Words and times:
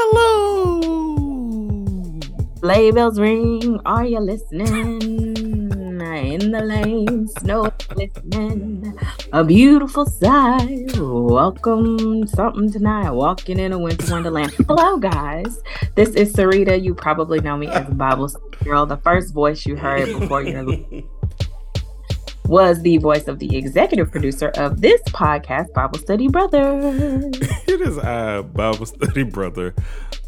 Hello. 0.00 0.78
Sleigh 2.60 2.92
bells 2.92 3.18
ring. 3.18 3.80
Are 3.84 4.06
you 4.06 4.20
listening? 4.20 5.02
In 6.38 6.52
the 6.52 6.62
lane, 6.62 7.26
snow 7.26 7.72
listening. 7.96 8.96
A 9.32 9.42
beautiful 9.42 10.06
sight. 10.06 10.96
Welcome 10.96 12.28
something 12.28 12.70
tonight. 12.70 13.10
Walking 13.10 13.58
in 13.58 13.72
a 13.72 13.78
winter 13.78 14.12
wonderland. 14.12 14.52
Hello, 14.68 14.98
guys. 14.98 15.60
This 15.96 16.10
is 16.10 16.32
Sarita. 16.32 16.80
You 16.80 16.94
probably 16.94 17.40
know 17.40 17.56
me 17.56 17.66
as 17.66 17.88
Bible 17.88 18.30
Girl. 18.62 18.86
The 18.86 18.98
first 18.98 19.34
voice 19.34 19.66
you 19.66 19.74
heard 19.74 20.06
before 20.16 20.42
your 20.42 20.64
was 22.48 22.80
the 22.80 22.96
voice 22.96 23.28
of 23.28 23.38
the 23.38 23.56
executive 23.56 24.10
producer 24.10 24.48
of 24.56 24.80
this 24.80 25.02
podcast, 25.02 25.70
Bible 25.74 25.98
Study 25.98 26.28
Brother. 26.28 26.78
it 27.68 27.80
is 27.82 27.98
I, 27.98 28.40
Bible 28.40 28.86
Study 28.86 29.22
Brother, 29.22 29.74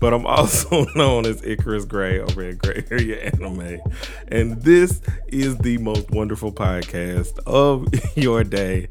but 0.01 0.13
I'm 0.13 0.27
also 0.27 0.85
known 0.95 1.25
as 1.25 1.43
Icarus 1.43 1.87
Gray 1.87 2.21
over 2.21 2.43
at 2.43 2.59
Gray 2.59 2.85
Area 2.91 3.33
Anime. 3.33 3.81
And 4.29 4.61
this 4.63 5.01
is 5.29 5.57
the 5.59 5.79
most 5.79 6.11
wonderful 6.11 6.53
podcast 6.53 7.39
of 7.47 7.89
your 8.17 8.45
day. 8.45 8.89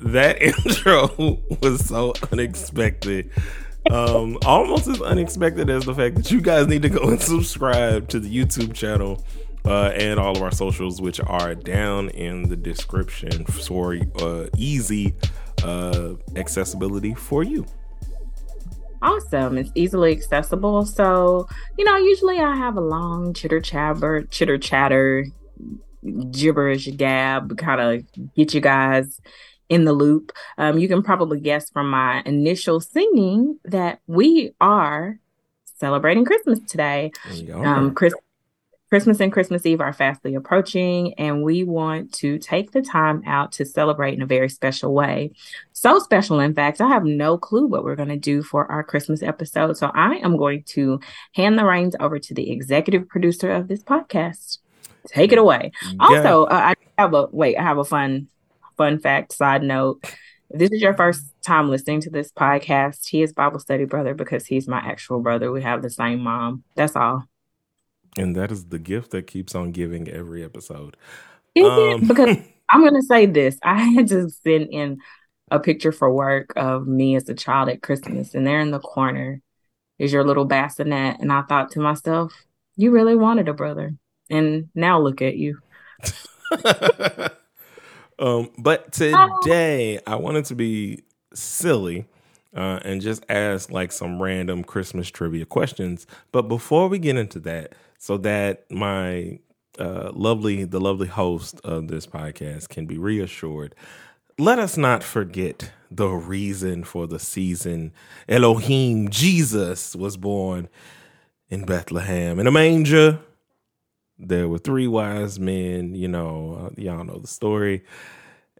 That 0.00 0.42
intro 0.42 1.38
was 1.62 1.86
so 1.86 2.14
unexpected. 2.32 3.30
Um, 3.90 4.38
almost 4.44 4.88
as 4.88 5.00
unexpected 5.00 5.70
as 5.70 5.84
the 5.84 5.94
fact 5.94 6.16
that 6.16 6.32
you 6.32 6.40
guys 6.40 6.66
need 6.66 6.82
to 6.82 6.88
go 6.88 7.08
and 7.10 7.20
subscribe 7.20 8.08
to 8.08 8.18
the 8.18 8.28
YouTube 8.28 8.74
channel 8.74 9.24
uh, 9.64 9.92
and 9.94 10.18
all 10.18 10.36
of 10.36 10.42
our 10.42 10.50
socials, 10.50 11.00
which 11.00 11.20
are 11.20 11.54
down 11.54 12.08
in 12.10 12.48
the 12.48 12.56
description 12.56 13.44
for 13.44 13.96
uh, 14.20 14.46
easy 14.56 15.14
uh, 15.64 16.14
accessibility 16.36 17.14
for 17.14 17.42
you. 17.42 17.64
Awesome. 19.00 19.58
It's 19.58 19.70
easily 19.74 20.12
accessible. 20.12 20.86
So, 20.86 21.48
you 21.76 21.84
know, 21.84 21.96
usually 21.96 22.38
I 22.38 22.56
have 22.56 22.76
a 22.76 22.80
long 22.80 23.34
chitter 23.34 23.60
chatter, 23.60 24.22
chitter 24.30 24.58
chatter, 24.58 25.26
gibberish 26.30 26.88
gab, 26.96 27.56
kind 27.58 27.80
of 27.80 28.34
get 28.34 28.54
you 28.54 28.60
guys 28.60 29.20
in 29.68 29.84
the 29.84 29.92
loop. 29.92 30.32
Um, 30.58 30.78
you 30.78 30.86
can 30.86 31.02
probably 31.02 31.40
guess 31.40 31.70
from 31.70 31.90
my 31.90 32.22
initial 32.26 32.80
singing 32.80 33.58
that 33.64 34.00
we 34.06 34.54
are 34.60 35.18
celebrating 35.76 36.24
Christmas 36.24 36.60
today. 36.60 37.10
Um, 37.52 37.94
Chris- 37.94 38.14
Christmas 38.92 39.20
and 39.20 39.32
Christmas 39.32 39.64
Eve 39.64 39.80
are 39.80 39.94
fastly 39.94 40.34
approaching, 40.34 41.14
and 41.14 41.42
we 41.42 41.64
want 41.64 42.12
to 42.12 42.36
take 42.36 42.72
the 42.72 42.82
time 42.82 43.22
out 43.26 43.50
to 43.52 43.64
celebrate 43.64 44.12
in 44.12 44.20
a 44.20 44.26
very 44.26 44.50
special 44.50 44.92
way. 44.92 45.30
So 45.72 45.98
special, 45.98 46.40
in 46.40 46.52
fact, 46.52 46.78
I 46.78 46.88
have 46.88 47.02
no 47.02 47.38
clue 47.38 47.66
what 47.66 47.84
we're 47.84 47.96
going 47.96 48.10
to 48.10 48.18
do 48.18 48.42
for 48.42 48.70
our 48.70 48.84
Christmas 48.84 49.22
episode. 49.22 49.78
So 49.78 49.90
I 49.94 50.16
am 50.16 50.36
going 50.36 50.64
to 50.64 51.00
hand 51.34 51.58
the 51.58 51.64
reins 51.64 51.96
over 52.00 52.18
to 52.18 52.34
the 52.34 52.50
executive 52.50 53.08
producer 53.08 53.50
of 53.50 53.66
this 53.66 53.82
podcast. 53.82 54.58
Take 55.06 55.32
it 55.32 55.38
away. 55.38 55.72
Yeah. 55.90 55.96
Also, 55.98 56.44
uh, 56.44 56.48
I 56.52 56.74
have 56.98 57.14
a 57.14 57.28
wait. 57.32 57.56
I 57.56 57.62
have 57.62 57.78
a 57.78 57.84
fun, 57.84 58.28
fun 58.76 58.98
fact. 58.98 59.32
Side 59.32 59.62
note: 59.62 60.04
If 60.50 60.58
this 60.58 60.70
is 60.70 60.82
your 60.82 60.92
first 60.92 61.24
time 61.40 61.70
listening 61.70 62.02
to 62.02 62.10
this 62.10 62.30
podcast, 62.30 63.08
he 63.08 63.22
is 63.22 63.32
Bible 63.32 63.58
study 63.58 63.86
brother 63.86 64.12
because 64.12 64.44
he's 64.44 64.68
my 64.68 64.80
actual 64.80 65.20
brother. 65.20 65.50
We 65.50 65.62
have 65.62 65.80
the 65.80 65.88
same 65.88 66.20
mom. 66.20 66.64
That's 66.76 66.94
all. 66.94 67.26
And 68.16 68.36
that 68.36 68.52
is 68.52 68.66
the 68.66 68.78
gift 68.78 69.10
that 69.12 69.26
keeps 69.26 69.54
on 69.54 69.72
giving 69.72 70.08
every 70.08 70.44
episode. 70.44 70.96
Um, 71.62 72.06
because 72.06 72.36
I'm 72.70 72.80
going 72.80 72.94
to 72.94 73.02
say 73.02 73.26
this 73.26 73.58
I 73.62 73.82
had 73.82 74.08
to 74.08 74.28
send 74.30 74.68
in 74.70 74.98
a 75.50 75.58
picture 75.58 75.92
for 75.92 76.12
work 76.12 76.52
of 76.56 76.86
me 76.86 77.16
as 77.16 77.28
a 77.28 77.34
child 77.34 77.68
at 77.68 77.82
Christmas, 77.82 78.34
and 78.34 78.46
there 78.46 78.60
in 78.60 78.70
the 78.70 78.80
corner 78.80 79.40
is 79.98 80.12
your 80.12 80.24
little 80.24 80.44
bassinet. 80.44 81.20
And 81.20 81.32
I 81.32 81.42
thought 81.42 81.70
to 81.72 81.80
myself, 81.80 82.32
you 82.76 82.90
really 82.90 83.16
wanted 83.16 83.48
a 83.48 83.54
brother. 83.54 83.94
And 84.30 84.68
now 84.74 85.00
look 85.00 85.20
at 85.20 85.36
you. 85.36 85.58
um, 88.18 88.50
but 88.58 88.92
today 88.92 90.00
I 90.06 90.16
wanted 90.16 90.46
to 90.46 90.54
be 90.54 91.02
silly 91.34 92.06
uh, 92.54 92.80
and 92.84 93.00
just 93.00 93.24
ask 93.28 93.70
like 93.70 93.92
some 93.92 94.22
random 94.22 94.64
Christmas 94.64 95.08
trivia 95.08 95.44
questions. 95.44 96.06
But 96.32 96.42
before 96.42 96.88
we 96.88 96.98
get 96.98 97.16
into 97.16 97.38
that, 97.40 97.74
so 98.02 98.16
that 98.16 98.68
my 98.68 99.38
uh, 99.78 100.10
lovely, 100.12 100.64
the 100.64 100.80
lovely 100.80 101.06
host 101.06 101.60
of 101.62 101.86
this 101.86 102.04
podcast 102.04 102.68
can 102.68 102.84
be 102.84 102.98
reassured. 102.98 103.76
Let 104.40 104.58
us 104.58 104.76
not 104.76 105.04
forget 105.04 105.70
the 105.88 106.08
reason 106.08 106.82
for 106.82 107.06
the 107.06 107.20
season. 107.20 107.92
Elohim, 108.28 109.08
Jesus, 109.08 109.94
was 109.94 110.16
born 110.16 110.68
in 111.48 111.64
Bethlehem 111.64 112.40
in 112.40 112.48
a 112.48 112.50
manger. 112.50 113.20
There 114.18 114.48
were 114.48 114.58
three 114.58 114.88
wise 114.88 115.38
men. 115.38 115.94
You 115.94 116.08
know, 116.08 116.72
uh, 116.72 116.80
y'all 116.82 117.04
know 117.04 117.20
the 117.20 117.28
story. 117.28 117.84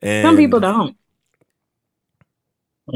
And 0.00 0.24
Some 0.24 0.36
people 0.36 0.60
don't. 0.60 0.96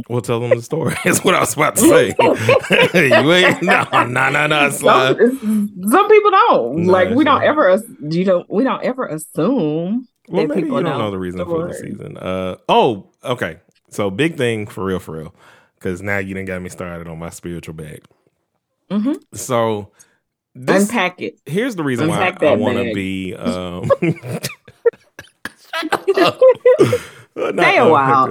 We'll 0.08 0.20
tell 0.20 0.40
them 0.40 0.50
the 0.50 0.62
story. 0.62 0.96
That's 1.04 1.22
what 1.22 1.34
I 1.34 1.40
was 1.40 1.54
about 1.54 1.76
to 1.76 1.82
say. 1.82 2.14
you 3.08 3.32
ain't 3.32 3.62
no 3.62 3.84
no 4.04 4.30
no 4.30 4.46
no. 4.46 4.70
Some, 4.70 5.70
some 5.88 6.08
people 6.08 6.30
don't 6.30 6.86
like. 6.86 7.10
We 7.10 7.24
don't 7.24 7.42
ever. 7.42 7.80
You 8.00 8.24
don't. 8.24 8.50
We 8.50 8.64
don't 8.64 8.82
ever 8.82 9.06
assume. 9.06 10.08
Well, 10.28 10.46
maybe 10.48 10.62
you 10.62 10.68
don't 10.68 10.82
know, 10.82 10.98
know 10.98 11.10
the 11.12 11.18
reason 11.18 11.44
for 11.44 11.68
the 11.68 11.74
season. 11.74 12.16
Uh 12.16 12.56
oh. 12.68 13.10
Okay. 13.24 13.60
So 13.90 14.10
big 14.10 14.36
thing 14.36 14.66
for 14.66 14.84
real, 14.84 14.98
for 14.98 15.16
real. 15.16 15.34
Because 15.76 16.02
now 16.02 16.18
you 16.18 16.34
didn't 16.34 16.46
get 16.46 16.60
me 16.60 16.68
started 16.68 17.06
on 17.06 17.18
my 17.18 17.30
spiritual 17.30 17.74
bag. 17.74 18.02
Mm-hmm. 18.90 19.14
So 19.34 19.92
this, 20.54 20.82
unpack 20.82 21.20
it. 21.20 21.40
Here's 21.46 21.76
the 21.76 21.84
reason 21.84 22.10
unpack 22.10 22.40
why 22.40 22.48
I, 22.48 22.52
I 22.52 22.56
want 22.56 22.78
to 22.78 22.92
be. 22.92 23.34
Um, 23.36 23.88
Stay 27.36 27.76
a 27.76 27.88
while. 27.88 28.26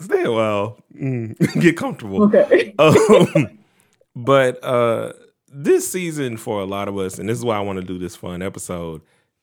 Stay 0.00 0.22
a 0.22 0.32
while. 0.32 0.78
Mm. 0.94 1.60
Get 1.60 1.76
comfortable. 1.76 2.22
Okay. 2.24 2.74
um, 2.78 3.58
but 4.14 4.62
uh, 4.62 5.12
this 5.48 5.90
season 5.90 6.36
for 6.36 6.60
a 6.60 6.64
lot 6.64 6.86
of 6.86 6.96
us, 6.96 7.18
and 7.18 7.28
this 7.28 7.38
is 7.38 7.44
why 7.44 7.56
I 7.56 7.60
want 7.60 7.80
to 7.80 7.84
do 7.84 7.98
this 7.98 8.14
fun 8.14 8.42
episode, 8.42 9.02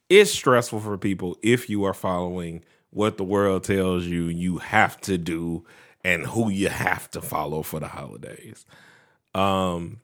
it's 0.10 0.32
stressful 0.32 0.80
for 0.80 0.98
people 0.98 1.38
if 1.42 1.70
you 1.70 1.84
are 1.84 1.94
following 1.94 2.64
what 2.92 3.18
the 3.18 3.24
world 3.24 3.64
tells 3.64 4.06
you 4.06 4.26
you 4.26 4.58
have 4.60 5.00
to 5.02 5.18
do 5.18 5.66
and 6.04 6.26
who 6.26 6.50
you 6.50 6.70
have 6.70 7.10
to 7.12 7.22
follow 7.22 7.62
for 7.62 7.80
the 7.80 7.88
holidays. 7.88 8.66
Um, 9.34 10.02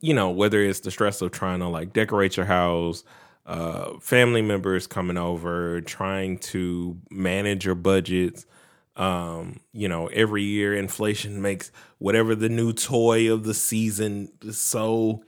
you 0.00 0.14
know, 0.14 0.30
whether 0.30 0.60
it's 0.60 0.80
the 0.80 0.90
stress 0.90 1.22
of 1.22 1.30
trying 1.30 1.60
to 1.60 1.68
like 1.68 1.92
decorate 1.92 2.36
your 2.36 2.46
house, 2.46 3.04
uh, 3.50 3.98
family 3.98 4.42
members 4.42 4.86
coming 4.86 5.16
over, 5.16 5.80
trying 5.80 6.38
to 6.38 6.96
manage 7.10 7.64
your 7.64 7.74
budgets. 7.74 8.46
Um, 8.94 9.58
you 9.72 9.88
know, 9.88 10.06
every 10.06 10.44
year 10.44 10.72
inflation 10.72 11.42
makes 11.42 11.72
whatever 11.98 12.36
the 12.36 12.48
new 12.48 12.72
toy 12.72 13.32
of 13.32 13.42
the 13.42 13.54
season 13.54 14.30
so 14.52 15.24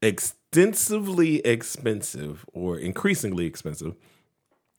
extensively 0.00 1.40
expensive 1.40 2.46
or 2.54 2.78
increasingly 2.78 3.44
expensive 3.44 3.96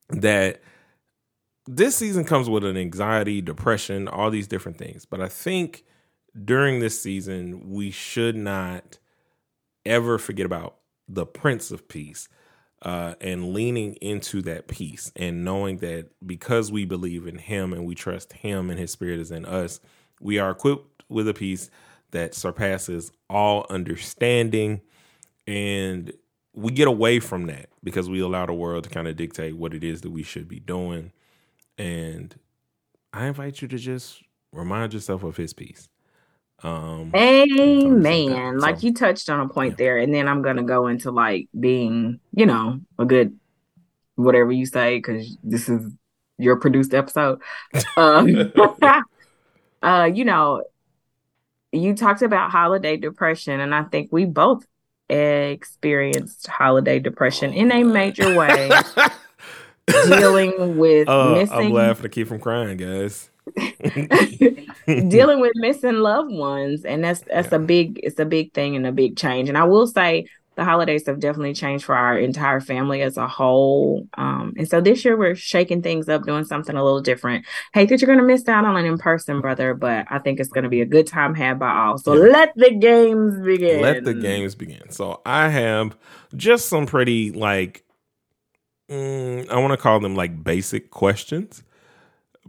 that 0.09 0.59
this 1.67 1.95
season 1.95 2.25
comes 2.25 2.50
with 2.50 2.63
an 2.63 2.75
anxiety, 2.75 3.39
depression, 3.39 4.07
all 4.07 4.31
these 4.31 4.47
different 4.47 4.79
things. 4.79 5.06
But 5.06 5.21
I 5.21 5.27
think 5.27 5.83
during 6.44 6.79
this 6.79 7.00
season, 7.00 7.69
we 7.69 7.91
should 7.91 8.35
not 8.35 8.97
ever 9.86 10.18
forget 10.18 10.47
about 10.47 10.77
the 11.07 11.27
Prince 11.27 11.69
of 11.69 11.88
Peace 11.88 12.27
uh, 12.81 13.15
and 13.19 13.53
leaning 13.53 13.95
into 13.95 14.41
that 14.43 14.67
peace 14.67 15.11
and 15.15 15.43
knowing 15.43 15.77
that 15.77 16.07
because 16.25 16.71
we 16.71 16.85
believe 16.85 17.27
in 17.27 17.37
Him 17.37 17.73
and 17.73 17.85
we 17.85 17.95
trust 17.95 18.33
Him 18.33 18.69
and 18.69 18.79
His 18.79 18.91
Spirit 18.91 19.19
is 19.19 19.31
in 19.31 19.45
us, 19.45 19.79
we 20.21 20.39
are 20.39 20.51
equipped 20.51 21.03
with 21.09 21.27
a 21.27 21.33
peace 21.33 21.69
that 22.11 22.33
surpasses 22.33 23.11
all 23.29 23.65
understanding. 23.69 24.81
And 25.45 26.13
we 26.53 26.71
get 26.71 26.87
away 26.87 27.19
from 27.19 27.47
that 27.47 27.69
because 27.83 28.09
we 28.09 28.19
allow 28.19 28.45
the 28.45 28.53
world 28.53 28.85
to 28.85 28.89
kind 28.89 29.07
of 29.07 29.15
dictate 29.15 29.57
what 29.57 29.73
it 29.73 29.83
is 29.83 30.01
that 30.01 30.11
we 30.11 30.23
should 30.23 30.47
be 30.47 30.59
doing. 30.59 31.11
And 31.77 32.35
I 33.13 33.27
invite 33.27 33.61
you 33.61 33.67
to 33.67 33.77
just 33.77 34.23
remind 34.51 34.93
yourself 34.93 35.23
of 35.23 35.37
His 35.37 35.53
peace. 35.53 35.89
Um, 36.63 37.11
Amen. 37.15 38.59
Like, 38.59 38.79
so, 38.79 38.88
you 38.88 38.94
touched 38.94 39.29
on 39.29 39.39
a 39.39 39.47
point 39.47 39.73
yeah. 39.73 39.85
there, 39.85 39.97
and 39.97 40.13
then 40.13 40.27
I'm 40.27 40.41
gonna 40.41 40.63
go 40.63 40.88
into 40.88 41.11
like 41.11 41.47
being, 41.57 42.19
you 42.33 42.45
know, 42.45 42.79
a 42.97 43.06
good 43.06 43.38
whatever 44.15 44.51
you 44.51 44.65
say, 44.65 44.97
because 44.97 45.38
this 45.44 45.69
is 45.69 45.91
your 46.38 46.57
produced 46.57 46.94
episode. 46.94 47.41
um, 47.97 48.51
uh, 49.83 50.09
you 50.13 50.25
know, 50.25 50.63
you 51.71 51.95
talked 51.95 52.21
about 52.21 52.51
holiday 52.51 52.97
depression, 52.97 53.59
and 53.59 53.73
I 53.73 53.83
think 53.83 54.09
we 54.12 54.25
both 54.25 54.65
experienced 55.09 56.47
holiday 56.47 57.00
depression 57.00 57.53
in 57.53 57.71
a 57.71 57.83
major 57.83 58.35
way. 58.35 58.69
dealing 59.88 60.77
with 60.77 61.07
uh, 61.07 61.33
missing. 61.33 61.57
I'm 61.57 61.71
laughing 61.71 62.03
to 62.03 62.09
keep 62.09 62.27
from 62.27 62.39
crying, 62.39 62.77
guys. 62.77 63.28
dealing 65.10 65.40
with 65.40 65.51
missing 65.56 65.96
loved 65.96 66.31
ones 66.31 66.86
and 66.86 67.04
that's 67.04 67.22
that's 67.22 67.51
yeah. 67.51 67.57
a 67.57 67.60
big 67.60 68.00
it's 68.04 68.19
a 68.19 68.25
big 68.25 68.54
thing 68.54 68.75
and 68.75 68.86
a 68.86 68.92
big 68.92 69.18
change. 69.18 69.50
And 69.50 69.57
i 69.57 69.63
will 69.63 69.88
say 69.88 70.25
the 70.60 70.66
holidays 70.66 71.06
have 71.07 71.22
definitely 71.22 71.54
changed 71.54 71.86
for 71.86 71.96
our 71.96 72.18
entire 72.18 72.60
family 72.60 73.01
as 73.01 73.16
a 73.16 73.30
whole. 73.30 74.06
Um, 74.16 74.54
and 74.57 74.68
so 74.68 74.81
this 74.81 75.06
year 75.06 75.16
we're 75.16 75.34
shaking 75.34 75.81
things 75.81 76.10
up 76.10 76.24
doing 76.24 76.44
something 76.44 76.75
a 76.75 76.84
little 76.84 77.00
different. 77.00 77.46
Hate 77.74 77.88
that 77.88 78.01
you're 78.01 78.07
going 78.07 78.19
to 78.19 78.25
miss 78.25 78.46
out 78.50 78.66
on 78.66 78.75
an 78.75 78.86
in-person 78.86 79.40
brother 79.40 79.74
but 79.74 80.06
i 80.10 80.19
think 80.19 80.40
it's 80.40 80.50
going 80.50 80.66
to 80.66 80.69
be 80.69 80.81
a 80.81 80.86
good 80.86 81.07
time 81.07 81.34
had 81.34 81.57
by 81.57 81.72
all. 81.72 81.98
So 81.98 82.13
yeah. 82.13 82.31
let 82.31 82.54
the 82.56 82.72
games 82.72 83.40
begin. 83.40 83.81
Let 83.81 84.04
the 84.04 84.13
games 84.13 84.54
begin. 84.54 84.92
So 84.92 85.22
i 85.25 85.50
have 85.50 85.98
just 86.36 86.68
some 86.68 86.86
pretty 86.86 87.31
like 87.31 87.84
mm, 88.90 89.50
i 89.50 89.57
want 89.57 89.72
to 89.72 89.78
call 89.78 90.00
them 90.00 90.16
like 90.16 90.44
basic 90.44 90.92
questions 90.92 91.63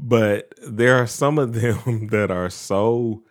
but 0.03 0.53
there 0.67 0.97
are 0.97 1.07
some 1.07 1.39
of 1.39 1.53
them 1.53 2.07
that 2.11 2.31
are 2.31 2.51
so 2.51 3.23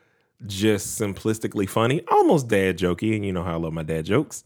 just 0.46 1.00
simplistically 1.00 1.68
funny, 1.68 2.02
almost 2.10 2.48
dad 2.48 2.78
jokey, 2.78 3.16
and 3.16 3.26
you 3.26 3.34
know 3.34 3.44
how 3.44 3.54
I 3.54 3.58
love 3.58 3.74
my 3.74 3.84
dad 3.84 4.06
jokes. 4.06 4.44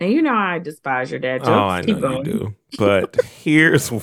And 0.00 0.12
you 0.12 0.22
know 0.22 0.34
I 0.34 0.60
despise 0.60 1.10
your 1.10 1.18
dad 1.18 1.38
jokes. 1.38 1.48
Oh, 1.48 1.68
I 1.68 1.82
Keep 1.86 1.96
know 1.96 2.00
going. 2.00 2.26
you 2.26 2.32
do. 2.32 2.54
But 2.78 3.16
here's 3.24 3.90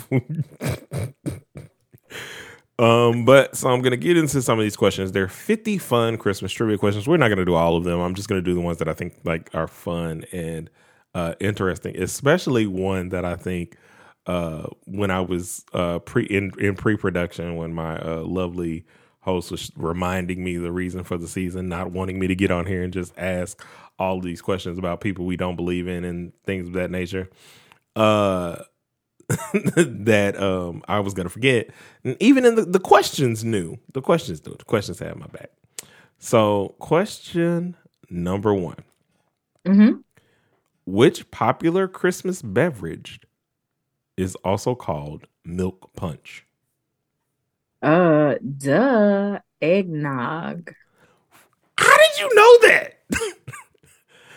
Um, 2.77 3.23
but 3.23 3.55
so 3.55 3.69
I'm 3.69 3.81
gonna 3.81 3.95
get 3.95 4.17
into 4.17 4.41
some 4.41 4.59
of 4.59 4.63
these 4.63 4.75
questions. 4.75 5.13
They're 5.13 5.29
50 5.29 5.77
fun 5.77 6.17
Christmas 6.17 6.51
trivia 6.51 6.77
questions. 6.77 7.07
We're 7.07 7.15
not 7.15 7.29
gonna 7.29 7.45
do 7.45 7.55
all 7.55 7.77
of 7.77 7.85
them. 7.85 8.01
I'm 8.01 8.15
just 8.15 8.27
gonna 8.27 8.41
do 8.41 8.53
the 8.53 8.59
ones 8.59 8.79
that 8.79 8.89
I 8.89 8.93
think 8.93 9.13
like 9.23 9.49
are 9.53 9.67
fun 9.67 10.25
and 10.33 10.69
uh, 11.13 11.35
interesting, 11.39 11.95
especially 11.97 12.67
one 12.67 13.07
that 13.09 13.23
I 13.23 13.37
think 13.37 13.77
uh, 14.27 14.67
when 14.85 15.11
I 15.11 15.21
was 15.21 15.63
uh, 15.73 15.99
pre 15.99 16.23
in, 16.25 16.51
in 16.59 16.75
pre 16.75 16.97
production 16.97 17.55
when 17.55 17.73
my 17.73 17.99
uh, 17.99 18.21
lovely 18.21 18.85
host 19.21 19.51
was 19.51 19.71
reminding 19.75 20.43
me 20.43 20.57
the 20.57 20.71
reason 20.71 21.03
for 21.03 21.17
the 21.17 21.27
season, 21.27 21.67
not 21.67 21.91
wanting 21.91 22.19
me 22.19 22.27
to 22.27 22.35
get 22.35 22.51
on 22.51 22.65
here 22.65 22.83
and 22.83 22.93
just 22.93 23.13
ask 23.17 23.63
all 23.97 24.19
these 24.21 24.41
questions 24.41 24.77
about 24.77 25.01
people 25.01 25.25
we 25.25 25.37
don't 25.37 25.55
believe 25.55 25.87
in 25.87 26.03
and 26.03 26.31
things 26.43 26.67
of 26.67 26.73
that 26.73 26.91
nature. 26.91 27.29
Uh, 27.95 28.57
that 29.53 30.39
um 30.39 30.83
I 30.87 30.99
was 30.99 31.15
gonna 31.15 31.29
forget. 31.29 31.71
And 32.03 32.15
even 32.19 32.45
in 32.45 32.55
the, 32.55 32.65
the 32.65 32.79
questions 32.79 33.43
knew. 33.43 33.77
The 33.93 34.01
questions 34.01 34.45
knew. 34.45 34.55
The 34.55 34.65
questions 34.65 34.99
had 34.99 35.15
my 35.15 35.25
back. 35.27 35.49
So 36.19 36.75
question 36.77 37.75
number 38.09 38.53
one. 38.53 38.83
Mm-hmm. 39.65 39.99
Which 40.85 41.29
popular 41.31 41.87
Christmas 41.87 42.43
beverage 42.43 43.19
is 44.17 44.35
also 44.43 44.75
called 44.75 45.27
milk 45.43 45.91
punch? 45.95 46.45
Uh, 47.81 48.35
duh, 48.57 49.39
eggnog. 49.61 50.73
How 51.77 51.97
did 51.97 52.19
you 52.19 52.35
know 52.35 52.57
that? 52.67 52.93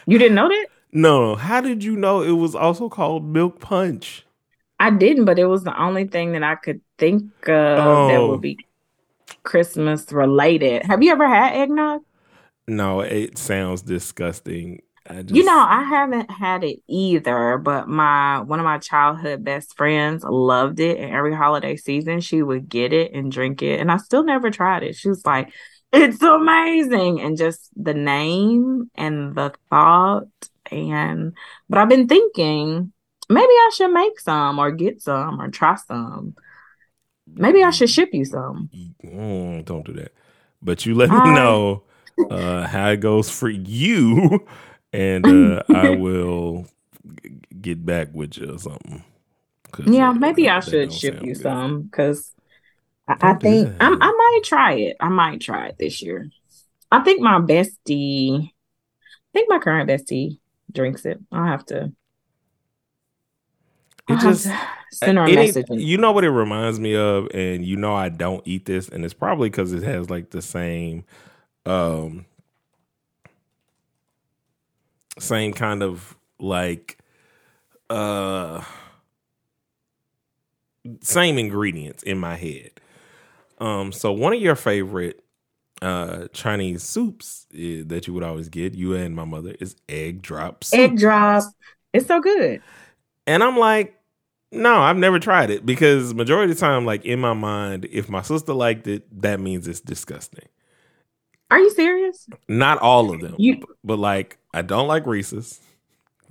you 0.07 0.19
didn't 0.19 0.35
know 0.35 0.49
that? 0.49 0.67
No, 0.91 1.35
How 1.35 1.61
did 1.61 1.85
you 1.85 1.97
know 1.97 2.23
it 2.23 2.33
was 2.33 2.55
also 2.55 2.89
called 2.89 3.23
milk 3.23 3.61
punch? 3.61 4.25
I 4.81 4.89
didn't, 4.91 5.27
but 5.27 5.39
it 5.39 5.45
was 5.45 5.63
the 5.63 5.79
only 5.79 6.07
thing 6.07 6.33
that 6.33 6.43
I 6.43 6.55
could 6.55 6.81
think 6.97 7.31
of 7.47 7.79
oh. 7.79 8.09
that 8.09 8.27
would 8.27 8.41
be 8.41 8.59
Christmas 9.43 10.11
related. 10.11 10.85
Have 10.85 11.03
you 11.03 11.13
ever 11.13 11.29
had 11.29 11.55
eggnog? 11.55 12.03
No, 12.67 13.01
it 13.01 13.37
sounds 13.39 13.83
disgusting. 13.83 14.81
Just... 15.09 15.31
You 15.31 15.45
know, 15.45 15.59
I 15.59 15.85
haven't 15.85 16.31
had 16.31 16.65
it 16.65 16.81
either, 16.87 17.59
but 17.59 17.89
my 17.89 18.41
one 18.41 18.61
of 18.61 18.65
my 18.65 18.79
childhood 18.79 19.45
best 19.45 19.77
friends 19.77 20.25
loved 20.25 20.81
it, 20.81 20.99
and 20.99 21.15
every 21.15 21.35
holiday 21.35 21.77
season 21.77 22.21
she 22.21 22.43
would 22.43 22.69
get 22.69 22.93
it 22.93 23.13
and 23.13 23.33
drink 23.33 23.63
it, 23.63 23.81
and 23.81 23.91
I 23.91 23.97
still 23.97 24.23
never 24.23 24.51
tried 24.51 24.83
it. 24.83 24.97
She 24.97 25.09
was 25.09 25.25
like, 25.25 25.53
"It's 25.93 26.23
amazing," 26.23 27.21
and 27.21 27.37
just 27.37 27.71
the 27.75 27.95
name 27.95 28.91
and 28.95 29.35
the 29.35 29.55
thought, 29.71 30.29
and 30.71 31.33
but 31.69 31.79
I've 31.79 31.89
been 31.89 32.09
thinking 32.09 32.93
maybe 33.29 33.47
I 33.47 33.71
should 33.75 33.93
make 33.93 34.19
some 34.21 34.59
or 34.59 34.71
get 34.73 35.03
some 35.03 35.41
or 35.41 35.49
try 35.49 35.77
some. 35.77 36.35
Maybe 37.35 37.63
I 37.63 37.71
should 37.71 37.91
ship 37.91 38.11
you 38.13 38.25
some. 38.25 38.71
Mm, 39.05 39.65
don't 39.65 39.85
do 39.85 39.93
that. 39.95 40.13
But 40.63 40.87
you 40.87 40.95
let 40.95 41.11
me 41.11 41.17
know 41.17 41.85
uh, 42.31 42.67
how 42.67 42.91
it 42.91 43.01
goes 43.01 43.31
for 43.31 43.49
you 43.49 44.47
and 44.93 45.27
uh, 45.27 45.63
I 45.75 45.91
will 45.91 46.67
get 47.61 47.85
back 47.85 48.09
with 48.13 48.37
you 48.37 48.55
or 48.55 48.59
something. 48.59 49.05
Yeah, 49.87 50.11
uh, 50.11 50.15
maybe 50.15 50.49
I 50.49 50.61
should 50.61 50.93
ship 50.93 51.23
you 51.23 51.35
good. 51.35 51.43
some 51.43 51.83
because 51.83 52.33
I, 53.07 53.17
I 53.21 53.35
think 53.35 53.69
I, 53.81 53.87
I 53.87 54.11
might 54.11 54.41
try 54.45 54.75
it. 54.75 54.97
I 55.01 55.09
might 55.09 55.41
try 55.41 55.69
it 55.69 55.77
this 55.79 56.03
year. 56.03 56.31
I 56.91 57.01
think 57.01 57.21
my 57.21 57.39
bestie, 57.39 58.45
I 58.45 59.31
think 59.33 59.51
my 59.51 59.59
current 59.59 59.89
bestie 59.89 60.39
drinks 60.73 61.05
it. 61.05 61.19
I'll 61.31 61.45
have 61.45 61.67
to. 61.67 61.93
It 64.09 64.21
just 64.21 64.49
send 64.91 65.19
her 65.19 65.25
a 65.25 65.35
message. 65.35 65.67
You 65.71 65.99
know 65.99 66.13
what 66.13 66.25
it 66.25 66.31
reminds 66.31 66.81
me 66.81 66.97
of, 66.97 67.29
and 67.35 67.65
you 67.65 67.77
know 67.77 67.95
I 67.95 68.09
don't 68.09 68.47
eat 68.47 68.65
this, 68.65 68.89
and 68.89 69.05
it's 69.05 69.13
probably 69.13 69.51
because 69.51 69.75
it 69.75 69.83
has 69.83 70.09
like 70.09 70.31
the 70.31 70.41
same 70.41 71.05
um 71.67 72.25
same 75.19 75.53
kind 75.53 75.83
of 75.83 76.17
like 76.39 76.99
uh 77.91 78.63
same 81.01 81.39
ingredients 81.39 82.03
in 82.03 82.19
my 82.19 82.37
head. 82.37 82.71
Um 83.59 83.93
so 83.93 84.13
one 84.13 84.33
of 84.33 84.41
your 84.41 84.57
favorite 84.57 85.25
uh 85.83 86.29
Chinese 86.33 86.83
soups 86.83 87.47
is, 87.53 87.87
that 87.87 88.07
you 88.07 88.15
would 88.15 88.23
always 88.23 88.49
get, 88.49 88.75
you 88.75 88.95
and 88.95 89.15
my 89.15 89.25
mother, 89.25 89.55
is 89.61 89.77
egg 89.89 90.23
drop 90.23 90.65
soup. 90.65 90.79
Egg 90.81 90.99
drop. 90.99 91.45
It's 91.93 92.07
so 92.07 92.21
good. 92.21 92.63
And 93.27 93.43
I'm 93.43 93.57
like, 93.57 93.95
no, 94.51 94.81
I've 94.81 94.97
never 94.97 95.19
tried 95.19 95.51
it 95.51 95.67
because 95.67 96.15
majority 96.15 96.51
of 96.51 96.59
the 96.59 96.61
time, 96.61 96.87
like 96.87 97.05
in 97.05 97.21
my 97.21 97.35
mind, 97.35 97.87
if 97.91 98.09
my 98.09 98.23
sister 98.23 98.55
liked 98.55 98.87
it, 98.87 99.21
that 99.21 99.41
means 99.41 99.69
it's 99.69 99.81
disgusting. 99.81 100.49
Are 101.51 101.59
you 101.59 101.71
serious? 101.71 102.29
Not 102.49 102.79
all 102.79 103.13
of 103.13 103.21
them. 103.21 103.35
You, 103.39 103.63
but 103.85 103.99
like 103.99 104.39
I 104.59 104.63
don't 104.63 104.89
like 104.89 105.07
Reese's. 105.07 105.61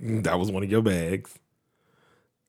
That 0.00 0.38
was 0.38 0.50
one 0.50 0.62
of 0.62 0.70
your 0.70 0.82
bags. 0.82 1.38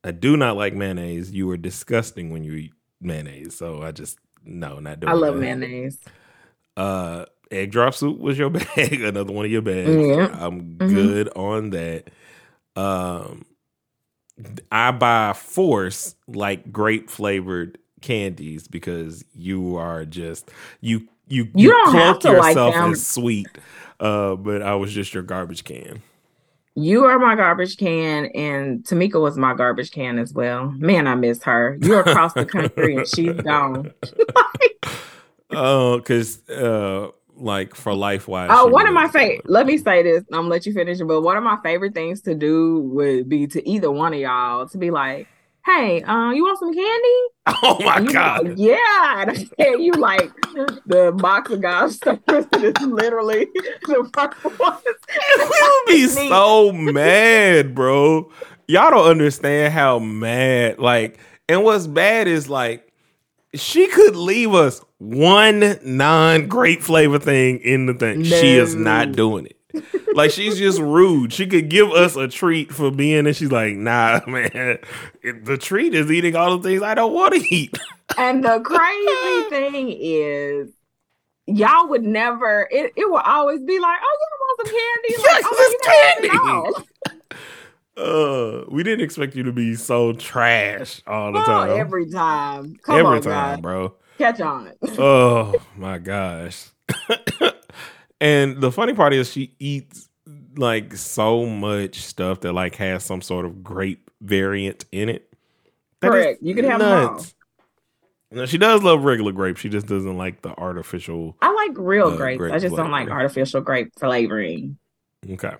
I 0.04 0.12
do 0.12 0.36
not 0.36 0.58
like 0.58 0.74
mayonnaise. 0.74 1.32
You 1.32 1.50
are 1.52 1.58
disgusting 1.58 2.32
when 2.32 2.44
you 2.44 2.54
eat 2.54 2.74
mayonnaise. 3.00 3.56
So 3.56 3.82
I 3.82 3.92
just 3.92 4.20
no, 4.44 4.80
not 4.80 5.00
doing. 5.00 5.12
I 5.12 5.16
love 5.16 5.36
that. 5.36 5.40
mayonnaise. 5.40 6.00
Uh, 6.76 7.26
egg 7.50 7.72
drop 7.72 7.94
soup 7.94 8.20
was 8.20 8.38
your 8.38 8.50
bag. 8.76 9.02
Another 9.02 9.32
one 9.32 9.46
of 9.46 9.52
your 9.52 9.62
bags. 9.62 9.90
Yeah. 9.90 10.38
I'm 10.38 10.76
mm-hmm. 10.76 10.94
good 10.94 11.30
on 11.36 11.70
that. 11.70 12.10
Um, 12.76 13.46
I 14.72 14.92
buy 14.92 15.34
force 15.34 16.16
like 16.28 16.74
grape 16.74 17.10
flavored 17.10 17.78
candies 18.02 18.68
because 18.68 19.24
you 19.34 19.78
are 19.78 20.04
just 20.04 20.52
you 20.82 21.08
you 21.28 21.46
you, 21.46 21.52
you 21.56 21.70
don't 21.72 21.92
cloak 21.92 22.24
yourself 22.24 22.76
like 22.76 22.92
as 22.92 23.08
sweet. 23.08 23.48
Uh, 24.00 24.36
but 24.36 24.62
I 24.62 24.76
was 24.76 24.94
just 24.94 25.14
your 25.14 25.24
garbage 25.24 25.64
can. 25.64 26.02
You 26.76 27.04
are 27.06 27.20
my 27.20 27.36
garbage 27.36 27.76
can, 27.78 28.28
and 28.28 28.84
Tamika 28.84 29.20
was 29.20 29.38
my 29.38 29.54
garbage 29.54 29.92
can 29.92 30.18
as 30.18 30.34
well. 30.34 30.72
Man, 30.78 31.08
I 31.08 31.16
miss 31.16 31.44
her. 31.44 31.78
You're 31.82 32.02
across 32.02 32.34
the 32.34 32.46
country 32.46 32.96
and 32.96 33.08
she's 33.08 33.34
gone. 33.44 33.92
Oh, 35.52 35.96
uh, 35.96 35.98
because 35.98 36.48
uh, 36.50 37.10
like 37.36 37.76
for 37.76 37.94
life 37.94 38.28
wise. 38.28 38.50
Oh, 38.54 38.68
one 38.68 38.88
of 38.88 38.94
my 38.94 39.08
favorite. 39.10 39.50
Let 39.50 39.66
me 39.66 39.78
say 39.78 40.04
this. 40.04 40.24
I'm 40.32 40.42
gonna 40.42 40.48
let 40.50 40.66
you 40.66 40.74
finish 40.74 41.00
it. 41.00 41.06
But 41.06 41.22
one 41.22 41.38
of 41.38 41.44
my 41.44 41.58
favorite 41.64 41.94
things 41.94 42.22
to 42.22 42.36
do 42.36 42.82
would 42.82 43.28
be 43.28 43.48
to 43.48 43.68
either 43.68 43.92
one 43.92 44.14
of 44.14 44.20
y'all 44.20 44.68
to 44.70 44.78
be 44.78 44.92
like, 44.92 45.28
hey, 45.66 46.02
uh, 46.04 46.32
you 46.32 46.44
want 46.44 46.60
some 46.60 46.74
candy? 46.74 47.08
Oh 47.64 47.80
my 47.84 48.00
god! 48.02 48.48
Like, 48.48 48.58
yeah, 48.58 48.76
and 49.22 49.32
I 49.32 49.48
tell 49.60 49.80
you, 49.80 49.92
like 49.94 50.30
the 50.86 51.12
box 51.18 51.50
of 51.50 51.62
gobstoppers 51.62 52.48
is 52.64 52.88
literally 52.88 53.48
the 53.88 54.08
first 54.14 54.60
one. 54.60 54.78
We'll 55.38 55.86
be 55.88 56.06
so 56.06 56.72
mad, 56.72 57.74
bro. 57.74 58.32
Y'all 58.68 58.92
don't 58.92 59.08
understand 59.08 59.74
how 59.74 59.98
mad. 59.98 60.78
Like, 60.78 61.18
and 61.48 61.64
what's 61.64 61.88
bad 61.88 62.28
is 62.28 62.50
like 62.50 62.94
she 63.56 63.88
could 63.88 64.16
leave 64.16 64.54
us 64.54 64.80
one 65.00 65.80
non-grape 65.84 66.84
flavor 66.84 67.18
thing 67.18 67.62
in 67.62 67.88
the 67.88 67.96
thing. 67.96 68.20
No. 68.20 68.26
She 68.26 68.58
is 68.58 68.76
not 68.76 69.14
doing 69.14 69.48
it 69.48 69.59
like 70.14 70.32
she's 70.32 70.58
just 70.58 70.80
rude. 70.80 71.34
She 71.34 71.48
could 71.48 71.70
give 71.70 71.92
us 71.92 72.16
a 72.16 72.28
treat 72.28 72.72
for 72.74 72.92
being, 72.92 73.28
and 73.28 73.36
she's 73.36 73.52
like, 73.52 73.76
"Nah, 73.76 74.22
man, 74.28 74.80
the 75.24 75.58
treat 75.58 75.94
is 75.94 76.12
eating 76.12 76.36
all 76.36 76.58
the 76.58 76.68
things 76.68 76.82
I 76.82 76.96
don't 76.96 77.14
want 77.14 77.36
to 77.36 77.56
eat." 77.56 77.78
And 78.18 78.44
the 78.44 78.60
crazy 78.64 79.50
thing 79.50 79.96
is, 80.00 80.72
y'all 81.46 81.88
would 81.90 82.04
never. 82.04 82.68
It 82.72 82.94
it 82.96 83.10
will 83.10 83.18
always 83.18 83.62
be 83.62 83.80
like, 83.80 84.00
"Oh, 84.02 84.18
you 84.20 84.28
want 84.40 84.68
some 84.68 84.76
candy?" 84.76 85.18
Like, 85.18 85.26
yes, 85.26 85.44
oh, 85.46 85.78
it's 85.82 86.86
candy. 87.08 87.26
Uh, 87.98 88.64
we 88.70 88.82
didn't 88.82 89.04
expect 89.04 89.36
you 89.36 89.44
to 89.44 89.52
be 89.52 89.76
so 89.76 90.14
trash 90.14 91.02
all 91.06 91.34
the 91.34 91.40
oh, 91.40 91.46
time. 91.46 91.70
Every 91.72 92.10
time, 92.10 92.78
Come 92.84 92.96
every 92.96 93.18
on, 93.18 93.22
time, 93.22 93.62
bro. 93.62 93.94
Catch 94.18 94.40
on. 94.40 94.72
oh 94.98 95.54
my 95.76 95.98
gosh. 95.98 96.70
And 98.22 98.60
the 98.62 98.72
funny 98.72 98.94
part 98.94 99.14
is 99.14 99.32
she 99.32 99.54
eats 99.60 100.10
like 100.56 100.96
so 100.96 101.46
much 101.46 102.02
stuff 102.02 102.42
that 102.42 102.54
like 102.54 102.76
has 102.76 103.04
some 103.04 103.22
sort 103.22 103.46
of 103.46 103.64
grape 103.64 104.10
variant 104.22 104.86
in 104.92 105.10
it. 105.10 105.34
That 106.02 106.12
Correct. 106.12 106.42
You 106.42 106.56
can 106.56 106.66
have 106.66 106.80
nuts. 106.80 107.36
No, 108.32 108.46
she 108.46 108.60
does 108.60 108.84
love 108.84 109.04
regular 109.04 109.32
grape. 109.32 109.58
She 109.58 109.70
just 109.70 109.88
doesn't 109.88 110.18
like 110.18 110.44
the 110.44 110.56
artificial. 110.58 111.36
I 111.42 111.52
like 111.52 111.78
real 111.78 112.10
uh, 112.10 112.16
grapes. 112.16 112.38
Grape 112.38 112.54
I 112.54 112.60
just 112.60 112.76
don't 112.76 112.92
like 112.92 113.10
artificial 113.10 113.62
grape 113.62 113.92
flavoring. 113.98 114.78
Okay. 115.28 115.54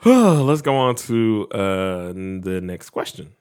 Let's 0.04 0.62
go 0.62 0.76
on 0.76 0.94
to 0.94 1.48
uh, 1.50 2.12
the 2.12 2.60
next 2.62 2.90
question. 2.90 3.32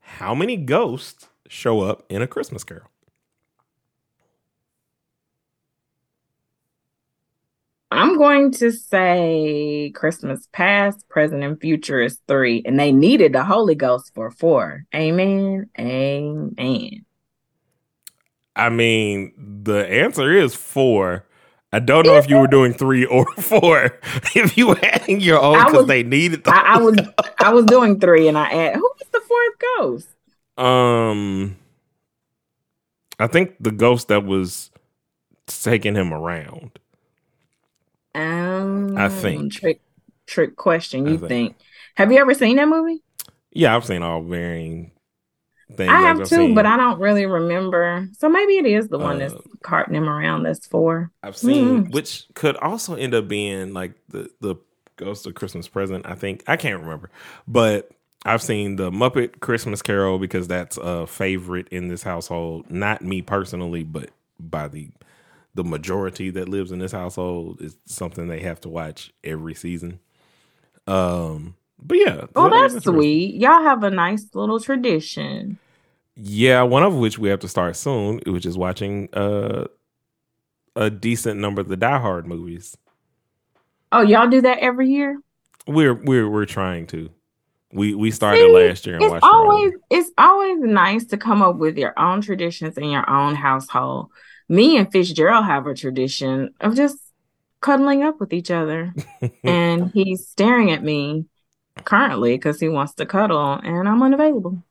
How 0.00 0.34
many 0.34 0.56
ghosts 0.56 1.28
show 1.48 1.80
up 1.80 2.04
in 2.08 2.22
a 2.22 2.26
Christmas 2.28 2.62
Carol? 2.62 2.88
I'm 7.94 8.18
going 8.18 8.50
to 8.52 8.72
say 8.72 9.92
Christmas 9.94 10.48
past, 10.50 11.08
present, 11.08 11.44
and 11.44 11.60
future 11.60 12.00
is 12.00 12.18
three, 12.26 12.60
and 12.66 12.78
they 12.78 12.90
needed 12.90 13.32
the 13.32 13.44
Holy 13.44 13.76
Ghost 13.76 14.12
for 14.14 14.32
four. 14.32 14.84
Amen. 14.92 15.70
Amen. 15.78 17.04
I 18.56 18.68
mean, 18.68 19.32
the 19.64 19.86
answer 19.86 20.32
is 20.32 20.56
four. 20.56 21.24
I 21.72 21.78
don't 21.78 22.04
know 22.04 22.16
if 22.16 22.28
you 22.28 22.38
were 22.38 22.48
doing 22.48 22.74
three 22.74 23.04
or 23.04 23.26
four. 23.38 23.84
if 24.34 24.58
you 24.58 24.68
were 24.68 24.78
adding 24.82 25.20
your 25.20 25.40
own 25.40 25.64
because 25.64 25.86
they 25.86 26.02
needed 26.02 26.42
the 26.42 26.52
I, 26.52 26.74
I 26.74 26.78
was 26.78 26.98
I 27.38 27.52
was 27.52 27.64
doing 27.64 28.00
three, 28.00 28.26
and 28.26 28.36
I 28.36 28.50
add 28.50 28.74
who 28.74 28.90
was 28.98 29.08
the 29.12 29.20
fourth 29.20 29.54
ghost? 29.78 30.08
Um, 30.58 31.56
I 33.20 33.28
think 33.28 33.54
the 33.60 33.70
ghost 33.70 34.08
that 34.08 34.24
was 34.24 34.72
taking 35.46 35.94
him 35.94 36.12
around. 36.12 36.80
Um, 38.14 38.96
I 38.96 39.08
think 39.08 39.52
trick 39.52 39.80
trick 40.26 40.56
question. 40.56 41.06
You 41.06 41.18
think. 41.18 41.28
think. 41.28 41.56
Have 41.96 42.12
you 42.12 42.18
ever 42.18 42.34
seen 42.34 42.56
that 42.56 42.68
movie? 42.68 43.02
Yeah, 43.52 43.76
I've 43.76 43.84
seen 43.84 44.02
all 44.02 44.22
varying 44.22 44.90
things. 45.72 45.90
I 45.90 46.00
have 46.00 46.18
too, 46.18 46.26
seen, 46.26 46.54
but 46.54 46.66
I 46.66 46.76
don't 46.76 47.00
really 47.00 47.26
remember. 47.26 48.08
So 48.18 48.28
maybe 48.28 48.58
it 48.58 48.66
is 48.66 48.88
the 48.88 48.98
one 48.98 49.16
uh, 49.16 49.28
that's 49.28 49.42
carting 49.62 49.94
him 49.94 50.08
around. 50.08 50.42
That's 50.42 50.66
four. 50.66 51.10
I've 51.22 51.36
seen, 51.36 51.86
mm. 51.86 51.92
which 51.92 52.26
could 52.34 52.56
also 52.56 52.94
end 52.94 53.14
up 53.14 53.28
being 53.28 53.72
like 53.72 53.94
the 54.08 54.30
the 54.40 54.56
Ghost 54.96 55.26
of 55.26 55.34
Christmas 55.34 55.68
Present. 55.68 56.06
I 56.06 56.14
think 56.14 56.42
I 56.46 56.56
can't 56.56 56.80
remember, 56.80 57.10
but 57.46 57.90
I've 58.24 58.42
seen 58.42 58.76
the 58.76 58.90
Muppet 58.90 59.40
Christmas 59.40 59.82
Carol 59.82 60.18
because 60.18 60.48
that's 60.48 60.78
a 60.78 61.06
favorite 61.06 61.68
in 61.70 61.88
this 61.88 62.02
household. 62.02 62.70
Not 62.70 63.02
me 63.02 63.22
personally, 63.22 63.82
but 63.84 64.10
by 64.38 64.68
the 64.68 64.90
the 65.54 65.64
majority 65.64 66.30
that 66.30 66.48
lives 66.48 66.72
in 66.72 66.78
this 66.80 66.92
household 66.92 67.60
is 67.60 67.76
something 67.86 68.26
they 68.26 68.40
have 68.40 68.60
to 68.62 68.68
watch 68.68 69.12
every 69.22 69.54
season. 69.54 70.00
Um, 70.86 71.54
but 71.80 71.96
yeah. 71.98 72.26
Oh, 72.34 72.50
that's 72.50 72.84
sweet. 72.84 73.36
Y'all 73.36 73.62
have 73.62 73.82
a 73.84 73.90
nice 73.90 74.26
little 74.34 74.60
tradition. 74.60 75.58
Yeah, 76.16 76.62
one 76.62 76.82
of 76.82 76.94
which 76.94 77.18
we 77.18 77.28
have 77.28 77.40
to 77.40 77.48
start 77.48 77.76
soon, 77.76 78.20
which 78.26 78.46
is 78.46 78.56
watching 78.56 79.08
uh 79.14 79.66
a 80.76 80.90
decent 80.90 81.38
number 81.40 81.60
of 81.60 81.68
the 81.68 81.76
Die 81.76 81.98
Hard 81.98 82.26
movies. 82.26 82.76
Oh, 83.92 84.02
y'all 84.02 84.28
do 84.28 84.40
that 84.40 84.58
every 84.58 84.90
year? 84.90 85.20
We're 85.66 85.94
we're 85.94 86.28
we're 86.28 86.46
trying 86.46 86.86
to. 86.88 87.10
We 87.72 87.94
we 87.94 88.10
started 88.10 88.40
See, 88.40 88.52
last 88.52 88.86
year 88.86 88.96
and 88.96 89.04
it's 89.04 89.24
always 89.24 89.72
it's 89.90 90.10
always 90.16 90.60
nice 90.60 91.06
to 91.06 91.16
come 91.16 91.42
up 91.42 91.56
with 91.56 91.76
your 91.76 91.92
own 91.98 92.20
traditions 92.20 92.78
in 92.78 92.90
your 92.90 93.08
own 93.10 93.34
household 93.34 94.10
me 94.48 94.76
and 94.76 94.90
Fitzgerald 94.90 95.44
have 95.44 95.66
a 95.66 95.74
tradition 95.74 96.54
of 96.60 96.74
just 96.74 96.98
cuddling 97.60 98.02
up 98.02 98.20
with 98.20 98.32
each 98.32 98.50
other. 98.50 98.94
and 99.44 99.90
he's 99.92 100.28
staring 100.28 100.70
at 100.70 100.82
me 100.82 101.26
currently 101.84 102.36
because 102.36 102.60
he 102.60 102.68
wants 102.68 102.94
to 102.94 103.06
cuddle 103.06 103.60
and 103.62 103.88
I'm 103.88 104.02
unavailable. 104.02 104.62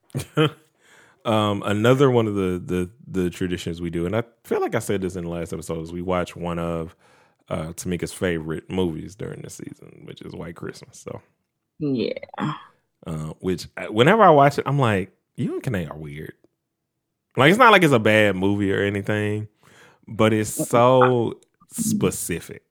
um, 1.26 1.64
another 1.66 2.12
one 2.12 2.28
of 2.28 2.36
the, 2.36 2.62
the 2.64 2.90
the 3.08 3.30
traditions 3.30 3.82
we 3.82 3.90
do, 3.90 4.06
and 4.06 4.16
I 4.16 4.24
feel 4.44 4.62
like 4.62 4.76
I 4.76 4.80
said 4.80 5.02
this 5.02 5.16
in 5.16 5.24
the 5.24 5.30
last 5.30 5.54
episode, 5.54 5.82
is 5.82 5.92
we 5.92 6.02
watch 6.02 6.36
one 6.36 6.60
of 6.60 6.96
uh, 7.50 7.74
Tamika's 7.74 8.14
favorite 8.14 8.70
movies 8.70 9.16
during 9.16 9.42
the 9.42 9.50
season, 9.50 10.04
which 10.06 10.22
is 10.22 10.34
White 10.34 10.56
Christmas. 10.56 11.00
So 11.00 11.22
yeah, 11.80 12.54
uh, 13.08 13.34
which 13.40 13.68
uh, 13.78 13.86
whenever 13.86 14.24
I 14.24 14.30
watch 14.30 14.60
it, 14.60 14.66
I'm 14.68 14.80
like, 14.80 15.12
you 15.36 15.54
and 15.54 15.64
Kane 15.64 15.88
are 15.88 15.98
weird. 15.98 16.34
Like 17.36 17.50
it's 17.50 17.60
not 17.60 17.72
like 17.72 17.84
it's 17.84 17.94
a 17.94 18.00
bad 18.00 18.36
movie 18.36 18.72
or 18.72 18.84
anything, 18.84 19.48
but 20.08 20.34
it's 20.34 20.50
so 20.50 21.40
specific. 21.72 22.64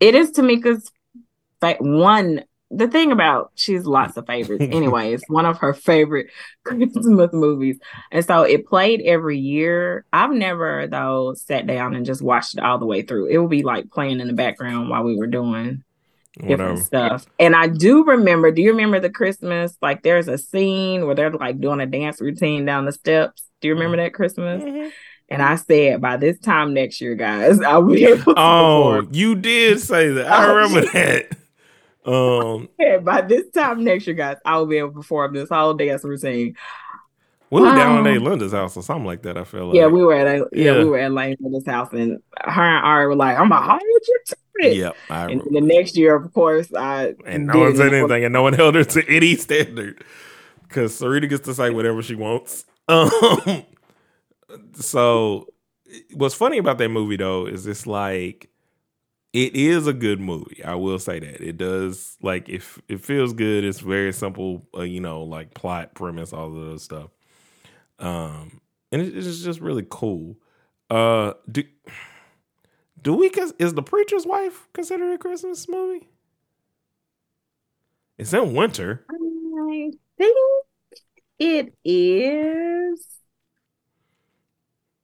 It 0.00 0.14
is 0.14 0.32
Tamika's 0.32 0.90
fa- 1.60 1.76
one. 1.80 2.44
The 2.74 2.88
thing 2.88 3.12
about 3.12 3.52
she's 3.54 3.84
lots 3.84 4.16
of 4.16 4.26
favorites. 4.26 4.64
anyway, 4.70 5.12
it's 5.12 5.28
one 5.28 5.44
of 5.44 5.58
her 5.58 5.74
favorite 5.74 6.28
Christmas 6.64 7.32
movies, 7.32 7.78
and 8.10 8.24
so 8.24 8.42
it 8.42 8.66
played 8.66 9.02
every 9.02 9.38
year. 9.38 10.04
I've 10.12 10.32
never 10.32 10.86
though 10.86 11.34
sat 11.34 11.66
down 11.66 11.94
and 11.94 12.06
just 12.06 12.22
watched 12.22 12.56
it 12.56 12.64
all 12.64 12.78
the 12.78 12.86
way 12.86 13.02
through. 13.02 13.26
It 13.26 13.38
would 13.38 13.50
be 13.50 13.62
like 13.62 13.90
playing 13.90 14.20
in 14.20 14.26
the 14.26 14.32
background 14.32 14.88
while 14.88 15.04
we 15.04 15.16
were 15.16 15.26
doing 15.26 15.84
different 16.40 16.78
stuff. 16.78 17.26
And 17.38 17.54
I 17.54 17.68
do 17.68 18.04
remember. 18.04 18.50
Do 18.50 18.62
you 18.62 18.70
remember 18.70 19.00
the 19.00 19.10
Christmas? 19.10 19.76
Like, 19.82 20.02
there's 20.02 20.28
a 20.28 20.38
scene 20.38 21.06
where 21.06 21.14
they're 21.14 21.30
like 21.30 21.60
doing 21.60 21.80
a 21.80 21.86
dance 21.86 22.20
routine 22.20 22.64
down 22.64 22.86
the 22.86 22.92
steps. 22.92 23.44
Do 23.60 23.68
you 23.68 23.74
remember 23.74 23.96
mm. 23.96 24.04
that 24.04 24.14
Christmas? 24.14 24.62
And 25.32 25.40
I 25.42 25.56
said, 25.56 26.02
by 26.02 26.18
this 26.18 26.38
time 26.38 26.74
next 26.74 27.00
year, 27.00 27.14
guys, 27.14 27.60
I'll 27.66 27.82
be 27.82 28.04
able 28.04 28.34
to. 28.34 28.40
Oh, 28.40 28.96
perform. 28.96 29.08
you 29.12 29.34
did 29.34 29.80
say 29.80 30.10
that. 30.10 30.30
I 30.30 30.44
remember 30.52 30.90
that. 30.92 31.36
Um, 32.04 32.68
yeah, 32.78 32.98
by 32.98 33.22
this 33.22 33.48
time 33.50 33.82
next 33.82 34.06
year, 34.06 34.14
guys, 34.14 34.36
I 34.44 34.58
will 34.58 34.66
be 34.66 34.76
able 34.76 34.90
to 34.90 34.94
perform 34.96 35.34
this 35.34 35.48
whole 35.48 35.72
dance 35.72 36.04
routine. 36.04 36.56
We 37.50 37.60
were 37.60 37.68
um, 37.68 37.76
down 37.76 38.06
at 38.06 38.20
Linda's 38.20 38.52
house 38.52 38.76
or 38.76 38.82
something 38.82 39.06
like 39.06 39.22
that. 39.22 39.38
I 39.38 39.44
feel 39.44 39.66
like. 39.66 39.76
Yeah, 39.76 39.86
we 39.86 40.02
were 40.02 40.14
at 40.14 40.26
a, 40.26 40.48
yeah, 40.52 40.72
yeah, 40.72 40.78
we 40.78 40.84
were 40.84 40.98
at 40.98 41.12
Linda's 41.12 41.66
house, 41.66 41.92
and 41.92 42.22
her 42.40 42.62
and 42.62 42.84
Ari 42.84 43.06
were 43.08 43.16
like, 43.16 43.38
"I'm 43.38 43.52
a 43.52 43.62
hold 43.62 43.82
you 43.82 44.00
to 44.26 44.36
it." 44.56 44.76
Yep. 44.76 44.96
I 45.10 45.30
and 45.30 45.42
the 45.50 45.60
next 45.60 45.96
year, 45.96 46.16
of 46.16 46.32
course, 46.34 46.72
I 46.74 47.14
and 47.24 47.46
no 47.46 47.60
one 47.60 47.76
said 47.76 47.94
anything, 47.94 48.24
and 48.24 48.32
no 48.32 48.42
one 48.42 48.52
held 48.54 48.74
her 48.74 48.84
to 48.84 49.08
any 49.08 49.36
standard 49.36 50.02
because 50.66 50.98
Sarita 50.98 51.28
gets 51.28 51.44
to 51.44 51.54
say 51.54 51.70
whatever 51.70 52.02
she 52.02 52.14
wants. 52.14 52.66
Um, 52.88 53.64
so 54.74 55.46
what's 56.14 56.34
funny 56.34 56.58
about 56.58 56.78
that 56.78 56.88
movie 56.88 57.16
though 57.16 57.46
is 57.46 57.66
it's 57.66 57.86
like 57.86 58.48
it 59.32 59.56
is 59.56 59.86
a 59.86 59.94
good 59.94 60.20
movie. 60.20 60.62
I 60.62 60.74
will 60.74 60.98
say 60.98 61.18
that 61.18 61.40
it 61.40 61.56
does 61.56 62.16
like 62.22 62.48
if 62.48 62.80
it, 62.88 63.00
feels 63.00 63.32
good. 63.32 63.64
It's 63.64 63.80
very 63.80 64.12
simple, 64.12 64.66
uh, 64.76 64.82
you 64.82 65.00
know, 65.00 65.22
like 65.22 65.54
plot 65.54 65.94
premise, 65.94 66.32
all 66.32 66.48
of 66.48 66.54
those 66.54 66.82
stuff. 66.82 67.10
Um, 67.98 68.60
and 68.90 69.00
it, 69.00 69.16
it's 69.16 69.42
just 69.42 69.60
really 69.60 69.86
cool. 69.88 70.36
Uh, 70.90 71.32
do 71.50 71.64
do 73.00 73.14
we? 73.14 73.30
Is 73.58 73.74
the 73.74 73.82
preacher's 73.82 74.26
wife 74.26 74.68
considered 74.74 75.12
a 75.14 75.18
Christmas 75.18 75.68
movie? 75.68 76.08
It's 78.18 78.32
in 78.32 78.54
winter. 78.54 79.06
I 79.10 79.90
think 80.18 80.36
it 81.38 81.74
is 81.84 83.11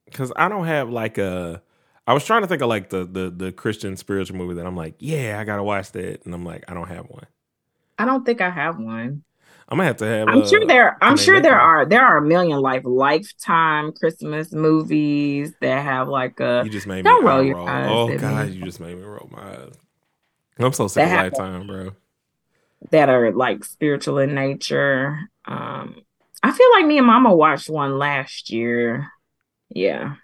because 0.09 0.31
I 0.35 0.49
don't 0.49 0.65
have 0.65 0.89
like 0.89 1.17
a. 1.17 1.61
I 2.07 2.13
was 2.13 2.25
trying 2.25 2.41
to 2.41 2.47
think 2.47 2.61
of 2.61 2.69
like 2.69 2.89
the 2.89 3.05
the 3.05 3.29
the 3.29 3.51
Christian 3.51 3.95
spiritual 3.97 4.37
movie 4.37 4.55
that 4.55 4.65
I'm 4.65 4.75
like, 4.75 4.95
yeah, 4.99 5.37
I 5.39 5.43
gotta 5.43 5.63
watch 5.63 5.91
that, 5.91 6.25
and 6.25 6.33
I'm 6.33 6.45
like, 6.45 6.63
I 6.67 6.73
don't 6.73 6.87
have 6.87 7.05
one. 7.05 7.25
I 7.97 8.05
don't 8.05 8.25
think 8.25 8.41
I 8.41 8.49
have 8.49 8.79
one. 8.79 9.23
I'm 9.67 9.77
gonna 9.77 9.87
have 9.87 9.97
to 9.97 10.05
have. 10.05 10.27
I'm 10.27 10.41
uh, 10.41 10.47
sure 10.47 10.65
there. 10.65 10.97
I'm 10.99 11.15
sure 11.15 11.39
there 11.39 11.59
are. 11.59 11.85
There 11.85 12.03
are 12.03 12.17
a 12.17 12.21
million 12.21 12.59
like 12.59 12.83
lifetime 12.85 13.91
Christmas 13.91 14.51
movies 14.51 15.53
that 15.61 15.83
have 15.83 16.07
like 16.07 16.39
a. 16.39 16.63
You 16.65 16.71
just 16.71 16.87
made 16.87 17.05
me 17.05 17.11
roll 17.11 17.43
your 17.43 17.69
eyes. 17.69 17.87
Oh 17.87 18.17
god, 18.17 18.49
you 18.49 18.63
just 18.63 18.79
made 18.79 18.97
me 18.97 19.03
roll 19.03 19.29
my 19.31 19.41
eyes. 19.41 19.73
I'm 20.57 20.73
so 20.73 20.87
sick 20.87 21.05
of 21.05 21.11
Lifetime, 21.11 21.67
bro. 21.67 21.91
That 22.91 23.09
are 23.09 23.31
like 23.31 23.63
spiritual 23.63 24.17
in 24.17 24.33
nature. 24.33 25.19
Um, 25.45 26.01
I 26.41 26.51
feel 26.51 26.71
like 26.71 26.85
me 26.85 26.97
and 26.97 27.07
Mama 27.07 27.33
watched 27.35 27.69
one 27.69 27.97
last 27.97 28.49
year. 28.49 29.07
Yeah. 29.69 30.15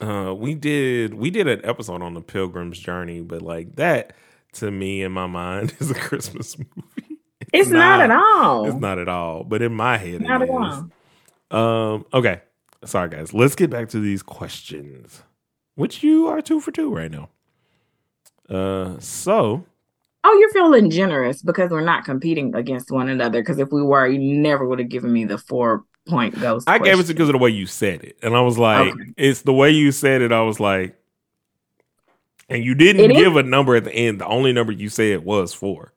Uh, 0.00 0.34
we 0.36 0.54
did 0.54 1.14
we 1.14 1.30
did 1.30 1.48
an 1.48 1.60
episode 1.64 2.02
on 2.02 2.14
the 2.14 2.20
Pilgrim's 2.20 2.78
Journey, 2.78 3.20
but 3.20 3.40
like 3.42 3.76
that 3.76 4.14
to 4.54 4.70
me 4.70 5.02
in 5.02 5.12
my 5.12 5.26
mind 5.26 5.74
is 5.80 5.90
a 5.90 5.94
Christmas 5.94 6.58
movie. 6.58 7.20
It's, 7.52 7.68
it's 7.68 7.70
not, 7.70 7.98
not, 7.98 8.00
at 8.00 8.10
all. 8.10 8.66
It's 8.66 8.80
not 8.80 8.98
at 8.98 9.08
all. 9.08 9.44
But 9.44 9.62
in 9.62 9.72
my 9.72 9.96
head, 9.96 10.20
not 10.22 10.42
it 10.42 10.50
is. 10.50 10.50
All. 11.50 11.94
Um. 11.94 12.06
Okay. 12.12 12.42
Sorry, 12.84 13.08
guys. 13.08 13.32
Let's 13.32 13.54
get 13.54 13.70
back 13.70 13.88
to 13.90 14.00
these 14.00 14.22
questions, 14.22 15.22
which 15.74 16.02
you 16.02 16.26
are 16.26 16.42
two 16.42 16.60
for 16.60 16.72
two 16.72 16.92
right 16.92 17.10
now. 17.10 17.30
Uh. 18.48 18.98
So. 18.98 19.64
Oh, 20.28 20.38
you're 20.40 20.50
feeling 20.50 20.90
generous 20.90 21.40
because 21.40 21.70
we're 21.70 21.82
not 21.82 22.04
competing 22.04 22.52
against 22.56 22.90
one 22.90 23.08
another. 23.08 23.40
Because 23.40 23.60
if 23.60 23.70
we 23.70 23.80
were, 23.80 24.08
you 24.08 24.18
never 24.18 24.66
would 24.66 24.80
have 24.80 24.88
given 24.88 25.12
me 25.12 25.24
the 25.24 25.38
four 25.38 25.84
point 26.06 26.38
ghost. 26.40 26.68
I 26.68 26.78
gave 26.78 26.98
it 26.98 27.04
to 27.04 27.12
because 27.12 27.28
of 27.28 27.34
the 27.34 27.38
way 27.38 27.50
you 27.50 27.66
said 27.66 28.02
it, 28.02 28.18
and 28.22 28.36
I 28.36 28.40
was 28.40 28.58
like, 28.58 28.92
okay. 28.92 29.12
it's 29.16 29.42
the 29.42 29.52
way 29.52 29.70
you 29.70 29.92
said 29.92 30.22
it. 30.22 30.32
I 30.32 30.42
was 30.42 30.60
like, 30.60 30.96
and 32.48 32.64
you 32.64 32.74
didn't 32.74 33.10
it 33.10 33.14
give 33.14 33.32
is- 33.36 33.38
a 33.38 33.42
number 33.42 33.76
at 33.76 33.84
the 33.84 33.94
end. 33.94 34.20
The 34.20 34.26
only 34.26 34.52
number 34.52 34.72
you 34.72 34.88
said 34.88 35.24
was 35.24 35.52
four. 35.52 35.92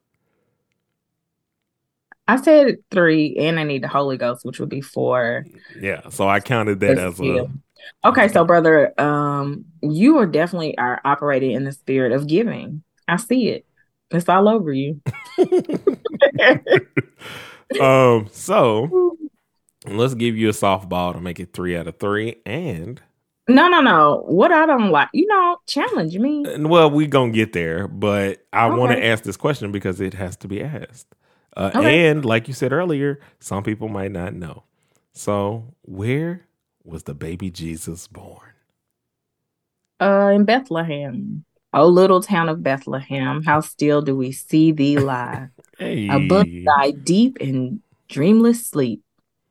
I 2.28 2.40
said 2.40 2.78
three, 2.92 3.36
and 3.38 3.60
I 3.60 3.64
need 3.64 3.82
the 3.84 3.88
Holy 3.88 4.16
Ghost, 4.18 4.46
which 4.46 4.60
would 4.60 4.70
be 4.70 4.82
four. 4.82 5.46
Yeah, 5.80 6.10
so 6.10 6.30
I 6.30 6.40
counted 6.40 6.80
that 6.82 7.00
as 7.00 7.20
a. 7.20 7.50
Okay, 8.06 8.28
so 8.28 8.46
brother, 8.46 8.94
um, 9.02 9.66
you 9.82 10.20
are 10.20 10.28
definitely 10.28 10.78
are 10.78 11.02
operating 11.04 11.52
in 11.52 11.64
the 11.64 11.72
spirit 11.72 12.12
of 12.12 12.28
giving. 12.28 12.84
I 13.08 13.16
see 13.18 13.50
it. 13.50 13.66
It's 14.12 14.30
all 14.30 14.48
over 14.48 14.72
you. 14.72 15.02
um, 17.82 18.28
so 18.32 19.18
let's 19.98 20.14
give 20.14 20.38
you 20.38 20.50
a 20.50 20.54
softball 20.54 21.14
to 21.14 21.22
make 21.22 21.40
it 21.40 21.54
three 21.54 21.76
out 21.76 21.88
of 21.88 21.98
three, 21.98 22.38
and 22.46 23.02
no, 23.50 23.68
no, 23.68 23.82
no. 23.82 24.24
What 24.28 24.52
I 24.52 24.68
don't 24.68 24.92
like, 24.92 25.10
you 25.12 25.26
know, 25.26 25.58
challenge 25.68 26.16
me. 26.18 26.46
Well, 26.60 26.92
we 26.92 27.08
gonna 27.08 27.32
get 27.32 27.54
there, 27.54 27.88
but 27.88 28.46
I 28.54 28.68
okay. 28.68 28.78
want 28.78 28.92
to 28.92 29.04
ask 29.04 29.24
this 29.24 29.38
question 29.38 29.72
because 29.72 30.00
it 30.00 30.14
has 30.14 30.36
to 30.38 30.48
be 30.48 30.62
asked. 30.62 31.16
Uh, 31.58 31.72
okay. 31.74 32.08
And 32.08 32.24
like 32.24 32.48
you 32.48 32.54
said 32.54 32.72
earlier, 32.72 33.20
some 33.40 33.64
people 33.64 33.90
might 33.90 34.12
not 34.12 34.36
know. 34.36 34.64
So, 35.14 35.74
where 35.82 36.46
was 36.84 37.04
the 37.04 37.16
baby 37.16 37.50
Jesus 37.50 38.08
born? 38.08 38.54
Uh, 40.00 40.32
in 40.34 40.46
Bethlehem, 40.46 41.44
O 41.74 41.88
little 41.88 42.22
town 42.22 42.50
of 42.50 42.64
Bethlehem. 42.64 43.44
How 43.44 43.62
still 43.62 44.02
do 44.02 44.16
we 44.16 44.32
see 44.32 44.72
thee 44.72 44.98
lie 44.98 45.50
hey. 45.80 46.08
above 46.08 46.46
thy 46.66 46.92
deep 46.92 47.38
and 47.42 47.82
dreamless 48.08 48.66
sleep? 48.66 49.02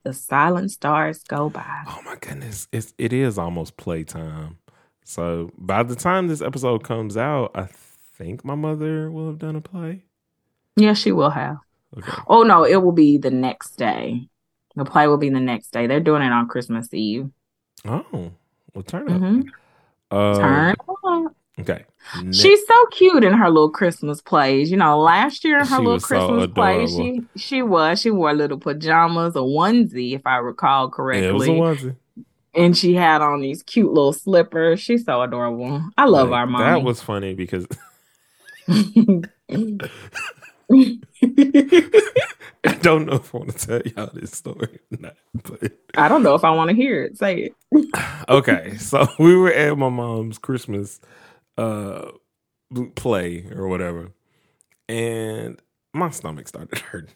The 0.09 0.15
silent 0.15 0.71
stars 0.71 1.23
go 1.23 1.51
by. 1.51 1.83
Oh 1.87 2.01
my 2.03 2.17
goodness, 2.19 2.67
it's 2.73 2.95
it 2.97 3.13
is 3.13 3.37
almost 3.37 3.77
playtime. 3.77 4.57
So 5.05 5.51
by 5.59 5.83
the 5.83 5.95
time 5.95 6.29
this 6.29 6.41
episode 6.41 6.83
comes 6.83 7.19
out, 7.19 7.51
I 7.55 7.69
think 8.17 8.43
my 8.43 8.55
mother 8.55 9.11
will 9.11 9.27
have 9.27 9.39
done 9.39 9.55
a 9.55 9.61
play. 9.61 10.07
Yeah, 10.77 10.95
she 10.95 11.13
will 11.13 11.29
have. 11.29 11.59
Okay. 11.95 12.11
Oh 12.27 12.43
no, 12.43 12.65
it 12.65 12.77
will 12.77 12.93
be 12.93 13.19
the 13.19 13.31
next 13.31 13.73
day. 13.73 14.31
The 14.77 14.87
play 14.87 15.09
will 15.09 15.19
be 15.19 15.29
the 15.29 15.41
next 15.41 15.75
day. 15.75 15.87
They're 15.87 16.01
doing 16.01 16.23
it 16.23 16.33
on 16.33 16.49
Christmas 16.49 16.95
Eve. 16.95 17.29
Oh, 17.85 18.33
well, 18.73 18.85
turn 18.87 19.11
up. 19.11 19.21
Mm-hmm. 19.21 19.41
Uh, 20.11 20.39
turn. 20.39 20.75
Okay. 21.61 21.85
Next. 22.23 22.39
She's 22.39 22.67
so 22.67 22.87
cute 22.87 23.25
in 23.25 23.35
her 23.35 23.51
little 23.51 23.71
Christmas 23.71 24.23
plays. 24.23 24.71
You 24.71 24.77
know, 24.77 24.99
last 24.99 25.45
year 25.45 25.59
in 25.59 25.67
her 25.67 25.77
she 25.77 25.83
little 25.83 26.01
Christmas 26.01 26.45
so 26.45 26.49
play, 26.49 26.87
she 26.87 27.23
she 27.37 27.63
was 27.63 28.01
she 28.01 28.11
wore 28.11 28.33
little 28.33 28.59
pajamas, 28.59 29.37
a 29.37 29.41
onesie, 29.41 30.15
if 30.15 30.27
I 30.27 30.37
recall 30.37 30.89
correctly. 30.89 31.25
Yeah, 31.25 31.31
it 31.31 31.35
was 31.35 31.85
a 31.85 31.87
onesie. 31.87 31.97
And 32.55 32.77
she 32.77 32.95
had 32.95 33.21
on 33.21 33.41
these 33.41 33.63
cute 33.63 33.93
little 33.93 34.13
slippers. 34.13 34.81
She's 34.81 35.05
so 35.05 35.21
adorable. 35.21 35.83
I 35.99 36.07
love 36.07 36.31
like, 36.31 36.39
our 36.39 36.47
mom. 36.47 36.61
That 36.63 36.83
was 36.83 37.03
funny 37.03 37.35
because 37.35 37.67
I 42.65 42.75
don't 42.83 43.07
know 43.07 43.15
if 43.15 43.35
I 43.35 43.39
want 43.39 43.57
to 43.57 43.67
tell 43.67 43.83
y'all 43.83 44.11
this 44.13 44.33
story 44.33 44.81
or 44.93 44.99
not, 44.99 45.17
but 45.45 45.73
I 45.97 46.09
don't 46.09 46.23
know 46.23 46.35
if 46.35 46.45
I 46.45 46.51
want 46.51 46.71
to 46.71 46.77
hear 46.77 47.05
it. 47.05 47.19
Say 47.19 47.53
it. 47.73 47.89
okay, 48.29 48.77
so 48.77 49.07
we 49.19 49.37
were 49.37 49.53
at 49.53 49.79
my 49.79 49.89
mom's 49.89 50.39
Christmas 50.39 51.01
uh 51.59 52.13
play 52.95 53.47
or 53.55 53.69
whatever, 53.69 54.13
and 54.89 55.61
my 55.93 56.11
stomach 56.11 56.49
started 56.49 56.79
hurting. 56.91 57.15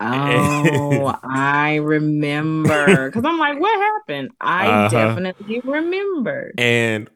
Oh, 0.00 1.16
I 1.22 1.76
remember. 1.76 3.08
Because 3.08 3.24
I'm 3.24 3.38
like, 3.38 3.60
what 3.60 3.78
happened? 3.78 4.30
I 4.40 4.66
uh-huh. 4.66 4.88
definitely 4.88 5.60
remember. 5.60 6.52
And 6.58 7.08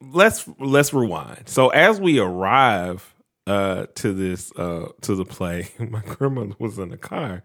let's 0.00 0.48
let's 0.58 0.92
rewind. 0.92 1.48
So 1.48 1.68
as 1.68 2.00
we 2.00 2.18
arrive 2.18 3.14
uh 3.46 3.86
to 3.96 4.12
this 4.14 4.52
uh 4.52 4.88
to 5.02 5.14
the 5.14 5.24
play 5.24 5.68
my 5.78 6.00
grandmother 6.00 6.54
was 6.58 6.78
in 6.78 6.88
the 6.88 6.96
car 6.96 7.42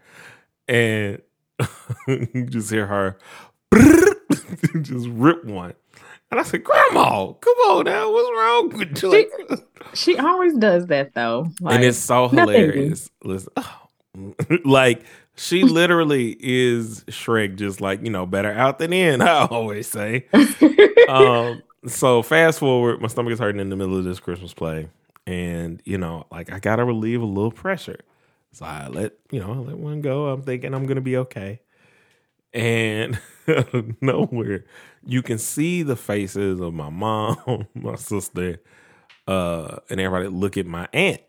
and 0.66 1.20
you 2.06 2.46
just 2.48 2.70
hear 2.70 2.86
her 2.86 3.18
just 4.80 5.06
rip 5.08 5.44
one 5.44 5.74
and 6.30 6.40
i 6.40 6.42
said 6.42 6.62
grandma 6.64 7.32
come 7.32 7.56
on 7.68 7.84
now 7.84 8.10
what's 8.12 8.30
wrong 8.36 8.68
with 8.70 9.02
you 9.02 9.28
she, 9.94 10.12
she 10.12 10.18
always 10.18 10.54
does 10.54 10.86
that 10.86 11.14
though 11.14 11.48
like, 11.60 11.76
and 11.76 11.84
it's 11.84 11.98
so 11.98 12.28
hilarious 12.28 13.10
listen 13.22 13.52
oh, 13.56 13.86
like 14.64 15.04
she 15.40 15.64
literally 15.64 16.36
is 16.38 17.02
Shrek, 17.04 17.56
just 17.56 17.80
like 17.80 18.02
you 18.02 18.10
know, 18.10 18.26
better 18.26 18.52
out 18.52 18.78
than 18.78 18.92
in. 18.92 19.22
I 19.22 19.46
always 19.46 19.86
say. 19.86 20.26
um, 21.08 21.62
so 21.86 22.22
fast 22.22 22.58
forward, 22.58 23.00
my 23.00 23.08
stomach 23.08 23.32
is 23.32 23.38
hurting 23.38 23.60
in 23.60 23.70
the 23.70 23.76
middle 23.76 23.96
of 23.96 24.04
this 24.04 24.20
Christmas 24.20 24.52
play, 24.52 24.88
and 25.26 25.80
you 25.86 25.96
know, 25.96 26.26
like 26.30 26.52
I 26.52 26.58
gotta 26.58 26.84
relieve 26.84 27.22
a 27.22 27.26
little 27.26 27.52
pressure. 27.52 28.00
So 28.52 28.66
I 28.66 28.88
let 28.88 29.14
you 29.30 29.40
know, 29.40 29.52
I 29.52 29.56
let 29.56 29.78
one 29.78 30.02
go. 30.02 30.26
I'm 30.28 30.42
thinking 30.42 30.74
I'm 30.74 30.86
gonna 30.86 31.00
be 31.00 31.16
okay. 31.16 31.60
And 32.52 33.18
nowhere, 34.00 34.64
you 35.04 35.22
can 35.22 35.38
see 35.38 35.82
the 35.82 35.96
faces 35.96 36.60
of 36.60 36.74
my 36.74 36.90
mom, 36.90 37.66
my 37.74 37.96
sister, 37.96 38.60
uh, 39.26 39.78
and 39.88 40.00
everybody 40.00 40.28
look 40.28 40.56
at 40.56 40.66
my 40.66 40.88
aunt. 40.92 41.20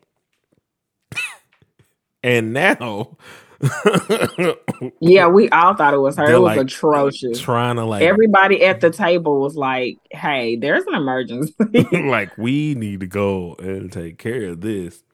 and 2.22 2.52
now 2.52 3.16
yeah, 5.00 5.28
we 5.28 5.48
all 5.50 5.74
thought 5.74 5.94
it 5.94 5.98
was 5.98 6.16
her. 6.16 6.30
It 6.30 6.38
was 6.38 6.56
like 6.56 6.66
atrocious. 6.66 7.40
Trying 7.40 7.76
to 7.76 7.84
like 7.84 8.02
everybody 8.02 8.64
at 8.64 8.80
the 8.80 8.90
table 8.90 9.40
was 9.40 9.56
like, 9.56 9.98
"Hey, 10.10 10.56
there's 10.56 10.84
an 10.86 10.94
emergency. 10.94 11.54
like 11.92 12.36
we 12.36 12.74
need 12.74 13.00
to 13.00 13.06
go 13.06 13.54
and 13.58 13.92
take 13.92 14.18
care 14.18 14.48
of 14.48 14.60
this." 14.60 15.04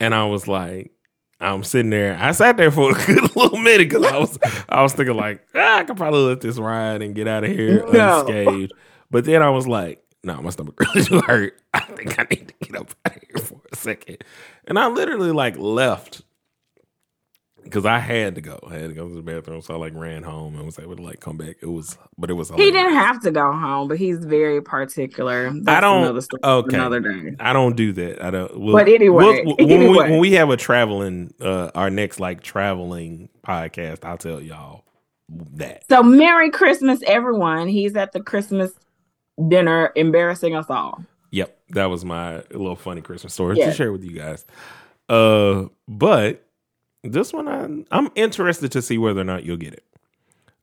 And 0.00 0.14
I 0.14 0.24
was 0.24 0.48
like, 0.48 0.92
I'm 1.40 1.62
sitting 1.62 1.90
there. 1.90 2.18
I 2.20 2.32
sat 2.32 2.56
there 2.56 2.70
for 2.70 2.90
a 2.90 3.06
good 3.06 3.22
little 3.36 3.58
minute 3.58 3.88
because 3.88 4.04
I 4.04 4.18
was 4.18 4.38
I 4.68 4.82
was 4.82 4.92
thinking 4.92 5.16
like, 5.16 5.46
ah, 5.54 5.78
I 5.78 5.84
could 5.84 5.96
probably 5.96 6.22
let 6.22 6.40
this 6.40 6.58
ride 6.58 7.02
and 7.02 7.14
get 7.14 7.28
out 7.28 7.44
of 7.44 7.50
here 7.50 7.84
no. 7.92 8.20
unscathed. 8.20 8.72
But 9.10 9.24
then 9.24 9.42
I 9.42 9.50
was 9.50 9.66
like, 9.66 10.02
no, 10.24 10.34
nah, 10.34 10.42
my 10.42 10.50
stomach 10.50 10.78
really 10.94 11.20
hurt. 11.22 11.60
I 11.72 11.80
think 11.80 12.18
I 12.18 12.24
need 12.24 12.48
to 12.48 12.66
get 12.66 12.80
up 12.80 12.94
out 13.06 13.16
of 13.16 13.22
here 13.22 13.44
for 13.44 13.60
a 13.72 13.76
second. 13.76 14.24
And 14.66 14.78
I 14.78 14.88
literally 14.88 15.30
like 15.30 15.56
left 15.56 16.22
because 17.68 17.86
I 17.86 17.98
had 17.98 18.34
to 18.36 18.40
go. 18.40 18.58
I 18.68 18.74
had 18.74 18.88
to 18.88 18.94
go 18.94 19.08
to 19.08 19.14
the 19.14 19.22
bathroom, 19.22 19.60
so 19.60 19.74
I 19.74 19.76
like 19.76 19.94
ran 19.94 20.22
home 20.22 20.56
and 20.56 20.64
was 20.64 20.78
able 20.78 20.96
to 20.96 21.02
like 21.02 21.20
come 21.20 21.36
back. 21.36 21.56
It 21.60 21.66
was, 21.66 21.96
but 22.16 22.30
it 22.30 22.32
was. 22.32 22.48
Hilarious. 22.48 22.66
He 22.66 22.72
didn't 22.72 22.94
have 22.94 23.22
to 23.22 23.30
go 23.30 23.52
home, 23.52 23.88
but 23.88 23.98
he's 23.98 24.24
very 24.24 24.62
particular. 24.62 25.50
That's 25.52 25.68
I 25.68 25.80
don't. 25.80 26.02
Another 26.02 26.20
story 26.20 26.40
okay. 26.42 26.76
Another 26.76 27.00
day. 27.00 27.36
I 27.38 27.52
don't 27.52 27.76
do 27.76 27.92
that. 27.92 28.22
I 28.22 28.30
don't. 28.30 28.58
We'll, 28.58 28.74
but 28.74 28.88
anyway, 28.88 29.42
we'll, 29.44 29.56
when, 29.58 29.70
anyway. 29.70 30.04
We, 30.04 30.10
when 30.10 30.18
we 30.20 30.32
have 30.32 30.50
a 30.50 30.56
traveling, 30.56 31.34
uh, 31.40 31.70
our 31.74 31.90
next 31.90 32.20
like 32.20 32.42
traveling 32.42 33.28
podcast, 33.46 34.04
I'll 34.04 34.18
tell 34.18 34.40
y'all 34.40 34.84
that. 35.28 35.84
So 35.88 36.02
Merry 36.02 36.50
Christmas, 36.50 37.02
everyone! 37.06 37.68
He's 37.68 37.94
at 37.96 38.12
the 38.12 38.20
Christmas 38.20 38.72
dinner, 39.48 39.92
embarrassing 39.94 40.56
us 40.56 40.66
all. 40.68 41.04
Yep, 41.30 41.58
that 41.70 41.86
was 41.86 42.04
my 42.04 42.38
little 42.50 42.76
funny 42.76 43.02
Christmas 43.02 43.34
story 43.34 43.56
to 43.56 43.72
share 43.72 43.92
with 43.92 44.02
you 44.02 44.12
guys. 44.12 44.46
Uh, 45.08 45.66
but 45.86 46.47
this 47.04 47.32
one 47.32 47.48
I, 47.48 47.96
I'm 47.96 48.10
interested 48.14 48.72
to 48.72 48.82
see 48.82 48.98
whether 48.98 49.20
or 49.20 49.24
not 49.24 49.44
you'll 49.44 49.56
get 49.56 49.74
it. 49.74 49.84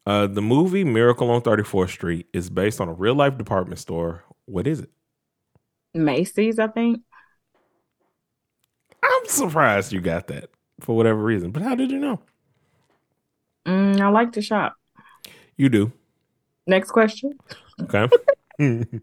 Uh, 0.06 0.28
the 0.28 0.42
movie 0.42 0.84
Miracle 0.84 1.32
on 1.32 1.42
34th 1.42 1.90
Street 1.90 2.28
is 2.32 2.50
based 2.50 2.80
on 2.80 2.88
a 2.88 2.94
real 2.94 3.16
life 3.16 3.38
department 3.38 3.80
store. 3.80 4.24
What 4.46 4.68
is 4.68 4.80
it? 4.82 4.90
Macy's, 5.94 6.60
I 6.60 6.68
think. 6.68 7.02
I'm 9.02 9.26
surprised 9.26 9.94
you 9.94 10.02
got 10.02 10.28
that 10.28 10.50
for 10.80 10.96
whatever 10.96 11.22
reason. 11.22 11.52
But 11.52 11.64
how 11.64 11.76
did 11.76 11.92
you 11.92 12.00
know? 12.00 12.20
Mm, 13.66 14.00
I 14.00 14.10
like 14.10 14.34
to 14.34 14.42
shop. 14.42 14.76
You 15.58 15.70
do. 15.70 15.92
Next 16.68 16.92
question. 16.92 17.38
Okay. 17.82 18.08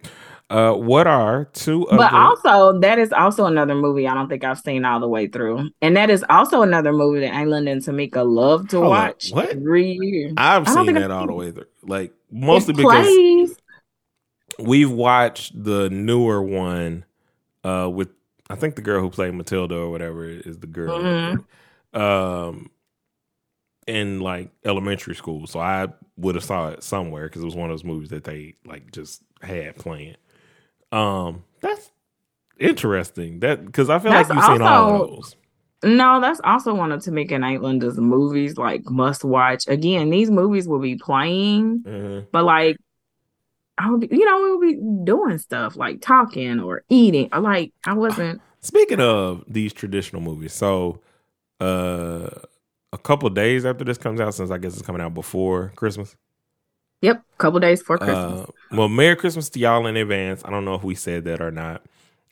Uh, 0.52 0.74
what 0.74 1.06
are 1.06 1.46
two? 1.54 1.86
But 1.90 2.12
also, 2.12 2.78
that 2.80 2.98
is 2.98 3.10
also 3.10 3.46
another 3.46 3.74
movie 3.74 4.06
I 4.06 4.12
don't 4.12 4.28
think 4.28 4.44
I've 4.44 4.58
seen 4.58 4.84
all 4.84 5.00
the 5.00 5.08
way 5.08 5.26
through, 5.26 5.70
and 5.80 5.96
that 5.96 6.10
is 6.10 6.22
also 6.28 6.60
another 6.60 6.92
movie 6.92 7.20
that 7.20 7.32
England 7.32 7.70
and 7.70 7.80
Tamika 7.80 8.22
love 8.22 8.68
to 8.68 8.76
Hold 8.76 8.90
watch 8.90 9.30
what? 9.30 9.48
every 9.48 9.98
year. 9.98 10.34
I've 10.36 10.68
seen 10.68 10.92
that 10.92 11.10
all 11.10 11.26
the 11.26 11.32
way 11.32 11.52
through, 11.52 11.64
like 11.84 12.12
mostly 12.30 12.74
because 12.74 13.56
we've 14.58 14.90
watched 14.90 15.52
the 15.64 15.88
newer 15.88 16.42
one 16.42 17.06
uh, 17.64 17.88
with 17.90 18.10
I 18.50 18.54
think 18.54 18.76
the 18.76 18.82
girl 18.82 19.00
who 19.00 19.08
played 19.08 19.32
Matilda 19.32 19.76
or 19.76 19.90
whatever 19.90 20.26
is 20.26 20.58
the 20.58 20.66
girl. 20.66 21.00
Mm-hmm. 21.00 21.98
Um, 21.98 22.70
in 23.86 24.20
like 24.20 24.50
elementary 24.66 25.14
school, 25.14 25.46
so 25.46 25.60
I 25.60 25.88
would 26.18 26.34
have 26.34 26.44
saw 26.44 26.68
it 26.68 26.82
somewhere 26.82 27.24
because 27.24 27.40
it 27.40 27.46
was 27.46 27.56
one 27.56 27.70
of 27.70 27.72
those 27.72 27.84
movies 27.84 28.10
that 28.10 28.24
they 28.24 28.56
like 28.66 28.92
just 28.92 29.22
had 29.46 29.76
playing. 29.76 30.16
Um, 30.90 31.44
that's 31.60 31.90
interesting. 32.58 33.40
That 33.40 33.64
because 33.64 33.90
I 33.90 33.98
feel 33.98 34.12
that's 34.12 34.28
like 34.28 34.36
you've 34.36 34.44
also, 34.44 34.54
seen 34.54 34.62
all 34.62 35.06
those. 35.06 35.36
No, 35.84 36.20
that's 36.20 36.40
also 36.44 36.74
one 36.74 36.92
of 36.92 37.00
Tamika 37.00 37.32
Nightlander's 37.32 37.98
movies, 37.98 38.56
like 38.56 38.88
must 38.88 39.24
watch. 39.24 39.66
Again, 39.66 40.10
these 40.10 40.30
movies 40.30 40.68
will 40.68 40.78
be 40.78 40.96
playing, 40.96 41.80
mm-hmm. 41.80 42.26
but 42.30 42.44
like 42.44 42.76
I 43.78 43.90
would 43.90 44.00
be, 44.00 44.16
you 44.16 44.24
know, 44.24 44.40
we'll 44.40 44.60
be 44.60 44.78
doing 45.04 45.38
stuff 45.38 45.76
like 45.76 46.00
talking 46.00 46.60
or 46.60 46.84
eating. 46.88 47.28
Or 47.32 47.40
like 47.40 47.72
I 47.84 47.94
wasn't. 47.94 48.40
Speaking 48.60 49.00
of 49.00 49.42
these 49.48 49.72
traditional 49.72 50.22
movies, 50.22 50.52
so 50.52 51.00
uh 51.60 52.30
a 52.92 52.98
couple 52.98 53.28
days 53.30 53.64
after 53.64 53.84
this 53.84 53.98
comes 53.98 54.20
out, 54.20 54.34
since 54.34 54.50
I 54.50 54.58
guess 54.58 54.74
it's 54.74 54.82
coming 54.82 55.02
out 55.02 55.14
before 55.14 55.72
Christmas. 55.76 56.14
Yep, 57.00 57.22
a 57.32 57.36
couple 57.38 57.58
days 57.58 57.80
before 57.80 57.98
Christmas. 57.98 58.48
Uh, 58.48 58.52
well, 58.72 58.88
Merry 58.88 59.16
Christmas 59.16 59.48
to 59.50 59.58
y'all 59.58 59.86
in 59.86 59.96
advance. 59.96 60.42
I 60.44 60.50
don't 60.50 60.64
know 60.64 60.74
if 60.74 60.82
we 60.82 60.94
said 60.94 61.24
that 61.24 61.40
or 61.40 61.50
not, 61.50 61.82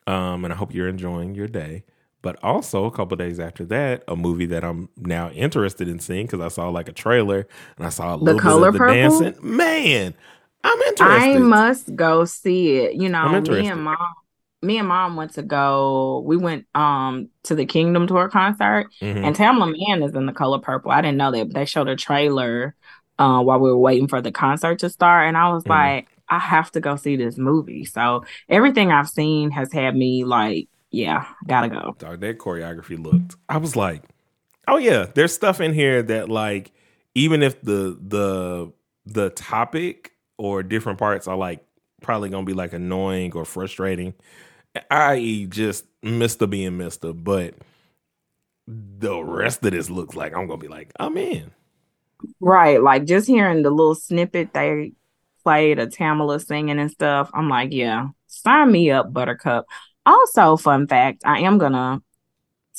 um, 0.06 0.44
and 0.44 0.52
I 0.52 0.56
hope 0.56 0.74
you're 0.74 0.88
enjoying 0.88 1.34
your 1.34 1.48
day. 1.48 1.84
But 2.22 2.38
also 2.42 2.84
a 2.84 2.90
couple 2.90 3.16
days 3.16 3.40
after 3.40 3.64
that, 3.66 4.04
a 4.06 4.14
movie 4.14 4.46
that 4.46 4.62
I'm 4.62 4.90
now 4.96 5.30
interested 5.30 5.88
in 5.88 6.00
seeing 6.00 6.26
because 6.26 6.40
I 6.40 6.48
saw 6.48 6.68
like 6.68 6.88
a 6.88 6.92
trailer 6.92 7.48
and 7.78 7.86
I 7.86 7.88
saw 7.88 8.14
a 8.14 8.16
little 8.16 8.38
the 8.38 8.44
bit 8.44 8.68
of 8.68 8.74
the 8.74 8.78
purple? 8.78 8.94
dancing. 8.94 9.36
Man, 9.42 10.14
I'm 10.62 10.80
interested. 10.82 11.36
I 11.36 11.38
must 11.38 11.96
go 11.96 12.26
see 12.26 12.76
it. 12.76 12.94
You 12.96 13.08
know, 13.08 13.40
me 13.40 13.68
and 13.68 13.82
mom, 13.82 13.96
me 14.60 14.76
and 14.76 14.88
mom 14.88 15.16
went 15.16 15.32
to 15.34 15.42
go. 15.42 16.22
We 16.26 16.36
went 16.36 16.66
um 16.74 17.30
to 17.44 17.54
the 17.54 17.64
Kingdom 17.64 18.06
Tour 18.06 18.28
concert, 18.28 18.88
mm-hmm. 19.00 19.24
and 19.24 19.34
Tamela 19.34 19.74
Mann 19.74 20.02
is 20.02 20.14
in 20.14 20.26
the 20.26 20.32
color 20.32 20.58
purple. 20.58 20.90
I 20.90 21.00
didn't 21.00 21.16
know 21.16 21.30
that, 21.30 21.46
but 21.46 21.54
they 21.54 21.64
showed 21.64 21.88
a 21.88 21.96
trailer 21.96 22.74
uh, 23.18 23.42
while 23.42 23.60
we 23.60 23.70
were 23.70 23.78
waiting 23.78 24.08
for 24.08 24.20
the 24.20 24.32
concert 24.32 24.80
to 24.80 24.90
start, 24.90 25.28
and 25.28 25.36
I 25.36 25.50
was 25.50 25.62
mm-hmm. 25.62 25.72
like, 25.72 26.08
I 26.30 26.38
have 26.38 26.70
to 26.72 26.80
go 26.80 26.96
see 26.96 27.16
this 27.16 27.36
movie. 27.36 27.84
So 27.84 28.24
everything 28.48 28.92
I've 28.92 29.08
seen 29.08 29.50
has 29.50 29.72
had 29.72 29.96
me 29.96 30.24
like, 30.24 30.68
yeah, 30.90 31.26
gotta 31.46 31.68
go. 31.68 31.96
Dog, 31.98 32.20
that 32.20 32.38
choreography 32.38 33.02
looked. 33.02 33.36
I 33.48 33.58
was 33.58 33.76
like, 33.76 34.04
oh 34.68 34.78
yeah, 34.78 35.06
there's 35.14 35.34
stuff 35.34 35.60
in 35.60 35.74
here 35.74 36.02
that 36.04 36.28
like, 36.28 36.72
even 37.14 37.42
if 37.42 37.60
the 37.62 37.98
the 38.00 38.72
the 39.06 39.30
topic 39.30 40.12
or 40.38 40.62
different 40.62 40.98
parts 40.98 41.26
are 41.26 41.36
like 41.36 41.64
probably 42.00 42.30
gonna 42.30 42.46
be 42.46 42.54
like 42.54 42.72
annoying 42.72 43.32
or 43.34 43.44
frustrating, 43.44 44.14
i.e., 44.90 45.46
just 45.46 45.84
Mister 46.02 46.46
being 46.46 46.76
Mister, 46.76 47.12
but 47.12 47.54
the 48.66 49.20
rest 49.22 49.64
of 49.64 49.72
this 49.72 49.90
looks 49.90 50.14
like 50.14 50.34
I'm 50.34 50.46
gonna 50.46 50.58
be 50.58 50.68
like, 50.68 50.92
I'm 50.98 51.16
in. 51.16 51.50
Right, 52.38 52.82
like 52.82 53.04
just 53.04 53.26
hearing 53.26 53.62
the 53.62 53.70
little 53.70 53.94
snippet 53.94 54.52
they 54.52 54.92
played 55.42 55.78
of 55.78 55.90
Tamela 55.90 56.44
singing 56.44 56.78
and 56.78 56.90
stuff, 56.90 57.30
I'm 57.34 57.48
like, 57.48 57.72
yeah, 57.72 58.08
sign 58.26 58.70
me 58.72 58.90
up, 58.90 59.12
Buttercup. 59.12 59.66
Also, 60.06 60.56
fun 60.56 60.86
fact, 60.86 61.22
I 61.24 61.40
am 61.40 61.58
gonna 61.58 62.02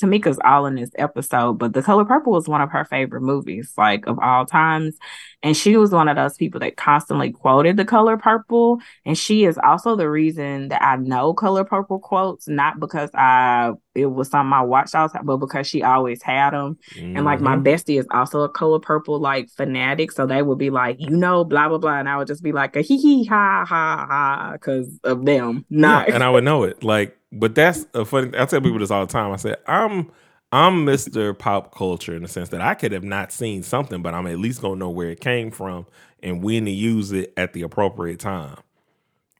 Tamika's 0.02 0.39
all 0.43 0.65
in 0.65 0.76
this 0.76 0.91
episode, 0.97 1.54
but 1.60 1.74
The 1.74 1.84
Color 1.84 2.06
Purple 2.06 2.34
was 2.34 2.47
one 2.47 2.62
of 2.62 2.71
her 2.71 2.86
favorite 2.86 3.21
movies, 3.21 3.74
like 3.78 4.08
of 4.08 4.19
all 4.19 4.45
times. 4.45 4.97
And 5.43 5.58
she 5.58 5.75
was 5.75 5.91
one 5.91 6.08
of 6.08 6.15
those 6.15 6.38
people 6.38 6.60
that 6.60 6.77
constantly 6.77 7.32
quoted 7.32 7.77
The 7.77 7.86
Color 7.86 8.17
Purple. 8.17 8.80
And 9.06 9.17
she 9.17 9.45
is 9.45 9.58
also 9.63 9.95
the 9.95 10.10
reason 10.10 10.69
that 10.69 10.82
I 10.82 10.97
know 10.97 11.34
Color 11.34 11.63
Purple 11.63 11.99
quotes, 11.99 12.47
not 12.47 12.80
because 12.80 13.10
I 13.13 13.71
it 13.93 14.06
was 14.06 14.30
something 14.30 14.54
I 14.54 14.62
watched 14.62 14.95
all 14.95 15.08
the 15.08 15.13
time, 15.13 15.25
but 15.25 15.38
because 15.38 15.67
she 15.67 15.84
always 15.84 16.21
had 16.21 16.51
them. 16.51 16.77
Mm-hmm. 16.93 17.17
And 17.17 17.25
like 17.25 17.41
my 17.41 17.56
mm-hmm. 17.56 17.67
bestie 17.67 17.99
is 17.99 18.08
also 18.12 18.41
a 18.41 18.49
Color 18.49 18.80
Purple 18.80 19.19
like 19.19 19.49
fanatic, 19.49 20.12
so 20.12 20.25
they 20.25 20.41
would 20.41 20.58
be 20.58 20.69
like, 20.69 20.97
you 20.99 21.10
know, 21.10 21.43
blah 21.43 21.67
blah 21.67 21.77
blah, 21.77 21.99
and 21.99 22.08
I 22.08 22.17
would 22.17 22.27
just 22.27 22.43
be 22.43 22.51
like 22.51 22.75
a 22.75 22.82
hee 22.82 22.97
hee 22.97 23.25
ha 23.25 23.65
ha 23.67 24.06
ha 24.08 24.51
because 24.54 24.99
of 25.04 25.25
them. 25.25 25.65
Not 25.69 26.08
yeah, 26.08 26.15
and 26.15 26.23
I 26.23 26.30
would 26.30 26.43
know 26.43 26.63
it 26.63 26.84
like 26.84 27.17
but 27.32 27.56
that's 27.56 27.86
a 27.93 28.06
funny. 28.06 28.38
I 28.38 28.45
tell 28.45 28.62
people 28.62 28.80
this 28.80 28.91
all 28.91 29.06
the 29.06 29.12
time. 29.12 29.32
I 29.32 29.38
said 29.38 29.58
I'm 29.67 30.12
I'm 30.54 30.86
Mr. 30.86 31.38
Pop 31.38 31.74
Culture 31.74 32.14
in 32.14 32.24
the 32.24 32.28
sense 32.28 32.50
that 32.50 32.60
I 32.60 32.74
could 32.74 32.92
have 32.92 33.06
not 33.06 33.32
seen 33.32 33.64
something, 33.64 34.02
but 34.02 34.14
I'm 34.14 34.28
at 34.28 34.38
least 34.38 34.62
gonna 34.62 34.76
know 34.76 34.90
where 34.90 35.10
it 35.10 35.22
came 35.22 35.50
from 35.50 35.86
and 36.22 36.44
when 36.44 36.66
to 36.66 36.72
use 36.72 37.14
it 37.14 37.34
at 37.38 37.54
the 37.54 37.62
appropriate 37.62 38.20
time. 38.20 38.58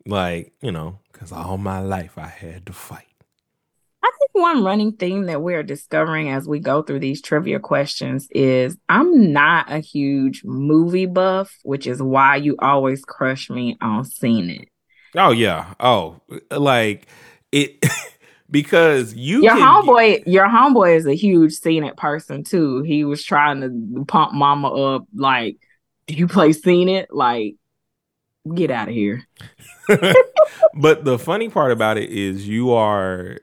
Like 0.06 0.54
you 0.62 0.72
know, 0.72 1.00
because 1.12 1.34
all 1.34 1.58
my 1.58 1.80
life 1.80 2.18
I 2.18 2.28
had 2.28 2.66
to 2.68 2.74
fight. 2.74 3.08
I 4.02 4.10
think 4.18 4.32
one 4.32 4.64
running 4.64 4.94
theme 4.94 5.26
that 5.26 5.42
we're 5.42 5.64
discovering 5.64 6.30
as 6.30 6.48
we 6.48 6.60
go 6.60 6.82
through 6.82 7.02
these 7.02 7.22
trivia 7.22 7.60
questions 7.60 8.28
is 8.32 8.78
I'm 8.88 9.34
not 9.34 9.70
a 9.72 9.80
huge 9.80 10.44
movie 10.46 11.06
buff, 11.06 11.58
which 11.64 11.88
is 11.88 12.02
why 12.02 12.38
you 12.38 12.56
always 12.60 13.04
crush 13.04 13.50
me 13.50 13.78
on 13.82 14.06
Scene 14.06 14.50
It. 14.50 14.70
Oh 15.16 15.32
yeah. 15.32 15.74
Oh, 15.78 16.22
like 16.50 17.08
it 17.52 17.86
because 18.52 19.14
you 19.14 19.42
your 19.42 19.56
homeboy 19.56 20.18
get, 20.18 20.28
your 20.28 20.48
homeboy 20.48 20.96
is 20.98 21.08
a 21.08 21.16
huge 21.16 21.54
Scene 21.54 21.84
It 21.84 21.98
person 21.98 22.44
too. 22.44 22.84
He 22.84 23.04
was 23.04 23.24
trying 23.24 23.62
to 23.62 24.06
pump 24.06 24.34
mama 24.34 24.68
up 24.68 25.06
like, 25.16 25.58
do 26.08 26.14
you 26.14 26.28
play 26.28 26.52
Scene 26.52 26.90
It? 26.90 27.14
Like, 27.14 27.56
get 28.54 28.70
out 28.70 28.90
of 28.90 28.94
here. 28.94 29.26
but 30.76 31.06
the 31.06 31.18
funny 31.18 31.50
part 31.50 31.72
about 31.72 31.98
it 31.98 32.10
is 32.10 32.48
you 32.48 32.72
are 32.72 33.40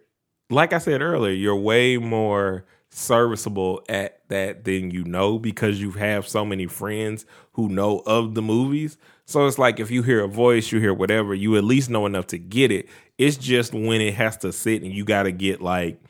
like 0.51 0.73
I 0.73 0.79
said 0.79 1.03
earlier, 1.03 1.33
you're 1.33 1.57
way 1.57 1.97
more 1.99 2.65
serviceable 2.91 3.83
at 3.89 4.27
that 4.29 4.65
than 4.65 4.91
you 4.91 5.05
know 5.05 5.39
because 5.39 5.81
you 5.81 5.93
have 5.93 6.27
so 6.27 6.45
many 6.45 6.67
friends 6.67 7.27
who 7.53 7.69
know 7.69 8.03
of 8.07 8.35
the 8.35 8.43
movies. 8.43 8.97
So 9.29 9.47
it's 9.47 9.59
like 9.59 9.79
if 9.79 9.91
you 9.91 10.03
hear 10.03 10.25
a 10.25 10.27
voice, 10.27 10.73
you 10.73 10.81
hear 10.81 10.95
whatever, 10.95 11.35
you 11.35 11.55
at 11.59 11.65
least 11.65 11.91
know 11.91 12.07
enough 12.07 12.29
to 12.29 12.39
get 12.39 12.73
it. 12.73 12.89
It's 13.19 13.37
just 13.37 13.75
when 13.75 14.01
it 14.01 14.15
has 14.15 14.39
to 14.39 14.55
sit 14.55 14.83
and 14.83 14.91
you 14.91 15.05
got 15.05 15.25
to 15.25 15.33
get 15.33 15.61
like 15.61 16.01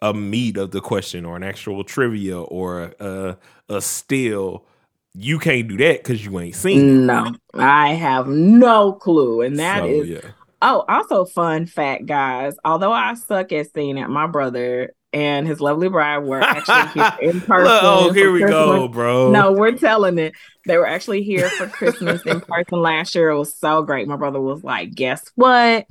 a 0.00 0.14
meat 0.14 0.56
of 0.56 0.70
the 0.70 0.80
question 0.80 1.24
or 1.24 1.34
an 1.34 1.42
actual 1.42 1.82
trivia 1.82 2.40
or 2.40 2.94
a 3.00 3.36
a 3.68 3.82
still. 3.82 4.64
You 5.12 5.40
can't 5.40 5.66
do 5.66 5.76
that 5.78 6.04
because 6.04 6.24
you 6.24 6.38
ain't 6.38 6.54
seen. 6.54 7.04
No, 7.06 7.34
I 7.52 7.94
have 7.94 8.28
no 8.28 8.92
clue, 8.92 9.40
and 9.40 9.58
that 9.58 9.80
so, 9.80 9.86
is. 9.86 10.08
Yeah. 10.08 10.30
Oh, 10.62 10.84
also 10.88 11.24
fun 11.24 11.66
fact, 11.66 12.06
guys. 12.06 12.54
Although 12.64 12.92
I 12.92 13.14
suck 13.14 13.50
at 13.50 13.74
Scene 13.74 13.98
It, 13.98 14.08
my 14.08 14.28
brother 14.28 14.92
and 15.12 15.46
his 15.46 15.60
lovely 15.60 15.88
bride 15.88 16.18
were 16.18 16.40
actually 16.42 16.88
here 16.94 17.30
in 17.30 17.40
person. 17.40 17.66
oh, 17.82 18.12
here 18.12 18.30
we 18.30 18.40
Christmas. 18.40 18.58
go, 18.60 18.88
bro. 18.88 19.30
No, 19.30 19.52
we're 19.52 19.72
telling 19.72 20.18
it. 20.18 20.34
They 20.66 20.76
were 20.76 20.86
actually 20.86 21.22
here 21.22 21.48
for 21.48 21.66
Christmas 21.66 22.20
in 22.26 22.40
person 22.42 22.82
last 22.82 23.14
year. 23.14 23.30
It 23.30 23.38
was 23.38 23.56
so 23.56 23.82
great. 23.82 24.06
My 24.06 24.16
brother 24.16 24.38
was 24.40 24.62
like, 24.62 24.94
Guess 24.94 25.30
what? 25.34 25.86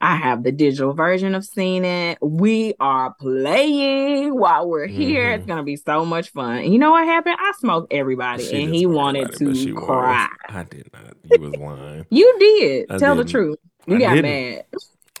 I 0.00 0.16
have 0.16 0.42
the 0.42 0.52
digital 0.52 0.94
version 0.94 1.34
of 1.34 1.44
Scene 1.44 1.84
It. 1.84 2.16
We 2.22 2.72
are 2.80 3.14
playing 3.20 4.38
while 4.38 4.68
we're 4.68 4.86
here. 4.86 5.24
Mm-hmm. 5.26 5.34
It's 5.40 5.46
going 5.46 5.58
to 5.58 5.64
be 5.64 5.76
so 5.76 6.06
much 6.06 6.30
fun. 6.30 6.58
And 6.58 6.72
you 6.72 6.78
know 6.78 6.92
what 6.92 7.04
happened? 7.04 7.36
I 7.38 7.52
smoked 7.58 7.92
everybody, 7.92 8.44
she 8.44 8.62
and 8.64 8.74
he 8.74 8.86
wanted 8.86 9.34
to 9.36 9.74
cry. 9.74 10.28
Was. 10.48 10.56
I 10.56 10.62
did 10.64 10.88
not. 10.94 11.14
You 11.24 11.40
was 11.40 11.54
lying. 11.56 12.06
you 12.10 12.36
did. 12.38 12.86
I 12.90 12.96
Tell 12.98 13.14
didn't. 13.14 13.26
the 13.26 13.30
truth. 13.32 13.58
You 13.86 13.96
I 13.96 13.98
got 13.98 14.14
didn't. 14.14 14.30
mad. 14.30 14.64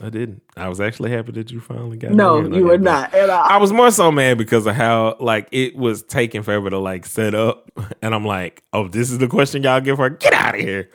I 0.00 0.08
didn't. 0.08 0.42
I 0.56 0.68
was 0.68 0.80
actually 0.80 1.10
happy 1.10 1.32
that 1.32 1.50
you 1.50 1.60
finally 1.60 1.96
got. 1.96 2.12
No, 2.12 2.40
you 2.40 2.64
were 2.64 2.78
not 2.78 3.12
at 3.12 3.28
all. 3.28 3.44
I 3.44 3.58
was 3.58 3.72
more 3.72 3.90
so 3.90 4.10
mad 4.10 4.38
because 4.38 4.66
of 4.66 4.74
how 4.74 5.16
like 5.20 5.48
it 5.52 5.76
was 5.76 6.02
taking 6.02 6.42
forever 6.42 6.70
to 6.70 6.78
like 6.78 7.04
set 7.04 7.34
up, 7.34 7.70
and 8.02 8.14
I'm 8.14 8.24
like, 8.24 8.62
oh, 8.72 8.88
this 8.88 9.10
is 9.10 9.18
the 9.18 9.28
question 9.28 9.62
y'all 9.62 9.80
give 9.80 9.98
her. 9.98 10.10
Get 10.10 10.32
out 10.32 10.54
of 10.54 10.60
here. 10.60 10.90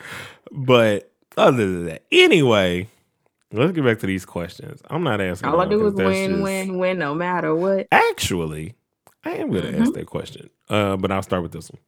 But 0.51 1.11
other 1.37 1.57
than 1.57 1.85
that, 1.85 2.03
anyway, 2.11 2.87
let's 3.51 3.71
get 3.73 3.85
back 3.85 3.99
to 3.99 4.07
these 4.07 4.25
questions. 4.25 4.81
I'm 4.89 5.03
not 5.03 5.21
asking. 5.21 5.49
All 5.49 5.61
I 5.61 5.67
do 5.67 5.85
is 5.85 5.93
win, 5.93 6.31
just... 6.31 6.43
win, 6.43 6.77
win, 6.79 6.97
no 6.97 7.13
matter 7.13 7.53
what. 7.55 7.87
Actually, 7.91 8.73
I 9.23 9.31
am 9.31 9.51
going 9.51 9.63
to 9.63 9.71
mm-hmm. 9.71 9.83
ask 9.83 9.93
that 9.93 10.07
question, 10.07 10.49
uh, 10.69 10.97
but 10.97 11.11
I'll 11.11 11.21
start 11.21 11.43
with 11.43 11.51
this 11.51 11.69
one. 11.69 11.81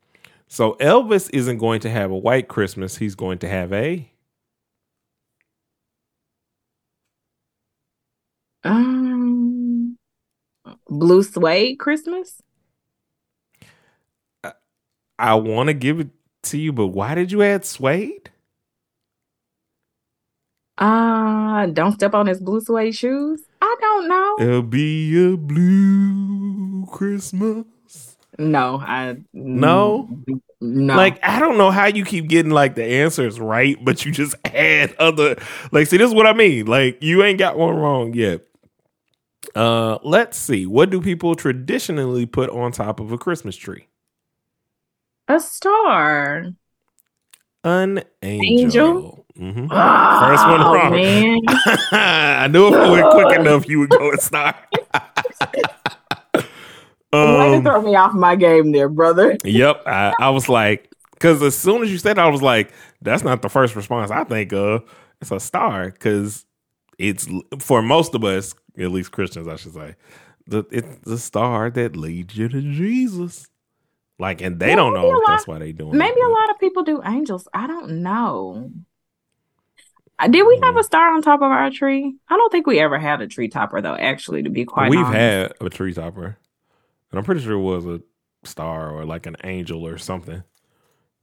So 0.48 0.74
Elvis 0.80 1.30
isn't 1.34 1.58
going 1.58 1.80
to 1.82 1.90
have 1.90 2.12
a 2.12 2.18
white 2.18 2.48
Christmas. 2.48 2.98
He's 2.98 3.16
going 3.16 3.40
to 3.40 3.50
have 3.50 3.74
a 3.74 4.12
Um, 8.64 9.98
blue 10.88 11.24
suede 11.24 11.80
Christmas. 11.80 12.42
I, 14.44 14.54
I 15.18 15.36
want 15.36 15.68
to 15.68 15.74
give 15.74 16.00
it 16.00 16.10
to 16.44 16.58
you, 16.58 16.74
but 16.74 16.88
why 16.88 17.16
did 17.16 17.32
you 17.32 17.42
add 17.42 17.66
suede? 17.66 18.30
Uh, 20.78 21.66
don't 21.68 21.94
step 21.94 22.14
on 22.14 22.28
his 22.28 22.40
blue 22.40 22.62
suede 22.62 22.96
shoes. 22.96 23.42
I 23.62 23.76
don't 23.82 24.08
know. 24.08 24.36
It'll 24.40 24.62
be 24.62 25.34
a 25.34 25.36
blue 25.36 26.86
Christmas. 26.86 27.66
No, 28.38 28.78
I 28.82 29.18
no. 29.34 30.10
No. 30.62 30.96
Like 30.96 31.20
I 31.24 31.40
don't 31.40 31.58
know 31.58 31.72
how 31.72 31.88
you 31.88 32.06
keep 32.06 32.28
getting 32.28 32.52
like 32.52 32.76
the 32.76 32.84
answers 32.84 33.40
right, 33.40 33.78
but 33.84 34.06
you 34.06 34.12
just 34.14 34.36
add 34.46 34.96
other 34.98 35.36
like 35.74 35.88
see 35.88 35.98
this 35.98 36.08
is 36.08 36.16
what 36.16 36.26
I 36.26 36.34
mean. 36.34 36.66
Like 36.66 37.02
you 37.02 37.24
ain't 37.24 37.40
got 37.40 37.58
one 37.58 37.76
wrong 37.76 38.14
yet. 38.14 38.42
Uh, 39.56 39.98
let's 40.04 40.38
see. 40.38 40.66
What 40.66 40.90
do 40.90 41.02
people 41.02 41.36
traditionally 41.36 42.26
put 42.26 42.50
on 42.50 42.72
top 42.72 43.00
of 43.00 43.12
a 43.12 43.18
Christmas 43.18 43.56
tree? 43.56 43.88
A 45.28 45.40
star. 45.40 46.46
An 47.64 48.04
angel. 48.22 48.58
angel? 48.64 49.26
Mm-hmm. 49.38 49.68
Oh, 49.72 50.28
First 50.28 50.48
one 50.48 50.60
wrong. 50.62 50.92
Man. 50.92 51.40
I 51.92 52.48
knew 52.48 52.68
if 52.68 52.74
we 52.74 52.90
went 53.02 53.12
quick 53.12 53.40
enough, 53.40 53.68
you 53.68 53.80
would 53.80 53.90
go 53.90 54.12
and 54.12 54.20
star. 54.20 54.56
Um, 56.34 56.44
Way 57.40 57.58
to 57.58 57.62
throw 57.62 57.82
me 57.82 57.96
off 57.96 58.14
my 58.14 58.36
game 58.36 58.72
there, 58.72 58.90
brother. 58.90 59.38
yep. 59.44 59.82
I, 59.86 60.14
I 60.20 60.30
was 60.30 60.48
like, 60.50 60.92
because 61.14 61.42
as 61.42 61.58
soon 61.58 61.84
as 61.84 61.92
you 61.92 61.98
said, 61.98 62.18
that, 62.18 62.26
I 62.26 62.30
was 62.30 62.42
like, 62.42 62.72
that's 63.02 63.24
not 63.24 63.42
the 63.42 63.50
first 63.50 63.76
response 63.76 64.12
I 64.12 64.24
think 64.24 64.54
of. 64.54 64.84
It's 65.22 65.32
a 65.32 65.40
star 65.40 65.92
because 65.92 66.46
it's 66.98 67.28
for 67.60 67.82
most 67.82 68.16
of 68.16 68.24
us, 68.24 68.54
at 68.80 68.92
least 68.92 69.12
Christians, 69.12 69.48
I 69.48 69.56
should 69.56 69.74
say, 69.74 69.96
the 70.48 70.66
it's 70.72 70.98
the 71.04 71.18
star 71.18 71.70
that 71.72 71.96
leads 71.96 72.38
you 72.38 72.50
to 72.50 72.62
Jesus. 72.62 73.48
Like, 74.18 74.42
and 74.42 74.60
they 74.60 74.76
don't 74.76 74.94
know 74.94 75.22
that's 75.26 75.48
why 75.48 75.60
they 75.60 75.72
doing. 75.72 75.94
It. 75.94 75.98
Maybe 75.98 76.20
it, 76.20 76.26
a 76.26 76.30
lot 76.30 76.50
of 76.50 76.60
people 76.60 76.84
do 76.84 77.02
angels. 77.06 77.48
I 77.54 77.68
don't 77.68 78.02
know. 78.04 78.70
Uh, 80.20 80.28
did 80.28 80.46
we 80.46 80.60
have 80.62 80.76
a 80.76 80.84
star 80.84 81.14
on 81.14 81.22
top 81.22 81.40
of 81.40 81.50
our 81.50 81.72
tree? 81.72 82.14
I 82.28 82.36
don't 82.36 82.52
think 82.52 82.68
we 82.68 82.80
ever 82.80 83.00
had 83.00 83.22
a 83.22 83.28
tree 83.28 83.48
topper 83.48 83.82
though. 83.82 83.96
Actually, 83.96 84.44
to 84.44 84.50
be 84.50 84.66
quite, 84.66 84.90
we've 84.90 85.00
honest. 85.00 85.14
had 85.14 85.54
a 85.62 85.70
tree 85.70 85.94
topper, 85.94 86.38
and 87.12 87.18
I'm 87.18 87.24
pretty 87.24 87.42
sure 87.42 87.54
it 87.54 87.60
was 87.60 87.86
a 87.86 88.02
star 88.44 88.92
or 88.92 89.06
like 89.06 89.26
an 89.26 89.38
angel 89.46 89.88
or 89.88 89.98
something. 89.98 90.44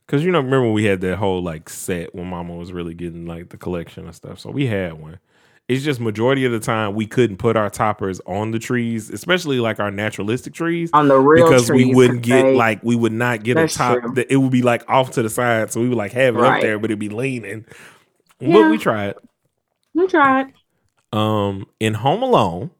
Because 0.05 0.23
you 0.23 0.31
know, 0.31 0.39
remember 0.39 0.71
we 0.71 0.85
had 0.85 1.01
that 1.01 1.17
whole 1.17 1.43
like 1.43 1.69
set 1.69 2.15
when 2.15 2.27
Mama 2.27 2.55
was 2.55 2.73
really 2.73 2.95
getting 2.95 3.27
like 3.27 3.49
the 3.49 3.57
collection 3.57 4.07
of 4.07 4.15
stuff. 4.15 4.39
So 4.39 4.49
we 4.49 4.65
had 4.65 4.93
one. 4.93 5.19
It's 5.67 5.83
just 5.83 5.99
majority 5.99 6.45
of 6.45 6.53
the 6.53 6.61
time 6.61 6.95
we 6.95 7.05
couldn't 7.05 7.37
put 7.37 7.57
our 7.57 7.69
toppers 7.69 8.21
on 8.25 8.51
the 8.51 8.59
trees, 8.59 9.09
especially 9.09 9.59
like 9.59 9.81
our 9.81 9.91
naturalistic 9.91 10.53
trees, 10.53 10.89
on 10.93 11.09
the 11.09 11.17
real 11.19 11.49
because 11.49 11.69
we 11.69 11.93
wouldn't 11.93 12.21
get 12.21 12.43
they, 12.43 12.55
like 12.55 12.81
we 12.83 12.95
would 12.95 13.11
not 13.11 13.43
get 13.43 13.57
a 13.57 13.67
top. 13.67 14.15
That 14.15 14.31
it 14.31 14.37
would 14.37 14.51
be 14.51 14.61
like 14.61 14.89
off 14.89 15.11
to 15.11 15.21
the 15.21 15.29
side, 15.29 15.73
so 15.73 15.81
we 15.81 15.89
would 15.89 15.97
like 15.97 16.13
have 16.13 16.37
it 16.37 16.39
right. 16.39 16.55
up 16.55 16.61
there, 16.61 16.79
but 16.79 16.89
it'd 16.89 16.99
be 16.99 17.09
leaning. 17.09 17.65
Yeah. 18.39 18.53
But 18.53 18.71
we 18.71 18.77
tried. 18.77 19.15
We 19.93 20.07
tried. 20.07 20.53
Um, 21.11 21.67
in 21.81 21.95
Home 21.95 22.23
Alone, 22.23 22.71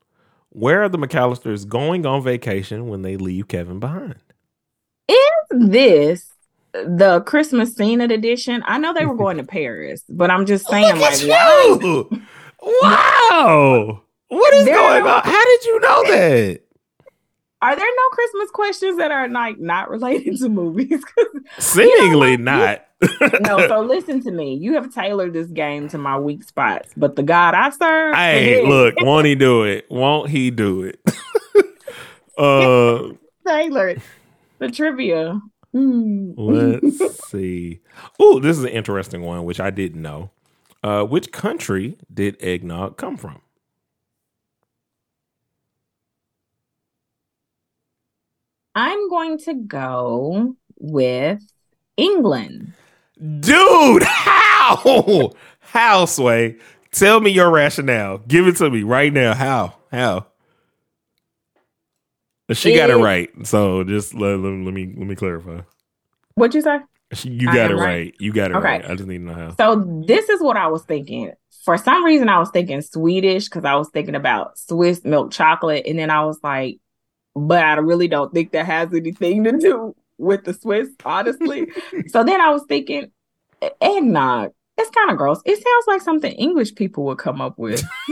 where 0.49 0.81
are 0.83 0.89
the 0.89 0.97
McCallisters 0.97 1.67
going 1.67 2.05
on 2.05 2.23
vacation 2.23 2.87
when 2.87 3.01
they 3.01 3.17
leave 3.17 3.49
Kevin 3.49 3.79
behind? 3.79 4.15
Is 5.09 5.17
this 5.51 6.33
the 6.71 7.21
Christmas 7.25 7.75
scene 7.75 7.99
edition? 7.99 8.63
I 8.65 8.77
know 8.77 8.93
they 8.93 9.05
were 9.05 9.15
going 9.17 9.37
to 9.37 9.43
Paris, 9.43 10.03
but 10.07 10.31
I'm 10.31 10.45
just 10.45 10.67
saying, 10.67 10.99
like, 10.99 11.19
wow. 11.25 12.09
Wow. 12.61 14.01
What 14.29 14.53
is 14.53 14.65
going 14.65 15.03
on? 15.03 15.21
How 15.23 15.45
did 15.45 15.65
you 15.65 15.79
know 15.79 16.03
that? 16.07 16.61
Are 17.59 17.75
there 17.75 17.87
no 17.87 18.09
Christmas 18.11 18.51
questions 18.51 18.97
that 18.97 19.11
are 19.11 19.27
like 19.29 19.59
not 19.59 19.89
related 19.89 20.37
to 20.39 20.49
movies? 20.49 21.03
Seemingly 21.59 22.31
you 22.31 22.37
know, 22.37 22.57
not. 22.57 22.85
no, 23.41 23.67
so 23.67 23.81
listen 23.81 24.21
to 24.23 24.31
me. 24.31 24.55
You 24.55 24.73
have 24.73 24.93
tailored 24.93 25.33
this 25.33 25.47
game 25.47 25.87
to 25.89 25.97
my 25.97 26.19
weak 26.19 26.43
spots, 26.43 26.91
but 26.95 27.15
the 27.15 27.23
God 27.23 27.53
I 27.53 27.69
serve. 27.69 28.15
Hey, 28.15 28.65
look, 28.65 28.95
won't 29.01 29.25
he 29.25 29.35
do 29.35 29.63
it? 29.63 29.85
Won't 29.89 30.29
he 30.29 30.51
do 30.51 30.83
it? 30.83 30.99
uh 32.37 33.09
tailored 33.47 34.01
the 34.59 34.69
trivia. 34.69 35.41
Hmm. 35.71 36.31
Let's 36.37 37.29
see. 37.29 37.81
Oh, 38.19 38.39
this 38.39 38.57
is 38.57 38.63
an 38.63 38.69
interesting 38.69 39.21
one, 39.21 39.45
which 39.45 39.59
I 39.59 39.69
didn't 39.69 40.01
know. 40.01 40.31
Uh, 40.83 41.03
which 41.03 41.31
country 41.31 41.97
did 42.13 42.37
eggnog 42.41 42.97
come 42.97 43.17
from? 43.17 43.41
I'm 48.75 49.09
going 49.09 49.39
to 49.39 49.55
go 49.55 50.55
with 50.79 51.41
England. 51.97 52.73
Dude, 53.39 54.03
how? 54.03 55.31
How, 55.59 56.05
Sway? 56.05 56.57
Tell 56.91 57.19
me 57.19 57.31
your 57.31 57.49
rationale. 57.49 58.19
Give 58.19 58.47
it 58.47 58.57
to 58.57 58.69
me 58.69 58.83
right 58.83 59.11
now. 59.11 59.33
How? 59.33 59.73
How? 59.91 60.27
She 62.53 62.73
it, 62.73 62.77
got 62.77 62.89
it 62.89 62.97
right. 62.97 63.29
So 63.45 63.83
just 63.83 64.13
let, 64.13 64.39
let, 64.39 64.53
let, 64.53 64.73
me 64.73 64.93
let 64.95 65.07
me 65.07 65.15
clarify. 65.15 65.61
What'd 66.35 66.53
you 66.53 66.61
say? 66.61 66.79
You 67.23 67.47
got 67.47 67.71
it 67.71 67.75
right. 67.75 67.83
right. 67.83 68.15
You 68.19 68.33
got 68.33 68.51
it 68.51 68.57
okay. 68.57 68.65
right. 68.65 68.89
I 68.89 68.95
just 68.95 69.07
need 69.07 69.19
to 69.19 69.23
know 69.23 69.33
how. 69.33 69.55
So 69.55 70.03
this 70.05 70.27
is 70.29 70.41
what 70.41 70.57
I 70.57 70.67
was 70.67 70.83
thinking. 70.83 71.31
For 71.63 71.77
some 71.77 72.03
reason, 72.03 72.29
I 72.29 72.39
was 72.39 72.49
thinking 72.49 72.81
Swedish 72.81 73.45
because 73.45 73.65
I 73.65 73.75
was 73.75 73.89
thinking 73.89 74.15
about 74.15 74.57
Swiss 74.57 75.03
milk 75.03 75.31
chocolate, 75.31 75.85
and 75.87 75.97
then 75.99 76.09
I 76.09 76.25
was 76.25 76.39
like, 76.43 76.79
but 77.35 77.63
I 77.63 77.75
really 77.75 78.07
don't 78.07 78.33
think 78.33 78.51
that 78.51 78.65
has 78.65 78.93
anything 78.93 79.43
to 79.45 79.57
do 79.57 79.95
with 80.17 80.43
the 80.43 80.53
Swiss, 80.53 80.89
honestly. 81.05 81.67
so 82.07 82.23
then 82.23 82.41
I 82.41 82.51
was 82.51 82.63
thinking, 82.67 83.11
eggnog. 83.81 84.51
It's 84.79 84.91
kind 84.91 85.09
of 85.09 85.17
gross. 85.17 85.41
It 85.43 85.55
sounds 85.55 85.87
like 85.87 86.01
something 86.01 86.31
English 86.33 86.75
people 86.75 87.05
would 87.05 87.17
come 87.17 87.41
up 87.41 87.57
with. 87.57 87.83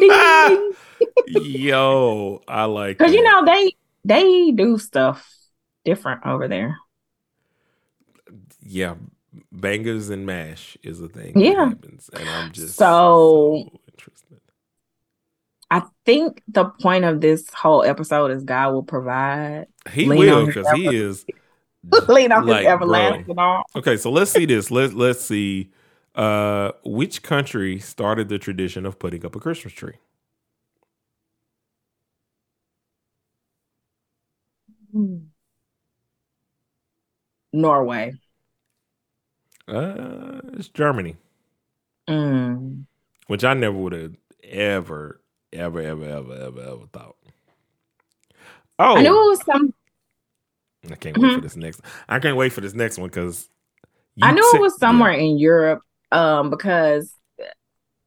Yo, 1.27 2.41
I 2.47 2.65
like 2.65 2.97
because 2.97 3.13
you 3.13 3.21
know 3.21 3.45
they 3.45 3.75
they 4.03 4.51
do 4.51 4.79
stuff 4.79 5.31
different 5.84 6.25
over 6.25 6.47
there. 6.47 6.75
Yeah, 8.65 8.95
bangers 9.51 10.10
and 10.10 10.25
mash 10.25 10.78
is 10.82 10.99
a 10.99 11.08
thing. 11.08 11.39
Yeah, 11.39 11.69
happens, 11.69 12.10
and 12.13 12.28
I'm 12.28 12.51
just 12.51 12.75
so, 12.75 13.69
so 13.69 13.80
interested. 13.91 14.39
I 15.69 15.84
think 16.06 16.41
the 16.47 16.65
point 16.65 17.06
of 17.06 17.21
this 17.21 17.47
whole 17.54 17.84
episode 17.84 18.32
is 18.32 18.43
God 18.43 18.73
will 18.73 18.84
provide. 18.84 19.67
He 19.91 20.10
will 20.10 20.47
because 20.47 20.69
he 20.71 20.88
is 20.88 21.25
lean 22.08 22.32
on 22.32 22.47
like, 22.47 22.63
his 22.63 22.67
everlasting 22.67 23.38
arm. 23.38 23.63
Okay, 23.75 23.97
so 23.97 24.12
let's 24.12 24.32
see 24.32 24.45
this. 24.45 24.71
Let's 24.71 24.93
let's 24.93 25.21
see 25.21 25.71
uh, 26.15 26.71
which 26.84 27.21
country 27.21 27.80
started 27.80 28.30
the 28.30 28.39
tradition 28.39 28.86
of 28.86 28.97
putting 28.97 29.25
up 29.25 29.36
a 29.36 29.39
Christmas 29.39 29.73
tree. 29.73 29.95
Hmm. 34.91 35.17
Norway. 37.51 38.13
Uh, 39.67 40.41
it's 40.54 40.67
Germany. 40.69 41.15
Mm. 42.08 42.86
Which 43.28 43.43
I 43.43 43.54
never 43.54 43.75
would 43.75 43.93
have 43.93 44.15
ever, 44.43 45.21
ever, 45.51 45.82
ever, 45.82 46.04
ever, 46.04 46.34
ever, 46.34 46.62
ever 46.62 46.86
thought. 46.93 47.15
Oh, 48.78 48.97
I 48.97 49.01
knew 49.01 49.25
it 49.25 49.30
was 49.30 49.43
some 49.45 49.73
I 50.91 50.95
can't 50.95 51.17
wait 51.17 51.28
mm-hmm. 51.28 51.36
for 51.36 51.41
this 51.41 51.56
next. 51.56 51.82
I 52.08 52.19
can't 52.19 52.38
wait 52.38 52.54
for 52.54 52.62
this 52.62 52.73
next 52.73 52.97
one 52.97 53.10
because 53.10 53.49
I 54.21 54.32
knew 54.32 54.49
t- 54.51 54.58
it 54.58 54.62
was 54.62 54.78
somewhere 54.78 55.12
yeah. 55.12 55.23
in 55.23 55.38
Europe. 55.38 55.82
Um, 56.12 56.49
because 56.49 57.13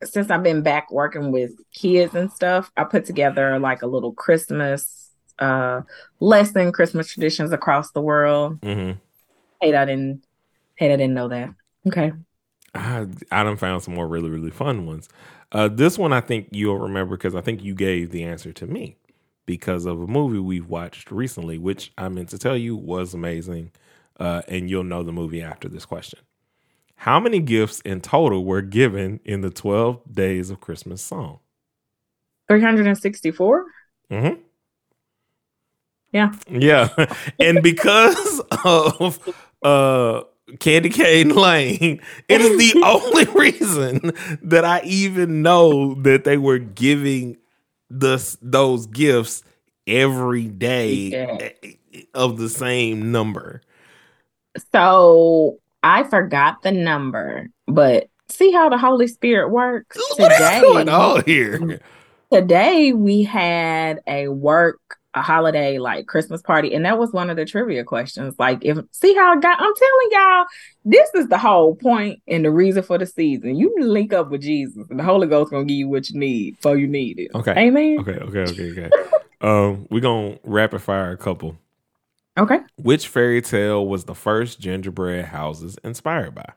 since 0.05 0.31
I've 0.31 0.43
been 0.43 0.63
back 0.63 0.91
working 0.91 1.33
with 1.33 1.53
kids 1.73 2.15
and 2.15 2.31
stuff, 2.31 2.71
I 2.77 2.85
put 2.85 3.05
together 3.05 3.59
like 3.59 3.83
a 3.83 3.87
little 3.87 4.13
Christmas 4.13 5.07
uh 5.39 5.83
lesson, 6.21 6.73
Christmas 6.73 7.13
traditions 7.13 7.53
across 7.53 7.93
the 7.93 8.01
world. 8.01 8.61
Mm-hmm. 8.61 8.99
Hate 9.61 9.75
I 9.75 9.85
didn't 9.85 10.25
hate 10.79 10.93
I 10.93 10.97
didn't 10.97 11.15
know 11.15 11.29
that. 11.29 11.51
Okay. 11.87 12.13
I 12.75 13.07
I 13.31 13.43
done 13.43 13.57
found 13.57 13.83
some 13.83 13.95
more 13.95 14.09
really 14.09 14.31
really 14.31 14.51
fun 14.51 14.87
ones. 14.87 15.09
Uh, 15.51 15.69
this 15.69 15.99
one 15.99 16.13
I 16.13 16.21
think 16.21 16.49
you'll 16.53 16.79
remember 16.79 17.17
because 17.17 17.35
I 17.35 17.41
think 17.41 17.63
you 17.63 17.75
gave 17.75 18.11
the 18.11 18.25
answer 18.25 18.53
to 18.53 18.67
me 18.67 18.97
because 19.47 19.87
of 19.87 20.01
a 20.01 20.07
movie 20.07 20.39
we've 20.39 20.69
watched 20.69 21.11
recently, 21.11 21.57
which 21.59 21.91
I 21.97 22.09
meant 22.11 22.29
to 22.31 22.39
tell 22.39 22.57
you 22.57 22.77
was 22.77 23.15
amazing. 23.15 23.73
Uh, 24.21 24.43
and 24.49 24.69
you'll 24.69 24.85
know 24.85 25.03
the 25.03 25.13
movie 25.13 25.41
after 25.41 25.69
this 25.69 25.87
question. 25.87 26.19
How 26.97 27.21
many 27.21 27.39
gifts 27.39 27.81
in 27.83 28.01
total 28.01 28.45
were 28.45 28.61
given 28.61 29.21
in 29.25 29.41
the 29.41 29.51
12 29.51 30.13
Days 30.13 30.51
of 30.51 30.61
Christmas 30.61 31.01
song? 31.01 31.39
364? 32.49 33.65
Mm-hmm. 34.11 34.41
Yeah. 36.13 36.33
Yeah. 36.51 36.89
and 37.39 37.63
because 37.63 38.41
of 38.65 39.19
uh 39.63 40.23
Candy 40.61 40.89
Cane 40.89 41.31
Lane, 41.31 42.01
it 42.29 42.41
is 42.41 42.59
the 42.59 42.83
only 42.85 43.25
reason 43.27 44.13
that 44.43 44.65
I 44.65 44.81
even 44.85 45.43
know 45.43 45.95
that 46.03 46.25
they 46.25 46.37
were 46.37 46.59
giving 46.59 47.37
the 47.91 48.37
those 48.43 48.87
gifts 48.87 49.43
every 49.87 50.45
day 50.45 50.93
yeah. 50.93 51.49
of 52.15 52.39
the 52.39 52.49
same 52.49 53.13
number. 53.13 53.63
So 54.73 55.59
I 55.83 56.05
forgot 56.05 56.63
the 56.63 56.73
number, 56.73 57.49
but 57.67 58.09
see 58.29 58.51
how 58.51 58.69
the 58.69 58.79
Holy 58.79 59.07
Spirit 59.07 59.51
works. 59.51 59.97
What 60.17 60.33
today, 60.33 60.57
is 60.57 60.63
going 60.63 60.89
on 60.89 61.25
here? 61.25 61.81
Today 62.33 62.93
we 62.93 63.23
had 63.23 64.01
a 64.07 64.29
work 64.29 64.98
a 65.19 65.23
holiday 65.23 65.79
like 65.79 66.07
Christmas 66.07 66.43
party, 66.43 66.75
and 66.75 66.85
that 66.85 66.99
was 66.99 67.13
one 67.13 67.31
of 67.31 67.37
the 67.37 67.45
trivia 67.45 67.85
questions. 67.85 68.35
Like, 68.39 68.59
if 68.63 68.79
see 68.93 69.15
how 69.15 69.33
I 69.33 69.41
got, 69.41 69.61
I'm 69.61 69.75
telling 69.75 70.09
y'all, 70.11 70.45
this 70.85 71.11
is 71.15 71.29
the 71.29 71.39
whole 71.39 71.75
point 71.75 72.23
and 72.27 72.45
the 72.45 72.51
reason 72.51 72.83
for 72.83 72.99
the 72.99 73.07
season. 73.07 73.57
You 73.57 73.75
link 73.81 74.13
up 74.13 74.31
with 74.31 74.43
Jesus, 74.43 74.87
and 74.91 74.99
the 74.99 75.05
Holy 75.05 75.27
Ghost 75.27 75.51
gonna 75.51 75.65
give 75.65 75.77
you 75.77 75.89
what 75.89 76.09
you 76.11 76.19
need 76.19 76.57
before 76.57 76.77
you 76.77 76.87
need 76.87 77.19
it. 77.19 77.31
Okay, 77.35 77.53
amen. 77.53 77.99
Okay, 78.01 78.19
okay, 78.19 78.53
okay, 78.53 78.71
okay. 78.73 78.91
um, 79.41 79.87
we're 79.91 80.01
gonna 80.01 80.39
rapid 80.45 80.81
fire 80.81 81.13
a 81.13 81.17
couple. 81.17 81.59
Okay. 82.39 82.59
Which 82.77 83.09
fairy 83.09 83.43
tale 83.43 83.85
was 83.87 84.05
the 84.05 84.15
first 84.15 84.61
gingerbread 84.61 85.25
houses 85.25 85.77
inspired 85.83 86.37
by? 86.37 86.53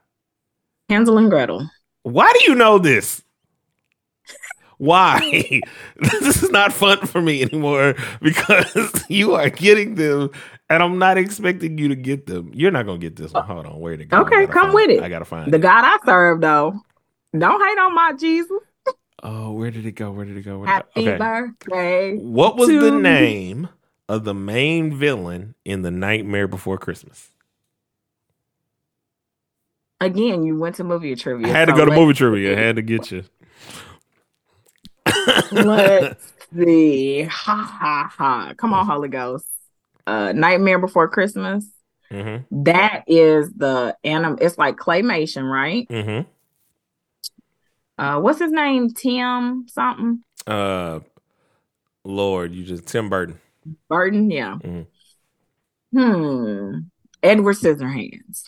Hansel 0.89 1.17
and 1.17 1.29
Gretel. 1.29 1.67
Why 2.03 2.31
do 2.37 2.51
you 2.51 2.55
know 2.55 2.77
this? 2.77 3.23
Why? 4.81 5.61
this 5.95 6.41
is 6.41 6.49
not 6.49 6.73
fun 6.73 7.05
for 7.05 7.21
me 7.21 7.43
anymore 7.43 7.93
because 8.19 9.05
you 9.09 9.35
are 9.35 9.51
getting 9.51 9.93
them 9.93 10.31
and 10.71 10.81
I'm 10.81 10.97
not 10.97 11.19
expecting 11.19 11.77
you 11.77 11.89
to 11.89 11.95
get 11.95 12.25
them. 12.25 12.49
You're 12.51 12.71
not 12.71 12.87
gonna 12.87 12.97
get 12.97 13.15
this 13.15 13.31
one. 13.31 13.45
Hold 13.45 13.67
on, 13.67 13.79
where 13.79 13.95
to 13.95 14.05
go? 14.05 14.21
Okay, 14.21 14.47
come 14.47 14.73
with 14.73 14.89
it. 14.89 15.03
I 15.03 15.07
gotta 15.07 15.25
find 15.25 15.53
the 15.53 15.59
God 15.59 15.85
I 15.85 15.99
serve 16.03 16.41
though. 16.41 16.81
Don't 17.37 17.61
hate 17.61 17.77
on 17.77 17.93
my 17.93 18.13
Jesus. 18.19 18.57
Oh, 19.21 19.51
where 19.51 19.69
did 19.69 19.85
it 19.85 19.91
go? 19.91 20.09
Where 20.09 20.25
did 20.25 20.35
it 20.35 20.41
go? 20.41 20.63
Happy 20.63 21.07
okay. 21.07 21.15
birthday. 21.15 22.15
What 22.15 22.57
was 22.57 22.69
the 22.69 22.89
name 22.89 23.69
of 24.09 24.23
the 24.23 24.33
main 24.33 24.97
villain 24.97 25.53
in 25.63 25.83
the 25.83 25.91
Nightmare 25.91 26.47
Before 26.47 26.79
Christmas? 26.79 27.29
Again, 29.99 30.41
you 30.41 30.57
went 30.57 30.77
to 30.77 30.83
movie 30.83 31.15
trivia. 31.15 31.49
I 31.49 31.51
had 31.51 31.65
to 31.65 31.73
so 31.73 31.77
go 31.77 31.85
to 31.85 31.91
movie 31.91 32.15
trivia. 32.15 32.57
I 32.57 32.59
had 32.59 32.77
to 32.77 32.81
get 32.81 33.11
you. 33.11 33.23
Let's 35.51 36.33
see. 36.55 37.23
Ha 37.23 37.55
ha 37.55 38.11
ha. 38.15 38.53
Come 38.57 38.73
on, 38.73 38.85
Holy 38.85 39.09
Ghost. 39.09 39.47
Uh 40.07 40.31
Nightmare 40.33 40.79
Before 40.79 41.07
Christmas. 41.07 41.65
Mm-hmm. 42.11 42.63
That 42.63 43.03
is 43.07 43.51
the 43.53 43.95
anim 44.03 44.37
it's 44.41 44.57
like 44.57 44.77
claymation, 44.77 45.49
right? 45.49 45.87
Mm-hmm. 45.89 46.27
Uh 48.01 48.19
what's 48.19 48.39
his 48.39 48.51
name? 48.51 48.93
Tim 48.93 49.67
something? 49.67 50.23
Uh 50.45 50.99
Lord, 52.03 52.53
you 52.53 52.63
just 52.65 52.87
Tim 52.87 53.09
Burton. 53.09 53.39
Burton, 53.87 54.31
yeah. 54.31 54.57
Mm-hmm. 54.61 54.81
Hmm. 55.99 56.79
Edward 57.21 57.55
Scissorhands 57.55 58.43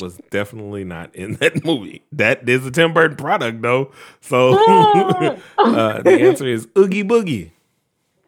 was 0.00 0.20
definitely 0.30 0.84
not 0.84 1.14
in 1.14 1.34
that 1.34 1.64
movie. 1.64 2.02
That 2.12 2.48
is 2.48 2.66
a 2.66 2.70
Tim 2.70 2.92
Burton 2.92 3.16
product, 3.16 3.62
though. 3.62 3.92
So 4.20 4.52
uh, 5.58 6.02
the 6.02 6.20
answer 6.20 6.46
is 6.46 6.68
Oogie 6.76 7.04
Boogie. 7.04 7.50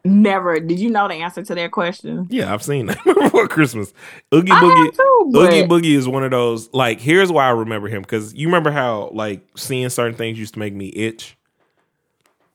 Never. 0.05 0.59
Did 0.59 0.79
you 0.79 0.89
know 0.89 1.07
the 1.07 1.15
answer 1.15 1.43
to 1.43 1.55
that 1.55 1.71
question? 1.71 2.27
Yeah, 2.29 2.53
I've 2.53 2.61
seen 2.61 2.87
that 2.87 3.01
before 3.05 3.47
Christmas. 3.47 3.93
Oogie 4.33 4.51
Boogie. 4.51 4.95
Too, 4.95 5.29
but... 5.31 5.53
Oogie 5.53 5.67
Boogie 5.67 5.95
is 5.95 6.07
one 6.07 6.25
of 6.25 6.31
those. 6.31 6.69
Like, 6.73 6.99
here's 6.99 7.31
why 7.31 7.45
I 7.45 7.51
remember 7.51 7.87
him 7.87 8.01
because 8.01 8.33
you 8.33 8.47
remember 8.47 8.71
how 8.71 9.11
like 9.13 9.47
seeing 9.55 9.87
certain 9.89 10.15
things 10.15 10.37
used 10.37 10.55
to 10.55 10.59
make 10.59 10.73
me 10.73 10.87
itch. 10.87 11.37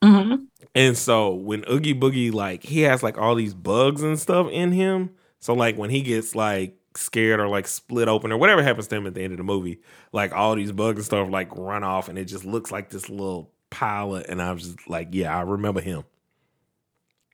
Mm-hmm. 0.03 0.45
And 0.75 0.97
so 0.97 1.33
when 1.35 1.65
Oogie 1.71 1.95
Boogie, 1.95 2.33
like, 2.33 2.63
he 2.63 2.83
has 2.83 3.03
like 3.03 3.17
all 3.17 3.35
these 3.35 3.55
bugs 3.55 4.03
and 4.03 4.19
stuff 4.19 4.49
in 4.51 4.73
him. 4.73 5.11
So 5.41 5.55
like 5.55 5.79
when 5.79 5.89
he 5.89 6.03
gets 6.03 6.35
like 6.35 6.78
scared 6.99 7.41
or 7.41 7.49
like 7.49 7.67
split 7.67 8.09
open 8.09 8.33
or 8.33 8.39
whatever 8.39 8.63
happens 8.63 8.89
to 8.89 8.97
him 8.97 9.07
at 9.07 9.15
the 9.15 9.23
end 9.23 9.33
of 9.33 9.39
the 9.39 9.45
movie, 9.45 9.81
like 10.13 10.33
all 10.33 10.55
these 10.55 10.73
bugs 10.73 10.99
and 10.99 11.07
stuff 11.07 11.29
like 11.31 11.55
run 11.57 11.85
off 11.85 12.09
and 12.09 12.19
it 12.19 12.25
just 12.25 12.45
looks 12.45 12.71
like 12.73 12.91
this 12.91 13.09
little 13.09 13.51
pile 13.71 14.17
of, 14.17 14.25
and 14.29 14.43
I 14.43 14.53
was 14.53 14.65
just 14.65 14.89
like, 14.89 15.09
yeah, 15.13 15.37
I 15.37 15.43
remember 15.43 15.81
him. 15.81 16.05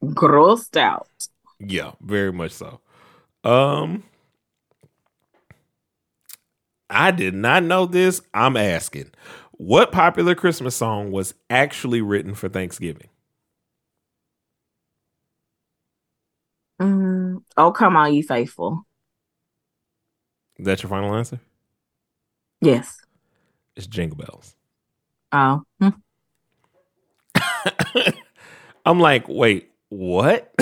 Grossed 0.02 0.76
out. 0.76 1.08
Yeah, 1.58 1.92
very 2.00 2.32
much 2.32 2.52
so. 2.52 2.80
Um 3.42 4.04
I 6.90 7.10
did 7.10 7.34
not 7.34 7.64
know 7.64 7.86
this. 7.86 8.22
I'm 8.32 8.56
asking. 8.56 9.10
What 9.52 9.92
popular 9.92 10.34
Christmas 10.34 10.76
song 10.76 11.10
was 11.10 11.34
actually 11.50 12.02
written 12.02 12.34
for 12.34 12.48
Thanksgiving? 12.48 13.08
Mm, 16.80 17.42
oh, 17.56 17.72
come 17.72 17.96
on, 17.96 18.14
you 18.14 18.22
faithful. 18.22 18.86
That 20.58 20.82
your 20.82 20.90
final 20.90 21.14
answer? 21.14 21.40
Yes. 22.60 22.98
It's 23.76 23.86
Jingle 23.86 24.16
Bells. 24.16 24.54
Oh. 25.32 25.62
Hmm. 25.80 25.88
I'm 28.86 29.00
like, 29.00 29.28
wait, 29.28 29.70
what? 29.88 30.54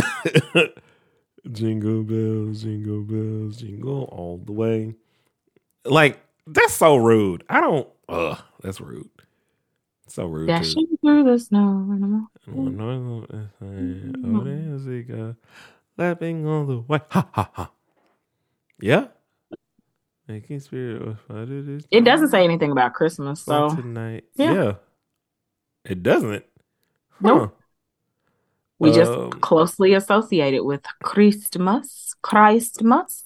jingle 1.50 2.02
bells, 2.04 2.62
jingle 2.62 3.02
bells, 3.02 3.56
jingle 3.56 4.04
all 4.04 4.38
the 4.38 4.52
way. 4.52 4.94
Like, 5.84 6.20
that's 6.46 6.72
so 6.72 6.96
rude. 6.96 7.44
I 7.48 7.60
don't, 7.60 7.88
ugh, 8.08 8.38
that's 8.62 8.80
rude. 8.80 9.10
So 10.06 10.26
rude. 10.26 10.48
Dashing 10.48 10.86
too. 10.86 10.98
through 11.00 11.24
the 11.24 11.38
snow. 11.38 11.68
Laughing 15.96 16.46
all 16.46 16.66
the 16.66 16.78
way. 16.80 17.00
Ha 17.10 17.28
ha 17.32 17.50
ha. 17.52 17.70
Yeah. 18.80 19.06
Making 20.28 20.60
spirit 20.60 21.16
It 21.90 22.04
doesn't 22.04 22.28
say 22.28 22.44
anything 22.44 22.70
about 22.70 22.94
Christmas, 22.94 23.42
so 23.42 23.74
tonight. 23.74 24.24
Yeah. 24.36 24.52
yeah. 24.52 24.72
It 25.84 26.02
doesn't. 26.02 26.44
Huh. 27.20 27.28
Nope. 27.28 27.58
We 28.78 28.90
um, 28.90 28.94
just 28.94 29.40
closely 29.40 29.94
associated 29.94 30.64
with 30.64 30.82
Christmas. 31.02 32.14
Christmas. 32.22 33.24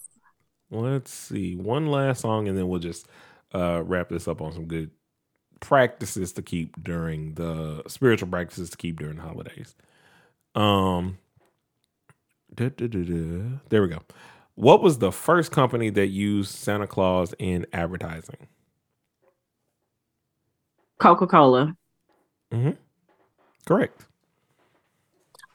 Let's 0.70 1.12
see. 1.12 1.54
One 1.56 1.86
last 1.86 2.20
song 2.20 2.48
and 2.48 2.56
then 2.56 2.68
we'll 2.68 2.80
just 2.80 3.06
uh 3.54 3.82
wrap 3.84 4.08
this 4.08 4.26
up 4.26 4.40
on 4.40 4.52
some 4.52 4.66
good 4.66 4.90
practices 5.60 6.32
to 6.32 6.42
keep 6.42 6.82
during 6.82 7.34
the 7.34 7.82
spiritual 7.86 8.28
practices 8.28 8.70
to 8.70 8.76
keep 8.76 8.98
during 8.98 9.16
the 9.16 9.22
holidays. 9.22 9.74
Um 10.54 11.18
da, 12.54 12.68
da, 12.70 12.86
da, 12.88 13.02
there 13.68 13.82
we 13.82 13.88
go. 13.88 14.00
What 14.56 14.82
was 14.82 14.98
the 14.98 15.12
first 15.12 15.52
company 15.52 15.90
that 15.90 16.08
used 16.08 16.54
Santa 16.54 16.86
Claus 16.86 17.34
in 17.38 17.66
advertising? 17.72 18.48
Coca 20.98 21.26
Cola. 21.26 21.76
Mm-hmm. 22.50 22.70
Correct. 23.66 24.06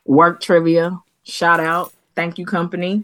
Work 0.06 0.42
trivia. 0.42 1.00
Shout 1.24 1.60
out. 1.60 1.92
Thank 2.16 2.38
you, 2.38 2.46
company. 2.46 3.04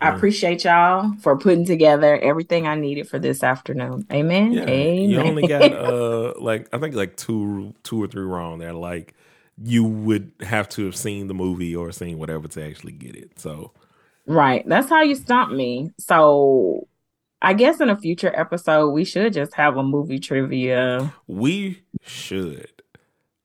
I 0.00 0.10
appreciate 0.10 0.64
y'all 0.64 1.12
for 1.22 1.36
putting 1.36 1.64
together 1.64 2.18
everything 2.20 2.68
I 2.68 2.76
needed 2.76 3.08
for 3.08 3.18
this 3.18 3.42
afternoon. 3.42 4.06
Amen. 4.12 4.52
Yeah, 4.52 4.62
Amen. 4.62 5.10
You 5.10 5.20
only 5.20 5.48
got 5.48 5.72
uh 5.72 6.34
like 6.40 6.68
I 6.72 6.78
think 6.78 6.94
like 6.94 7.16
two 7.16 7.74
two 7.82 8.02
or 8.02 8.06
three 8.06 8.22
wrong 8.22 8.58
there. 8.58 8.74
Like 8.74 9.14
you 9.60 9.82
would 9.82 10.30
have 10.40 10.68
to 10.70 10.84
have 10.84 10.94
seen 10.94 11.26
the 11.26 11.34
movie 11.34 11.74
or 11.74 11.90
seen 11.90 12.18
whatever 12.18 12.46
to 12.46 12.64
actually 12.64 12.92
get 12.92 13.16
it. 13.16 13.40
So 13.40 13.72
Right. 14.28 14.62
That's 14.68 14.90
how 14.90 15.02
you 15.02 15.14
stump 15.14 15.52
me. 15.52 15.90
So 15.98 16.86
I 17.40 17.54
guess 17.54 17.80
in 17.80 17.88
a 17.88 17.96
future 17.96 18.32
episode, 18.34 18.90
we 18.90 19.04
should 19.04 19.32
just 19.32 19.54
have 19.54 19.78
a 19.78 19.82
movie 19.82 20.18
trivia. 20.18 21.12
We 21.26 21.82
should. 22.02 22.70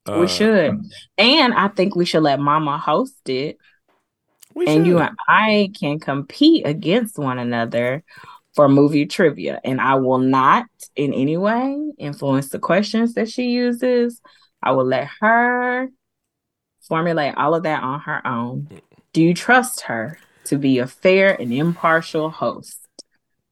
Uh, 0.06 0.17
we 0.19 0.28
should. 0.28 0.78
And 1.17 1.54
I 1.54 1.69
think 1.69 1.96
we 1.96 2.04
should 2.04 2.24
let 2.24 2.39
Mama 2.41 2.78
host 2.78 3.30
it. 3.30 3.58
and 4.56 4.67
should. 4.67 4.86
you 4.86 5.00
and 5.00 5.15
I 5.28 5.72
can 5.80 6.00
compete 6.00 6.67
against 6.67 7.17
one 7.17 7.39
another 7.39 8.04
for 8.54 8.67
movie 8.67 9.06
trivia. 9.06 9.62
And 9.63 9.80
I 9.80 9.96
will 9.96 10.17
not 10.17 10.65
in 10.98 11.13
any 11.13 11.38
way 11.38 11.93
influence 11.98 12.50
the 12.50 12.60
questions 12.60 13.13
that 13.13 13.30
she 13.30 13.52
uses. 13.52 14.22
I 14.62 14.72
will 14.72 14.86
let 14.86 15.08
her 15.22 15.88
formulate 16.82 17.36
all 17.36 17.56
of 17.56 17.63
that 17.63 17.84
on 17.84 18.02
her 18.02 18.26
own. 18.28 18.67
Do 19.13 19.22
you 19.22 19.34
trust 19.34 19.82
her? 19.82 20.19
To 20.46 20.58
be 20.58 20.80
a 20.80 20.88
fair 20.88 21.40
and 21.40 21.54
impartial 21.54 22.30
host. 22.30 22.80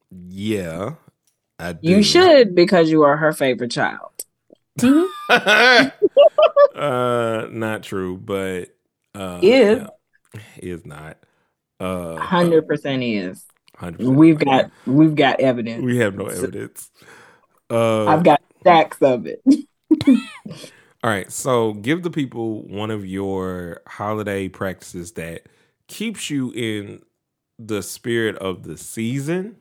Yeah, 0.10 0.96
I 1.60 1.74
do. 1.74 1.90
You 1.90 2.04
should 2.04 2.56
because 2.56 2.90
you 2.90 3.04
are 3.04 3.18
her 3.18 3.34
favorite 3.34 3.72
child. 3.72 4.12
uh, 5.30 5.90
not 7.50 7.84
true, 7.84 8.18
but 8.18 8.70
uh, 9.16 9.40
is 9.42 9.80
yeah, 9.80 9.88
is 10.58 10.86
not. 10.86 11.18
Uh, 11.80 12.18
hundred 12.18 12.68
percent 12.68 13.04
is. 13.04 13.46
100%. 13.78 14.16
We've 14.16 14.38
got 14.38 14.70
we've 14.86 15.16
got 15.16 15.40
evidence. 15.40 15.84
We 15.84 15.98
have 15.98 16.16
no 16.16 16.28
evidence. 16.28 16.92
Uh, 17.70 18.06
I've 18.06 18.24
got 18.24 18.42
stacks 18.60 19.02
of 19.02 19.26
it. 19.26 19.42
all 20.08 21.10
right, 21.10 21.32
so 21.32 21.74
give 21.74 22.04
the 22.04 22.12
people 22.12 22.62
one 22.64 22.92
of 22.92 23.06
your 23.06 23.82
holiday 23.88 24.50
practices 24.50 25.14
that 25.14 25.48
keeps 25.92 26.30
you 26.30 26.52
in 26.52 27.02
the 27.60 27.84
spirit 27.84 28.38
of 28.38 28.64
the 28.64 28.78
season 28.78 29.58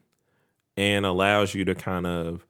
and 0.77 1.05
allows 1.05 1.55
you 1.55 1.65
to 1.65 1.75
kind 1.75 2.07
of 2.07 2.47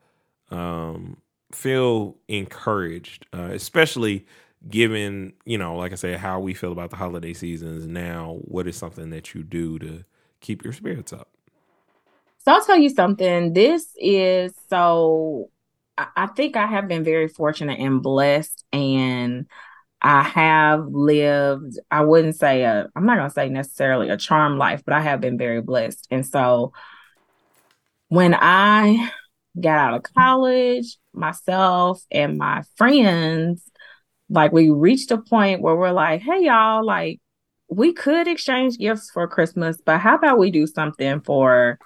um, 0.51 1.17
feel 1.51 2.17
encouraged, 2.29 3.25
uh, 3.33 3.49
especially 3.53 4.27
given, 4.69 5.33
you 5.47 5.57
know, 5.57 5.77
like 5.77 5.93
I 5.93 5.95
said, 5.95 6.19
how 6.19 6.41
we 6.41 6.53
feel 6.53 6.73
about 6.73 6.91
the 6.91 6.97
holiday 6.97 7.33
seasons 7.33 7.87
now. 7.87 8.39
What 8.43 8.69
is 8.69 8.77
something 8.77 9.09
that 9.11 9.35
you 9.35 9.43
do 9.43 9.79
to 9.79 10.05
keep 10.41 10.63
your 10.63 10.75
spirits 10.75 11.15
up? 11.15 11.29
So 12.45 12.53
I'll 12.53 12.65
tell 12.65 12.79
you 12.79 12.91
something. 12.91 13.55
This 13.55 13.87
is 13.97 14.53
so, 14.69 15.49
I 15.97 16.27
think 16.27 16.57
I 16.57 16.67
have 16.67 16.87
been 16.87 17.03
very 17.03 17.29
fortunate 17.29 17.81
and 17.81 18.03
blessed. 18.03 18.63
And 18.73 19.47
I 20.03 20.23
have 20.23 20.87
lived, 20.87 21.79
I 21.91 22.03
wouldn't 22.03 22.37
say 22.37 22.63
a, 22.63 22.89
I'm 22.97 23.07
not 23.07 23.17
to 23.17 23.31
say 23.31 23.49
necessarily 23.49 24.09
a 24.09 24.17
charm 24.17 24.57
life, 24.59 24.83
but 24.85 24.95
I 24.95 25.01
have 25.03 25.21
been 25.21 25.37
very 25.37 25.61
blessed. 25.61 26.07
And 26.11 26.27
so 26.27 26.73
when 28.09 28.35
I 28.35 29.11
got 29.61 29.79
out 29.79 29.95
of 29.95 30.03
college, 30.15 30.97
myself 31.13 32.03
and 32.11 32.39
my 32.39 32.63
friends 32.77 33.71
like 34.31 34.53
we 34.53 34.71
reached 34.71 35.11
a 35.11 35.19
point 35.19 35.61
where 35.61 35.77
we're 35.77 35.91
like, 35.91 36.23
hey 36.23 36.45
y'all, 36.45 36.85
like 36.85 37.21
we 37.69 37.93
could 37.93 38.29
exchange 38.29 38.79
gifts 38.79 39.11
for 39.11 39.27
Christmas, 39.29 39.77
but 39.85 39.99
how 39.99 40.15
about 40.15 40.39
we 40.39 40.51
do 40.51 40.67
something 40.67 41.21
for 41.21 41.79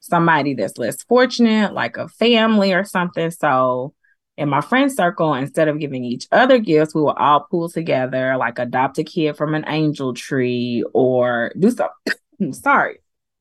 somebody 0.00 0.54
that's 0.54 0.78
less 0.78 1.02
fortunate, 1.04 1.72
like 1.72 1.96
a 1.96 2.08
family 2.08 2.72
or 2.72 2.84
something? 2.84 3.30
So 3.30 3.94
in 4.42 4.48
my 4.48 4.60
friend 4.60 4.90
circle, 4.90 5.34
instead 5.34 5.68
of 5.68 5.78
giving 5.78 6.04
each 6.04 6.26
other 6.32 6.58
gifts, 6.58 6.94
we 6.94 7.00
will 7.00 7.10
all 7.10 7.46
pool 7.48 7.68
together, 7.68 8.36
like 8.36 8.58
adopt 8.58 8.98
a 8.98 9.04
kid 9.04 9.36
from 9.36 9.54
an 9.54 9.64
angel 9.68 10.14
tree 10.14 10.84
or 10.92 11.52
do 11.56 11.70
something. 11.70 12.52
sorry. 12.52 12.98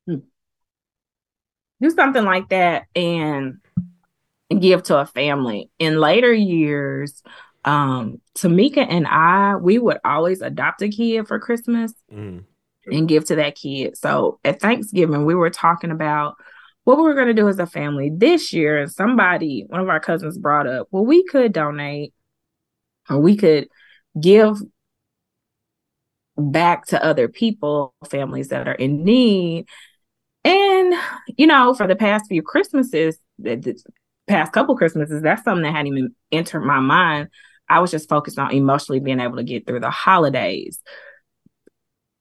Do 0.08 1.90
something 1.90 2.24
like 2.24 2.50
that 2.50 2.86
and 2.96 3.58
give 4.60 4.84
to 4.84 5.00
a 5.00 5.08
family. 5.08 5.72
In 5.80 6.00
later 6.00 6.32
years, 6.32 7.24
um 7.66 8.22
Tamika 8.36 8.86
and 8.88 9.08
I 9.08 9.56
we 9.56 9.80
would 9.80 9.98
always 10.04 10.42
adopt 10.42 10.82
a 10.82 10.90
kid 10.90 11.28
for 11.28 11.40
Christmas 11.40 11.94
mm. 12.12 12.44
and 12.86 13.08
give 13.08 13.26
to 13.26 13.36
that 13.36 13.56
kid. 13.56 13.98
So 13.98 14.40
at 14.44 14.60
Thanksgiving 14.60 15.26
we 15.26 15.36
were 15.36 15.50
talking 15.50 15.92
about 15.92 16.38
what 16.84 16.98
we 16.98 17.04
were 17.04 17.14
going 17.14 17.28
to 17.28 17.34
do 17.34 17.48
as 17.48 17.60
a 17.60 17.66
family 17.66 18.12
this 18.14 18.54
year 18.54 18.88
somebody 18.88 19.66
one 19.68 19.82
of 19.82 19.90
our 19.90 20.00
cousins 20.00 20.38
brought 20.38 20.68
up 20.68 20.88
well 20.92 21.06
we 21.06 21.24
could 21.24 21.54
donate 21.54 22.14
or 23.10 23.20
we 23.20 23.36
could 23.36 23.68
give 24.20 24.58
back 26.38 26.86
to 26.88 27.04
other 27.04 27.28
people 27.28 27.94
families 28.10 28.50
that 28.50 28.68
are 28.68 28.74
in 28.74 29.04
need 29.04 29.68
and 30.44 30.94
you 31.38 31.46
know 31.46 31.74
for 31.74 31.88
the 31.88 31.96
past 31.96 32.26
few 32.28 32.42
christmases 32.42 33.18
the 33.38 33.80
past 34.28 34.52
couple 34.52 34.76
christmases 34.76 35.22
that's 35.22 35.44
something 35.44 35.64
that 35.64 35.72
hadn't 35.72 35.88
even 35.88 36.16
entered 36.32 36.62
my 36.62 36.80
mind 36.80 37.30
I 37.72 37.80
was 37.80 37.90
just 37.90 38.10
focused 38.10 38.38
on 38.38 38.52
emotionally 38.52 39.00
being 39.00 39.22
able 39.22 39.38
to 39.38 39.44
get 39.44 39.66
through 39.66 39.80
the 39.80 39.90
holidays. 39.90 40.82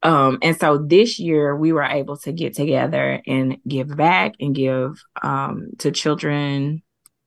Um, 0.02 0.38
and 0.42 0.58
so 0.58 0.78
this 0.78 1.18
year 1.18 1.54
we 1.54 1.72
were 1.72 1.84
able 1.84 2.16
to 2.18 2.32
get 2.32 2.54
together 2.54 3.20
and 3.26 3.58
give 3.68 3.94
back 3.94 4.34
and 4.40 4.54
give 4.54 5.02
um, 5.22 5.70
to 5.78 5.90
children 5.90 6.82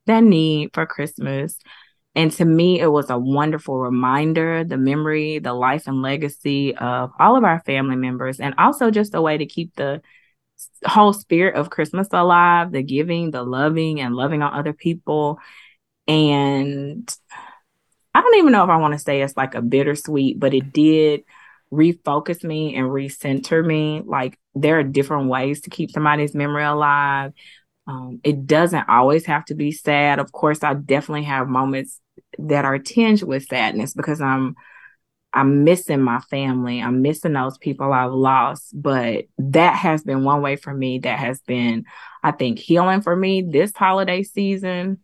that 0.06 0.24
need 0.24 0.72
for 0.74 0.86
Christmas. 0.86 1.58
And 2.16 2.32
to 2.34 2.46
me, 2.46 2.80
it 2.80 2.88
was 2.88 3.10
a 3.10 3.18
wonderful 3.18 3.80
reminder, 3.80 4.64
the 4.64 4.78
memory, 4.78 5.40
the 5.40 5.54
life 5.54 5.88
and 5.88 6.02
legacy 6.02 6.76
of 6.76 7.12
all 7.20 7.36
of 7.36 7.44
our 7.44 7.62
family 7.66 7.96
members, 7.96 8.40
and 8.40 8.54
also 8.58 8.92
just 8.92 9.16
a 9.16 9.22
way 9.22 9.38
to 9.38 9.46
keep 9.48 9.76
the 9.76 10.02
whole 10.86 11.14
spirit 11.14 11.56
of 11.56 11.72
Christmas 11.72 12.08
alive, 12.12 12.72
the 12.72 12.84
giving, 12.84 13.32
the 13.32 13.44
loving, 13.44 14.00
and 14.00 14.16
loving 14.16 14.44
on 14.44 14.54
other 14.54 14.74
people. 14.74 15.40
And 16.08 17.12
I 18.14 18.22
don't 18.22 18.38
even 18.38 18.52
know 18.52 18.64
if 18.64 18.70
I 18.70 18.78
want 18.78 18.94
to 18.94 19.00
say 19.00 19.22
it's 19.22 19.38
like 19.38 19.56
a 19.56 19.62
bittersweet, 19.62 20.40
but 20.40 20.54
it 20.54 20.72
did 20.72 21.24
refocus 21.74 22.44
me 22.44 22.76
and 22.76 22.88
recenter 22.88 23.66
me. 23.66 24.02
Like 24.06 24.38
there 24.56 24.80
are 24.80 24.84
different 24.84 25.30
ways 25.30 25.62
to 25.62 25.70
keep 25.70 25.92
somebody's 25.92 26.36
memory 26.36 26.64
alive. 26.64 27.34
Um, 27.88 28.22
it 28.24 28.46
doesn't 28.46 28.88
always 28.88 29.26
have 29.26 29.46
to 29.46 29.56
be 29.56 29.72
sad. 29.72 30.20
Of 30.20 30.32
course, 30.32 30.64
I 30.64 30.74
definitely 30.74 31.24
have 31.24 31.48
moments 31.48 32.00
that 32.38 32.66
are 32.66 32.80
tinged 32.80 33.24
with 33.24 33.46
sadness 33.46 33.94
because 33.94 34.22
I'm 34.22 34.56
I'm 35.34 35.64
missing 35.64 36.00
my 36.00 36.20
family. 36.20 36.80
I'm 36.80 37.02
missing 37.02 37.34
those 37.34 37.58
people 37.58 37.92
I've 37.92 38.12
lost. 38.12 38.70
But 38.74 39.26
that 39.40 39.76
has 39.76 40.04
been 40.04 40.24
one 40.24 40.42
way 40.42 40.56
for 40.56 40.74
me 40.74 41.00
that 41.00 41.18
has 41.18 41.42
been, 41.42 41.86
I 42.22 42.32
think, 42.32 42.60
healing 42.60 43.02
for 43.02 43.16
me 43.16 43.42
this 43.42 43.74
holiday 43.76 44.22
season. 44.22 45.00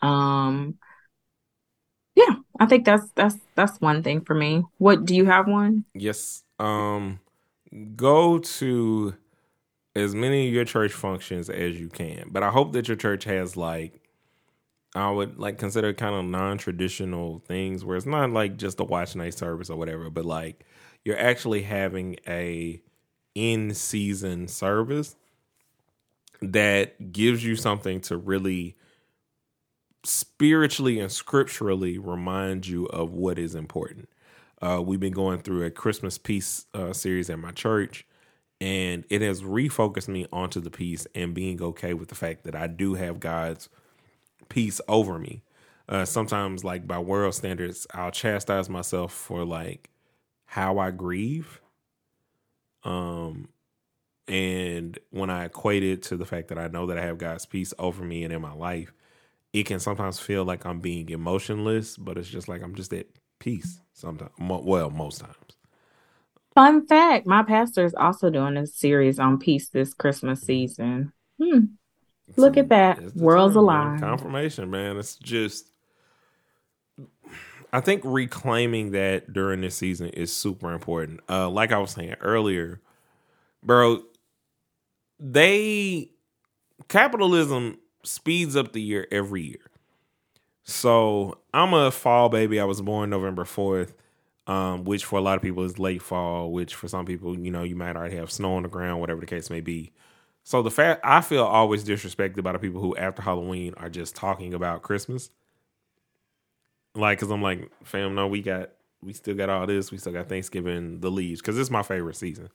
Um, 0.00 0.76
yeah, 2.18 2.34
I 2.58 2.66
think 2.66 2.84
that's 2.84 3.08
that's 3.14 3.36
that's 3.54 3.80
one 3.80 4.02
thing 4.02 4.22
for 4.22 4.34
me. 4.34 4.64
What 4.78 5.04
do 5.04 5.14
you 5.14 5.26
have 5.26 5.46
one? 5.46 5.84
Yes. 5.94 6.42
Um 6.58 7.20
go 7.94 8.38
to 8.38 9.14
as 9.94 10.14
many 10.14 10.48
of 10.48 10.54
your 10.54 10.64
church 10.64 10.92
functions 10.92 11.48
as 11.48 11.78
you 11.78 11.88
can. 11.88 12.28
But 12.30 12.42
I 12.42 12.50
hope 12.50 12.72
that 12.72 12.88
your 12.88 12.96
church 12.96 13.24
has 13.24 13.56
like 13.56 14.00
I 14.96 15.10
would 15.10 15.38
like 15.38 15.58
consider 15.58 15.92
kind 15.92 16.14
of 16.14 16.24
non-traditional 16.24 17.40
things 17.46 17.84
where 17.84 17.96
it's 17.96 18.06
not 18.06 18.30
like 18.30 18.56
just 18.56 18.80
a 18.80 18.84
watch 18.84 19.14
night 19.14 19.34
service 19.34 19.70
or 19.70 19.76
whatever, 19.76 20.10
but 20.10 20.24
like 20.24 20.64
you're 21.04 21.18
actually 21.18 21.62
having 21.62 22.16
a 22.26 22.82
in-season 23.36 24.48
service 24.48 25.14
that 26.42 27.12
gives 27.12 27.44
you 27.44 27.54
something 27.54 28.00
to 28.00 28.16
really 28.16 28.76
spiritually 30.04 30.98
and 31.00 31.10
scripturally 31.10 31.98
remind 31.98 32.66
you 32.66 32.86
of 32.86 33.12
what 33.12 33.38
is 33.38 33.54
important. 33.54 34.08
Uh, 34.60 34.82
we've 34.84 35.00
been 35.00 35.12
going 35.12 35.38
through 35.38 35.64
a 35.64 35.70
Christmas 35.70 36.18
peace 36.18 36.66
uh, 36.74 36.92
series 36.92 37.30
at 37.30 37.38
my 37.38 37.52
church, 37.52 38.06
and 38.60 39.04
it 39.08 39.22
has 39.22 39.42
refocused 39.42 40.08
me 40.08 40.26
onto 40.32 40.60
the 40.60 40.70
peace 40.70 41.06
and 41.14 41.34
being 41.34 41.62
okay 41.62 41.94
with 41.94 42.08
the 42.08 42.14
fact 42.14 42.44
that 42.44 42.56
I 42.56 42.66
do 42.66 42.94
have 42.94 43.20
God's 43.20 43.68
peace 44.48 44.80
over 44.88 45.18
me. 45.18 45.42
Uh, 45.88 46.04
sometimes, 46.04 46.64
like 46.64 46.86
by 46.86 46.98
world 46.98 47.34
standards, 47.34 47.86
I'll 47.94 48.10
chastise 48.10 48.68
myself 48.68 49.12
for 49.12 49.44
like 49.44 49.90
how 50.46 50.78
I 50.78 50.90
grieve. 50.90 51.60
Um, 52.84 53.48
and 54.26 54.98
when 55.10 55.30
I 55.30 55.44
equate 55.46 55.82
it 55.82 56.02
to 56.04 56.16
the 56.16 56.26
fact 56.26 56.48
that 56.48 56.58
I 56.58 56.68
know 56.68 56.86
that 56.86 56.98
I 56.98 57.04
have 57.04 57.18
God's 57.18 57.46
peace 57.46 57.72
over 57.78 58.04
me 58.04 58.24
and 58.24 58.32
in 58.32 58.42
my 58.42 58.52
life, 58.52 58.92
it 59.52 59.64
can 59.64 59.80
sometimes 59.80 60.18
feel 60.18 60.44
like 60.44 60.64
I'm 60.66 60.80
being 60.80 61.08
emotionless, 61.08 61.96
but 61.96 62.18
it's 62.18 62.28
just 62.28 62.48
like 62.48 62.62
I'm 62.62 62.74
just 62.74 62.92
at 62.92 63.06
peace 63.38 63.80
sometimes. 63.92 64.30
Well, 64.38 64.90
most 64.90 65.20
times. 65.20 65.34
Fun 66.54 66.86
fact 66.86 67.26
my 67.26 67.42
pastor 67.42 67.84
is 67.84 67.94
also 67.94 68.30
doing 68.30 68.56
a 68.56 68.66
series 68.66 69.18
on 69.18 69.38
peace 69.38 69.68
this 69.68 69.94
Christmas 69.94 70.42
season. 70.42 71.12
Hmm. 71.40 71.60
Look 72.36 72.56
at 72.56 72.68
that. 72.68 73.14
Worlds 73.14 73.54
time, 73.54 73.62
aligned. 73.62 74.00
Confirmation, 74.00 74.70
man. 74.70 74.96
It's 74.96 75.16
just, 75.16 75.70
I 77.72 77.80
think 77.80 78.02
reclaiming 78.04 78.90
that 78.90 79.32
during 79.32 79.60
this 79.60 79.76
season 79.76 80.08
is 80.08 80.32
super 80.32 80.72
important. 80.72 81.20
Uh, 81.28 81.48
like 81.48 81.72
I 81.72 81.78
was 81.78 81.92
saying 81.92 82.16
earlier, 82.20 82.82
bro, 83.62 84.02
they, 85.18 86.10
capitalism 86.88 87.78
speeds 88.08 88.56
up 88.56 88.72
the 88.72 88.82
year 88.82 89.06
every 89.10 89.42
year. 89.42 89.70
So 90.64 91.38
I'm 91.54 91.72
a 91.72 91.90
fall 91.90 92.28
baby. 92.28 92.60
I 92.60 92.64
was 92.64 92.82
born 92.82 93.10
November 93.10 93.44
4th, 93.44 93.92
um, 94.46 94.84
which 94.84 95.04
for 95.04 95.18
a 95.18 95.22
lot 95.22 95.36
of 95.36 95.42
people 95.42 95.64
is 95.64 95.78
late 95.78 96.02
fall, 96.02 96.52
which 96.52 96.74
for 96.74 96.88
some 96.88 97.06
people, 97.06 97.38
you 97.38 97.50
know, 97.50 97.62
you 97.62 97.76
might 97.76 97.96
already 97.96 98.16
have 98.16 98.30
snow 98.30 98.54
on 98.54 98.64
the 98.64 98.68
ground, 98.68 99.00
whatever 99.00 99.20
the 99.20 99.26
case 99.26 99.50
may 99.50 99.60
be. 99.60 99.92
So 100.44 100.62
the 100.62 100.70
fact 100.70 101.00
I 101.04 101.20
feel 101.20 101.44
always 101.44 101.84
disrespected 101.84 102.42
by 102.42 102.52
the 102.52 102.58
people 102.58 102.80
who 102.80 102.96
after 102.96 103.22
Halloween 103.22 103.74
are 103.76 103.88
just 103.88 104.16
talking 104.16 104.54
about 104.54 104.82
Christmas. 104.82 105.30
Like, 106.94 107.18
cause 107.18 107.30
I'm 107.30 107.42
like, 107.42 107.70
fam, 107.84 108.14
no, 108.14 108.26
we 108.26 108.42
got, 108.42 108.70
we 109.02 109.12
still 109.12 109.34
got 109.34 109.50
all 109.50 109.66
this. 109.66 109.90
We 109.90 109.98
still 109.98 110.12
got 110.12 110.28
Thanksgiving, 110.28 111.00
the 111.00 111.10
leaves, 111.10 111.40
cause 111.40 111.56
it's 111.58 111.70
my 111.70 111.82
favorite 111.82 112.16
season. 112.16 112.48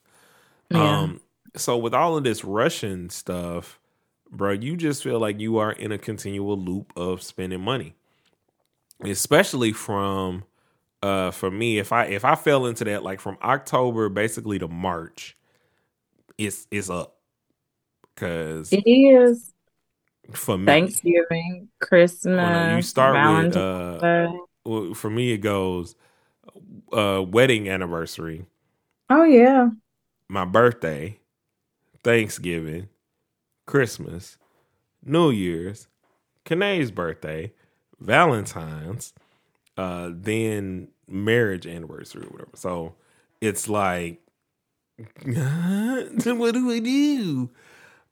Yeah. 0.70 1.00
Um, 1.00 1.22
so 1.56 1.78
with 1.78 1.94
all 1.94 2.18
of 2.18 2.24
this 2.24 2.44
Russian 2.44 3.10
stuff, 3.10 3.80
bro, 4.34 4.52
you 4.52 4.76
just 4.76 5.04
feel 5.04 5.20
like 5.20 5.40
you 5.40 5.58
are 5.58 5.72
in 5.72 5.92
a 5.92 5.98
continual 5.98 6.58
loop 6.58 6.92
of 6.96 7.22
spending 7.22 7.62
money. 7.62 7.96
Especially 9.04 9.72
from 9.72 10.44
uh 11.02 11.32
for 11.32 11.52
me, 11.52 11.78
if 11.78 11.92
I 11.92 12.06
if 12.06 12.26
I 12.26 12.36
fell 12.36 12.66
into 12.66 12.84
that 12.86 13.04
like 13.04 13.20
from 13.20 13.38
October 13.42 14.10
basically 14.10 14.60
to 14.60 14.68
March, 14.68 15.38
it's 16.38 16.68
it's 16.72 16.90
up. 16.90 17.18
Cause 18.16 18.72
it 18.72 18.84
is 18.88 19.54
for 20.32 20.58
me. 20.58 20.66
Thanksgiving, 20.66 21.70
Christmas. 21.82 22.38
Well, 22.38 22.76
you 22.76 22.82
start 22.82 23.14
Valentine's 23.14 23.56
with 23.56 24.04
uh 24.04 24.32
well, 24.66 24.94
for 24.94 25.10
me 25.10 25.32
it 25.32 25.40
goes 25.40 25.96
uh 26.92 27.24
wedding 27.28 27.70
anniversary. 27.70 28.46
Oh 29.10 29.24
yeah. 29.24 29.70
My 30.30 30.46
birthday, 30.46 31.20
Thanksgiving, 32.04 32.88
Christmas, 33.66 34.38
New 35.04 35.32
Year's, 35.32 35.88
Kanae's 36.46 36.92
birthday, 36.92 37.54
Valentine's, 38.00 39.14
uh, 39.78 40.10
then 40.14 40.90
marriage 41.08 41.66
anniversary 41.66 42.24
or 42.24 42.30
whatever. 42.30 42.52
So 42.56 42.96
it's 43.42 43.68
like, 43.68 44.20
what 45.26 46.54
do 46.54 46.72
I 46.72 46.80
do? 46.80 47.50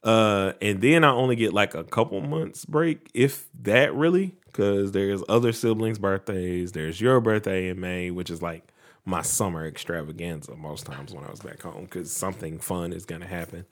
Uh, 0.03 0.53
and 0.61 0.81
then 0.81 1.03
I 1.03 1.11
only 1.11 1.35
get 1.35 1.53
like 1.53 1.75
a 1.75 1.83
couple 1.83 2.19
months 2.21 2.65
break, 2.65 3.09
if 3.13 3.47
that 3.61 3.93
really, 3.93 4.35
because 4.45 4.91
there's 4.93 5.23
other 5.29 5.51
siblings' 5.51 5.99
birthdays. 5.99 6.71
There's 6.71 6.99
your 6.99 7.21
birthday 7.21 7.69
in 7.69 7.79
May, 7.79 8.09
which 8.09 8.29
is 8.29 8.41
like 8.41 8.67
my 9.05 9.21
summer 9.21 9.65
extravaganza 9.65 10.55
most 10.55 10.85
times 10.85 11.13
when 11.13 11.23
I 11.23 11.29
was 11.29 11.41
back 11.41 11.61
home, 11.61 11.83
because 11.83 12.11
something 12.11 12.57
fun 12.59 12.93
is 12.93 13.05
gonna 13.05 13.27
happen. 13.27 13.65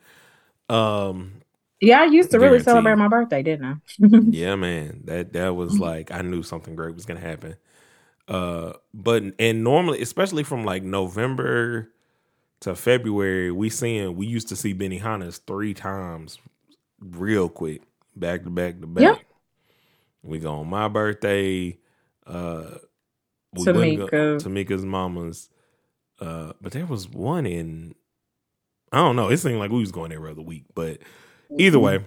Um, 0.70 1.42
yeah, 1.82 2.02
I 2.02 2.06
used 2.06 2.32
to 2.32 2.40
really 2.40 2.62
celebrate 2.62 2.96
my 2.96 3.08
birthday, 3.08 3.42
didn't 3.42 3.66
I? 3.66 3.76
yeah, 4.30 4.56
man. 4.56 5.02
That 5.06 5.34
that 5.34 5.56
was 5.56 5.80
like 5.80 6.12
I 6.12 6.22
knew 6.22 6.44
something 6.44 6.76
great 6.76 6.96
was 6.96 7.06
gonna 7.06 7.20
happen. 7.20 7.56
Uh, 8.28 8.74
but 8.94 9.24
and 9.40 9.64
normally, 9.64 10.02
especially 10.02 10.44
from 10.44 10.64
like 10.64 10.84
November 10.84 11.90
to 12.62 12.76
February, 12.76 13.52
we 13.52 13.70
seeing 13.70 14.16
we 14.16 14.28
used 14.28 14.50
to 14.50 14.56
see 14.56 14.74
Benny 14.74 15.00
Benihana's 15.00 15.38
three 15.40 15.74
times 15.74 16.38
real 17.00 17.48
quick, 17.50 17.82
back 18.16 18.44
to 18.44 18.50
back 18.50 18.82
to 18.82 18.88
back. 18.88 19.02
Yep. 19.02 19.20
We 20.24 20.40
go 20.40 20.56
on 20.56 20.68
my 20.68 20.90
birthday. 20.90 21.78
Uh, 22.28 22.66
we 23.54 23.64
Tamika. 23.64 24.12
Go, 24.12 24.38
Tamika's 24.38 24.86
mama's. 24.86 25.50
Uh, 26.20 26.52
but 26.62 26.74
there 26.74 26.86
was 26.86 27.08
one 27.10 27.46
in. 27.46 27.96
I 28.92 28.98
don't 28.98 29.16
know. 29.16 29.30
It 29.30 29.38
seemed 29.38 29.60
like 29.60 29.72
we 29.72 29.80
was 29.80 29.92
going 29.92 30.12
every 30.12 30.32
other 30.32 30.42
week, 30.42 30.66
but 30.76 31.00
either 31.58 31.80
way, 31.80 32.06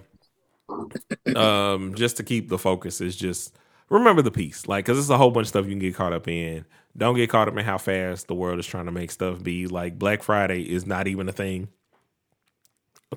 um, 1.35 1.95
just 1.95 2.17
to 2.17 2.23
keep 2.23 2.49
the 2.49 2.57
focus 2.57 3.01
is 3.01 3.15
just 3.15 3.55
remember 3.89 4.21
the 4.21 4.31
peace, 4.31 4.67
Like, 4.67 4.85
because 4.85 4.99
it's 4.99 5.09
a 5.09 5.17
whole 5.17 5.31
bunch 5.31 5.45
of 5.45 5.49
stuff 5.49 5.65
you 5.65 5.71
can 5.71 5.79
get 5.79 5.95
caught 5.95 6.13
up 6.13 6.27
in. 6.27 6.65
Don't 6.95 7.15
get 7.15 7.29
caught 7.29 7.47
up 7.47 7.57
in 7.57 7.65
how 7.65 7.77
fast 7.77 8.27
the 8.27 8.35
world 8.35 8.59
is 8.59 8.67
trying 8.67 8.85
to 8.85 8.91
make 8.91 9.11
stuff 9.11 9.41
be. 9.41 9.67
Like, 9.67 9.97
Black 9.97 10.23
Friday 10.23 10.61
is 10.61 10.85
not 10.85 11.07
even 11.07 11.27
a 11.27 11.31
thing 11.31 11.69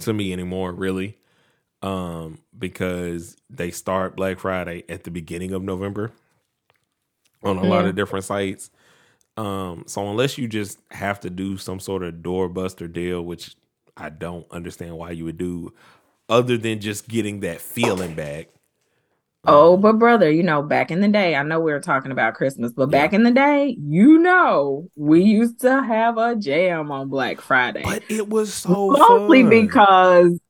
to 0.00 0.12
me 0.12 0.32
anymore, 0.32 0.72
really. 0.72 1.18
Um, 1.82 2.38
because 2.58 3.36
they 3.50 3.70
start 3.70 4.16
Black 4.16 4.38
Friday 4.38 4.84
at 4.88 5.04
the 5.04 5.10
beginning 5.10 5.52
of 5.52 5.62
November 5.62 6.12
on 7.42 7.58
a 7.58 7.60
mm-hmm. 7.60 7.70
lot 7.70 7.84
of 7.84 7.94
different 7.94 8.24
sites. 8.24 8.70
Um, 9.36 9.84
so 9.86 10.08
unless 10.08 10.38
you 10.38 10.48
just 10.48 10.78
have 10.90 11.20
to 11.20 11.30
do 11.30 11.58
some 11.58 11.78
sort 11.78 12.02
of 12.02 12.14
doorbuster 12.14 12.90
deal, 12.90 13.22
which 13.22 13.54
I 13.96 14.08
don't 14.08 14.50
understand 14.50 14.96
why 14.96 15.10
you 15.10 15.26
would 15.26 15.36
do, 15.36 15.74
other 16.28 16.56
than 16.56 16.80
just 16.80 17.08
getting 17.08 17.40
that 17.40 17.60
feeling 17.60 18.14
back. 18.14 18.48
Oh, 19.48 19.76
but 19.76 19.98
brother, 19.98 20.30
you 20.30 20.42
know, 20.42 20.62
back 20.62 20.90
in 20.90 21.00
the 21.00 21.08
day, 21.08 21.36
I 21.36 21.42
know 21.44 21.60
we 21.60 21.72
were 21.72 21.80
talking 21.80 22.10
about 22.10 22.34
Christmas, 22.34 22.72
but 22.72 22.90
back 22.90 23.12
in 23.12 23.22
the 23.22 23.30
day, 23.30 23.76
you 23.80 24.18
know, 24.18 24.90
we 24.96 25.22
used 25.22 25.60
to 25.60 25.82
have 25.82 26.18
a 26.18 26.34
jam 26.34 26.90
on 26.90 27.08
Black 27.08 27.40
Friday. 27.40 27.82
But 27.84 28.02
it 28.08 28.28
was 28.28 28.52
so 28.52 28.90
mostly 28.90 29.42
fun. 29.42 29.50
because 29.50 30.40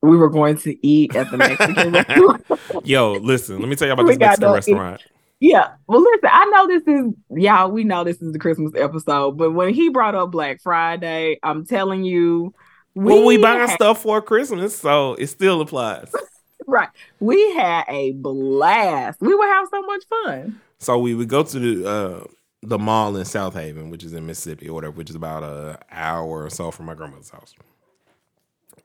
we 0.00 0.16
were 0.16 0.30
going 0.30 0.56
to 0.58 0.86
eat 0.86 1.14
at 1.14 1.30
the 1.30 1.36
Mexican 1.36 1.92
restaurant. 1.92 2.44
Yo, 2.84 3.12
listen, 3.12 3.58
let 3.60 3.68
me 3.68 3.76
tell 3.76 3.88
you 3.88 3.92
about 3.92 4.06
this 4.06 4.18
Mexican 4.18 4.52
restaurant. 4.52 5.00
Eat. 5.02 5.08
Yeah. 5.50 5.72
Well, 5.86 6.00
listen, 6.00 6.30
I 6.32 6.44
know 6.46 6.66
this 6.68 6.82
is, 6.86 7.12
y'all, 7.30 7.70
we 7.70 7.84
know 7.84 8.04
this 8.04 8.22
is 8.22 8.32
the 8.32 8.38
Christmas 8.38 8.72
episode, 8.74 9.32
but 9.32 9.50
when 9.50 9.74
he 9.74 9.90
brought 9.90 10.14
up 10.14 10.30
Black 10.30 10.62
Friday, 10.62 11.38
I'm 11.42 11.66
telling 11.66 12.04
you, 12.04 12.54
we 12.94 13.04
well, 13.04 13.24
we 13.24 13.36
buying 13.38 13.68
stuff 13.68 14.02
for 14.02 14.20
Christmas, 14.20 14.76
so 14.76 15.14
it 15.14 15.28
still 15.28 15.60
applies. 15.60 16.12
right. 16.66 16.88
We 17.20 17.54
had 17.54 17.84
a 17.88 18.12
blast. 18.12 19.20
We 19.20 19.34
would 19.34 19.48
have 19.48 19.68
so 19.70 19.82
much 19.82 20.04
fun. 20.08 20.60
So 20.78 20.98
we 20.98 21.14
would 21.14 21.28
go 21.28 21.42
to 21.42 21.58
the 21.58 21.88
uh, 21.88 22.24
the 22.62 22.78
mall 22.78 23.16
in 23.16 23.24
Southaven, 23.24 23.90
which 23.90 24.04
is 24.04 24.12
in 24.12 24.26
Mississippi 24.26 24.68
or 24.68 24.74
whatever, 24.74 24.92
which 24.92 25.10
is 25.10 25.16
about 25.16 25.42
an 25.42 25.78
hour 25.90 26.44
or 26.44 26.50
so 26.50 26.70
from 26.70 26.86
my 26.86 26.94
grandmother's 26.94 27.30
house. 27.30 27.54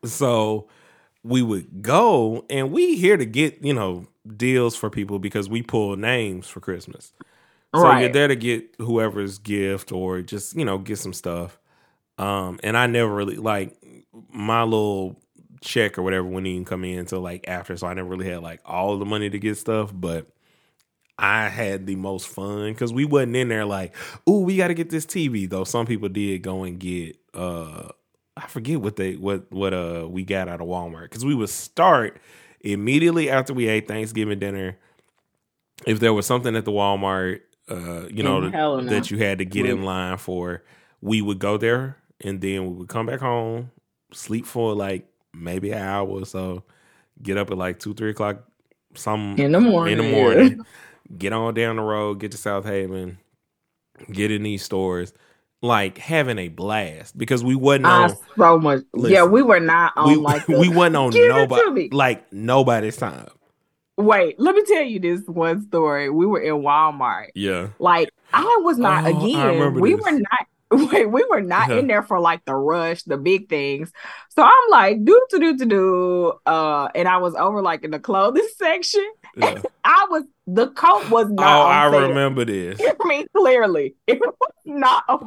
So 0.03 0.68
we 1.24 1.41
would 1.41 1.82
go, 1.82 2.45
and 2.49 2.72
we 2.72 2.95
here 2.95 3.18
to 3.18 3.26
get 3.26 3.64
you 3.64 3.74
know 3.74 4.08
deals 4.36 4.76
for 4.76 4.89
people 4.89 5.20
because 5.20 5.49
we 5.49 5.62
pull 5.62 5.95
names 5.95 6.47
for 6.47 6.60
Christmas. 6.60 7.14
So 7.76 7.84
right. 7.84 8.01
you're 8.01 8.10
there 8.10 8.30
to 8.30 8.36
get 8.36 8.76
whoever's 8.80 9.38
gift 9.39 9.91
or 9.91 10.22
just 10.22 10.55
you 10.55 10.66
know 10.66 10.78
get 10.78 10.97
some 10.97 11.14
stuff. 11.14 11.60
Um, 12.18 12.60
and 12.64 12.76
I 12.76 12.88
never 12.88 13.14
really 13.14 13.36
like 13.36 13.78
my 14.32 14.63
little 14.63 15.20
check 15.61 15.97
or 15.97 16.03
whatever 16.03 16.28
wouldn't 16.28 16.47
even 16.47 16.65
come 16.65 16.84
in 16.84 16.99
until 16.99 17.22
like 17.22 17.47
after. 17.47 17.76
So 17.78 17.88
I 17.88 17.93
never 17.93 18.09
really 18.09 18.30
had 18.30 18.41
like 18.41 18.61
all 18.65 18.97
the 18.97 19.05
money 19.05 19.30
to 19.30 19.39
get 19.39 19.57
stuff, 19.57 19.91
but 19.93 20.28
I 21.18 21.49
had 21.49 21.88
the 21.88 21.95
most 21.95 22.28
fun 22.28 22.72
because 22.74 22.93
we 22.93 23.05
wasn't 23.05 23.36
in 23.36 23.47
there 23.49 23.65
like, 23.65 23.95
oh, 24.28 24.41
we 24.41 24.57
got 24.57 24.68
to 24.68 24.74
get 24.74 24.89
this 24.89 25.05
TV 25.05 25.49
though. 25.49 25.63
Some 25.63 25.86
people 25.86 26.09
did 26.09 26.41
go 26.41 26.63
and 26.63 26.80
get 26.80 27.18
uh 27.34 27.89
I 28.36 28.47
forget 28.47 28.82
what 28.82 28.95
they 28.95 29.15
what 29.15 29.51
what 29.51 29.74
uh 29.74 30.07
we 30.09 30.24
got 30.24 30.47
out 30.47 30.61
of 30.61 30.68
Walmart 30.68 31.03
because 31.03 31.26
we 31.26 31.34
would 31.34 31.49
start 31.49 32.22
immediately 32.61 33.30
after 33.30 33.53
we 33.53 33.68
ate 33.68 33.88
Thanksgiving 33.88 34.39
dinner. 34.39 34.78
If 35.86 35.99
there 35.99 36.13
was 36.13 36.26
something 36.26 36.55
at 36.55 36.65
the 36.65 36.72
Walmart, 36.72 37.41
uh, 37.70 38.07
you 38.09 38.24
know, 38.24 38.39
no. 38.39 38.82
that 38.82 39.11
you 39.11 39.18
had 39.20 39.38
to 39.39 39.45
get 39.45 39.68
in 39.68 39.84
line 39.84 40.18
for, 40.18 40.63
we 41.01 41.22
would 41.22 41.38
go 41.38 41.57
there 41.57 41.97
and 42.22 42.41
then 42.41 42.65
we 42.65 42.74
would 42.74 42.89
come 42.89 43.05
back 43.05 43.20
home, 43.20 43.72
sleep 44.12 44.45
for 44.45 44.74
like 44.74 45.08
maybe 45.34 45.72
an 45.72 45.80
hour 45.80 46.08
or 46.08 46.26
so, 46.26 46.64
get 47.22 47.38
up 47.38 47.51
at 47.51 47.58
like 47.58 47.80
two, 47.80 47.93
three 47.93 48.12
o'clock, 48.12 48.43
some 48.95 49.36
in 49.38 49.51
the 49.51 49.60
morning. 49.60 49.99
In 49.99 50.05
the 50.05 50.12
morning, 50.12 50.66
get 51.18 51.34
on 51.34 51.53
down 51.53 51.78
the 51.78 51.82
road, 51.82 52.20
get 52.20 52.32
to 52.32 52.38
Southaven, 52.38 53.18
get 54.12 54.32
in 54.32 54.43
these 54.43 54.64
stores, 54.64 55.14
like 55.62 55.97
having 55.97 56.38
a 56.38 56.49
blast 56.49 57.18
because 57.18 57.43
we 57.43 57.55
wasn't 57.55 57.86
on 57.86 58.16
so 58.38 58.60
much. 58.60 58.84
Listen, 58.93 59.14
yeah, 59.14 59.24
we 59.24 59.41
were 59.41 59.60
not 59.60 59.93
on 59.95 60.08
we, 60.10 60.16
like 60.16 60.47
we 60.47 60.70
wasn't 60.70 60.95
on 60.95 61.14
nobody 61.14 61.89
like 61.91 62.32
nobody's 62.32 62.97
time. 62.97 63.30
Wait, 63.97 64.39
let 64.39 64.53
me 64.53 64.64
tell 64.64 64.84
you 64.84 64.99
this 64.99 65.22
one 65.26 65.66
story. 65.68 66.10
We 66.12 66.28
were 66.28 66.39
in 66.39 66.62
Walmart. 66.62 67.30
Yeah. 67.34 67.70
Like 67.80 68.10
I 68.32 68.60
was 68.62 68.78
not 68.78 69.05
oh, 69.05 69.26
again. 69.26 69.74
We 69.74 69.95
this. 69.95 70.03
were 70.03 70.12
not 70.12 70.47
wait, 70.72 71.05
we 71.05 71.26
were 71.30 71.41
not 71.41 71.72
in 71.72 71.88
there 71.88 72.03
for 72.03 72.20
like 72.20 72.43
the 72.43 72.53
rush, 72.55 73.03
the 73.03 73.18
big 73.18 73.47
things. 73.47 73.91
So 74.30 74.43
I'm 74.43 74.70
like, 74.70 75.03
do 75.05 75.26
to 75.30 75.39
do 75.39 75.57
to 75.57 75.65
do. 75.65 76.34
Uh, 76.45 76.89
and 76.93 77.07
I 77.07 77.18
was 77.18 77.36
over 77.36 77.61
like 77.61 77.84
in 77.84 77.91
the 77.91 77.99
clothing 77.99 78.47
section. 78.57 79.09
Yeah. 79.38 79.61
I 79.86 80.07
was 80.09 80.24
the 80.45 80.68
coat 80.68 81.09
was 81.09 81.30
not. 81.30 81.47
Oh, 81.47 81.68
I 81.68 81.86
remember 81.86 82.43
this. 82.43 82.82
I 82.82 83.07
mean, 83.07 83.28
clearly, 83.36 83.95
it 84.07 84.20
was 84.20 84.34
not. 84.65 85.03
A, 85.07 85.18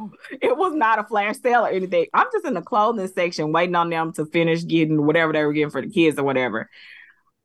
it 0.41 0.55
was 0.55 0.73
not 0.73 0.99
a 0.99 1.03
flash 1.03 1.37
sale 1.41 1.65
or 1.65 1.69
anything. 1.69 2.05
I'm 2.13 2.27
just 2.31 2.45
in 2.45 2.53
the 2.53 2.61
clothing 2.61 3.07
section 3.07 3.51
waiting 3.51 3.75
on 3.75 3.89
them 3.89 4.13
to 4.13 4.25
finish 4.27 4.63
getting 4.63 5.05
whatever 5.05 5.33
they 5.33 5.43
were 5.43 5.53
getting 5.53 5.71
for 5.71 5.81
the 5.81 5.89
kids 5.89 6.19
or 6.19 6.23
whatever. 6.23 6.69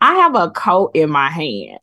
I 0.02 0.16
have 0.16 0.34
a 0.34 0.50
coat 0.50 0.90
in 0.94 1.08
my 1.08 1.30
hand. 1.30 1.78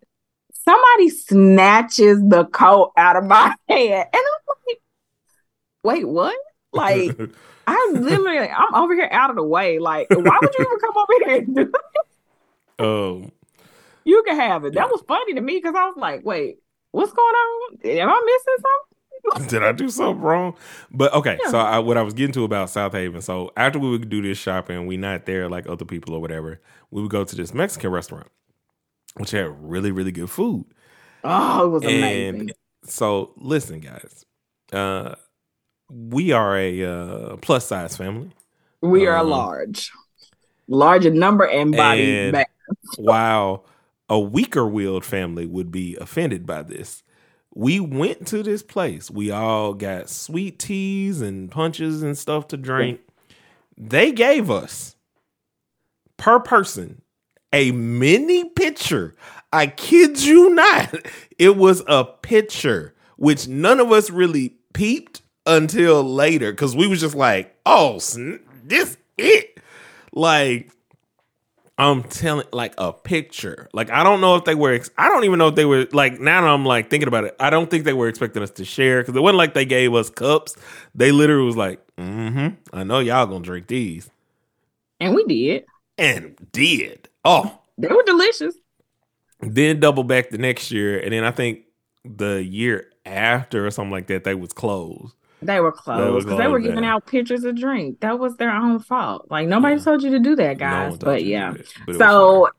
Somebody 0.53 1.09
snatches 1.09 2.19
the 2.21 2.45
coat 2.45 2.91
out 2.95 3.15
of 3.15 3.25
my 3.25 3.55
hand, 3.67 4.07
and 4.13 4.15
I'm 4.15 4.55
like, 4.67 4.79
"Wait, 5.83 6.07
what?" 6.07 6.35
Like, 6.71 7.17
I'm 7.67 7.93
literally, 7.93 8.49
I'm 8.49 8.73
over 8.73 8.95
here 8.95 9.09
out 9.11 9.29
of 9.29 9.35
the 9.35 9.43
way. 9.43 9.79
Like, 9.79 10.07
why 10.09 10.37
would 10.41 10.55
you 10.57 10.65
even 10.65 10.79
come 10.79 10.97
over 10.97 11.13
here 11.25 11.37
and 11.37 11.55
do? 11.55 11.73
Um 12.79 13.31
you 14.05 14.23
can 14.23 14.35
have 14.35 14.65
it. 14.65 14.73
That 14.73 14.89
was 14.89 15.01
funny 15.07 15.33
to 15.33 15.41
me 15.41 15.57
because 15.57 15.75
I 15.75 15.85
was 15.85 15.95
like, 15.97 16.25
wait, 16.25 16.57
what's 16.91 17.13
going 17.13 17.25
on? 17.35 17.77
Am 17.85 18.09
I 18.09 18.21
missing 18.25 18.63
something? 18.63 19.47
Did 19.47 19.63
I 19.63 19.71
do 19.71 19.89
something 19.89 20.21
wrong? 20.21 20.55
But 20.91 21.13
okay, 21.13 21.39
yeah. 21.41 21.51
so 21.51 21.57
I, 21.57 21.79
what 21.79 21.97
I 21.97 22.01
was 22.01 22.13
getting 22.13 22.33
to 22.33 22.43
about 22.43 22.67
Southaven. 22.67 23.23
So 23.23 23.51
after 23.55 23.79
we 23.79 23.89
would 23.89 24.09
do 24.09 24.21
this 24.21 24.37
shopping, 24.37 24.85
we 24.85 24.97
not 24.97 25.25
there 25.25 25.47
like 25.47 25.67
other 25.67 25.85
people 25.85 26.13
or 26.13 26.19
whatever. 26.19 26.59
We 26.91 27.01
would 27.01 27.11
go 27.11 27.23
to 27.23 27.35
this 27.35 27.53
Mexican 27.53 27.91
restaurant, 27.91 28.27
which 29.15 29.31
had 29.31 29.49
really 29.63 29.91
really 29.91 30.11
good 30.11 30.29
food. 30.29 30.65
Oh, 31.23 31.67
it 31.67 31.69
was 31.69 31.83
amazing. 31.83 32.51
So 32.85 33.33
listen, 33.37 33.79
guys, 33.79 34.25
uh, 34.73 35.15
we 35.93 36.31
are 36.31 36.57
a 36.57 36.83
uh, 36.83 37.37
plus 37.37 37.67
size 37.67 37.95
family. 37.95 38.31
We 38.81 39.07
are 39.07 39.17
um, 39.17 39.29
large, 39.29 39.91
large 40.67 41.05
in 41.05 41.19
number 41.19 41.45
and 41.45 41.75
body. 41.75 42.29
And 42.29 42.45
wow 42.97 43.63
a 44.13 44.19
weaker 44.19 44.67
willed 44.67 45.03
family 45.03 45.47
would 45.47 45.71
be 45.71 45.97
offended 45.99 46.45
by 46.45 46.61
this. 46.61 47.01
We 47.55 47.79
went 47.79 48.27
to 48.27 48.43
this 48.43 48.61
place. 48.61 49.09
We 49.09 49.31
all 49.31 49.73
got 49.73 50.07
sweet 50.07 50.59
teas 50.59 51.19
and 51.19 51.49
punches 51.49 52.03
and 52.03 52.15
stuff 52.15 52.47
to 52.49 52.57
drink. 52.57 52.99
They 53.75 54.11
gave 54.11 54.51
us 54.51 54.95
per 56.17 56.39
person 56.39 57.01
a 57.51 57.71
mini 57.71 58.49
pitcher. 58.49 59.15
I 59.51 59.65
kid 59.65 60.21
you 60.23 60.53
not. 60.53 60.93
It 61.39 61.57
was 61.57 61.81
a 61.87 62.05
pitcher, 62.05 62.93
which 63.17 63.47
none 63.47 63.79
of 63.79 63.91
us 63.91 64.11
really 64.11 64.55
peeped 64.73 65.22
until 65.45 66.03
later 66.03 66.51
because 66.51 66.75
we 66.75 66.87
was 66.87 66.99
just 66.99 67.15
like, 67.15 67.55
oh, 67.65 67.99
this 68.63 68.97
it. 69.17 69.59
Like 70.11 70.69
I'm 71.77 72.03
telling 72.03 72.45
like 72.53 72.75
a 72.77 72.93
picture. 72.93 73.67
Like 73.73 73.89
I 73.89 74.03
don't 74.03 74.21
know 74.21 74.35
if 74.35 74.45
they 74.45 74.55
were. 74.55 74.73
Ex- 74.73 74.91
I 74.97 75.09
don't 75.09 75.23
even 75.23 75.39
know 75.39 75.47
if 75.47 75.55
they 75.55 75.65
were 75.65 75.87
like. 75.91 76.19
Now 76.19 76.41
that 76.41 76.47
I'm 76.47 76.65
like 76.65 76.89
thinking 76.89 77.07
about 77.07 77.23
it. 77.23 77.35
I 77.39 77.49
don't 77.49 77.69
think 77.69 77.83
they 77.83 77.93
were 77.93 78.07
expecting 78.07 78.43
us 78.43 78.51
to 78.51 78.65
share 78.65 79.01
because 79.01 79.15
it 79.15 79.21
wasn't 79.21 79.37
like 79.37 79.53
they 79.53 79.65
gave 79.65 79.93
us 79.93 80.09
cups. 80.09 80.55
They 80.93 81.11
literally 81.11 81.45
was 81.45 81.57
like, 81.57 81.85
"Mm-hmm. 81.97 82.55
I 82.71 82.83
know 82.83 82.99
y'all 82.99 83.25
gonna 83.25 83.43
drink 83.43 83.67
these," 83.67 84.09
and 84.99 85.15
we 85.15 85.23
did. 85.25 85.65
And 85.97 86.35
did. 86.51 87.09
Oh, 87.25 87.59
they 87.77 87.87
were 87.87 88.03
delicious. 88.03 88.55
Then 89.41 89.79
double 89.79 90.03
back 90.03 90.29
the 90.29 90.37
next 90.37 90.71
year, 90.71 90.99
and 90.99 91.11
then 91.11 91.23
I 91.23 91.31
think 91.31 91.61
the 92.05 92.43
year 92.43 92.89
after 93.05 93.65
or 93.65 93.71
something 93.71 93.91
like 93.91 94.07
that, 94.07 94.23
they 94.23 94.35
was 94.35 94.53
closed. 94.53 95.15
They 95.45 95.59
were 95.59 95.71
closed 95.71 96.25
because 96.25 96.39
they 96.39 96.47
were 96.47 96.59
giving 96.59 96.85
out 96.85 97.05
pitchers 97.05 97.43
of 97.43 97.55
drink. 97.55 97.99
That 98.01 98.19
was 98.19 98.37
their 98.37 98.51
own 98.51 98.79
fault. 98.79 99.27
Like 99.29 99.47
nobody 99.47 99.75
yeah. 99.75 99.83
told 99.83 100.03
you 100.03 100.11
to 100.11 100.19
do 100.19 100.35
that, 100.35 100.57
guys. 100.57 100.93
No 100.93 100.97
but 100.97 101.23
yeah. 101.25 101.53
But 101.85 101.97
so 101.97 102.49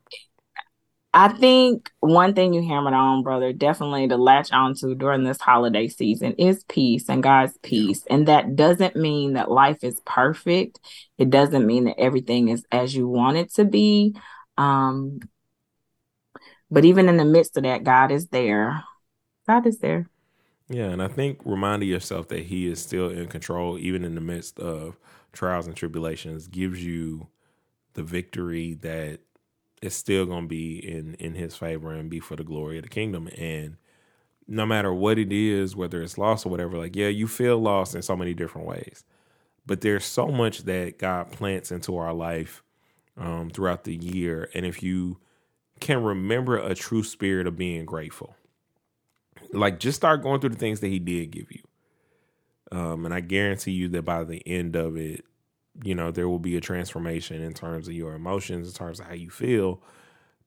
I 1.17 1.29
think 1.29 1.93
one 2.01 2.35
thing 2.35 2.55
you 2.55 2.67
hammered 2.67 2.93
on, 2.93 3.23
brother, 3.23 3.53
definitely 3.53 4.09
to 4.09 4.17
latch 4.17 4.51
onto 4.51 4.97
during 4.97 5.23
this 5.23 5.41
holiday 5.41 5.87
season 5.87 6.33
is 6.33 6.65
peace 6.65 7.09
and 7.09 7.23
God's 7.23 7.57
peace. 7.63 8.05
And 8.11 8.27
that 8.27 8.57
doesn't 8.57 8.97
mean 8.97 9.35
that 9.35 9.49
life 9.49 9.85
is 9.85 10.01
perfect. 10.05 10.81
It 11.17 11.31
doesn't 11.31 11.65
mean 11.65 11.85
that 11.85 12.01
everything 12.01 12.49
is 12.49 12.65
as 12.73 12.97
you 12.97 13.07
want 13.07 13.37
it 13.37 13.55
to 13.55 13.65
be. 13.65 14.17
Um, 14.59 15.21
but 16.69 16.85
even 16.85 17.09
in 17.09 17.17
the 17.17 17.25
midst 17.25 17.57
of 17.57 17.63
that, 17.63 17.85
God 17.85 18.11
is 18.11 18.27
there. 18.29 18.83
God 19.47 19.69
is 19.69 19.79
there. 19.79 20.11
Yeah, 20.69 20.87
and 20.91 21.03
I 21.03 21.09
think 21.09 21.41
reminding 21.45 21.89
yourself 21.89 22.29
that 22.29 22.45
He 22.45 22.67
is 22.69 22.81
still 22.81 23.11
in 23.11 23.29
control, 23.29 23.79
even 23.79 24.05
in 24.05 24.15
the 24.15 24.21
midst 24.21 24.59
of 24.59 24.99
trials 25.33 25.67
and 25.67 25.77
tribulations, 25.77 26.49
gives 26.49 26.85
you 26.85 27.29
the 27.95 28.03
victory 28.03 28.75
that 28.83 29.21
is 29.83 29.95
still 29.95 30.27
going 30.27 30.45
to 30.45 30.49
be 30.49 30.79
in 30.79 31.15
in 31.17 31.35
His 31.35 31.57
favor 31.57 31.93
and 31.93 32.11
be 32.11 32.21
for 32.21 32.37
the 32.37 32.45
glory 32.45 32.79
of 32.79 32.85
the 32.85 32.89
kingdom. 32.91 33.29
And 33.39 33.77
no 34.49 34.67
matter 34.67 34.93
what 34.95 35.19
it 35.19 35.33
is, 35.33 35.77
whether 35.77 36.03
it's 36.03 36.19
loss 36.19 36.47
or 36.47 36.51
whatever, 36.51 36.79
like 36.79 36.97
yeah, 36.97 37.09
you 37.09 37.29
feel 37.29 37.59
lost 37.59 37.95
in 37.95 38.03
so 38.03 38.17
many 38.17 38.35
different 38.35 38.67
ways, 38.69 39.05
but 39.67 39.83
there's 39.83 40.05
so 40.05 40.29
much 40.29 40.65
that 40.65 40.99
God 40.99 41.33
plants 41.33 41.73
into 41.73 41.97
our 41.97 42.15
life 42.15 42.63
um, 43.19 43.51
throughout 43.51 43.85
the 43.85 43.97
year, 43.97 44.51
and 44.55 44.67
if 44.67 44.83
you 44.83 45.19
can 45.81 46.03
remember 46.03 46.59
a 46.59 46.75
true 46.75 47.03
spirit 47.05 47.47
of 47.47 47.57
being 47.57 47.85
grateful 47.87 48.37
like 49.57 49.79
just 49.79 49.97
start 49.97 50.23
going 50.23 50.41
through 50.41 50.51
the 50.51 50.59
things 50.59 50.81
that 50.81 50.89
he 50.89 50.99
did 50.99 51.31
give 51.31 51.51
you. 51.51 51.63
Um, 52.73 53.05
and 53.05 53.15
I 53.15 53.21
guarantee 53.21 53.73
you 53.73 53.89
that 53.91 54.03
by 54.03 54.25
the 54.25 54.43
end 54.47 54.77
of 54.77 54.97
it, 54.97 55.25
you 55.83 55.95
know, 55.95 56.11
there 56.11 56.29
will 56.29 56.39
be 56.39 56.57
a 56.57 56.61
transformation 56.61 57.43
in 57.43 57.53
terms 57.53 57.89
of 57.89 57.95
your 57.95 58.15
emotions, 58.15 58.69
in 58.69 58.75
terms 58.75 59.01
of 59.01 59.07
how 59.07 59.15
you 59.15 59.31
feel, 59.31 59.83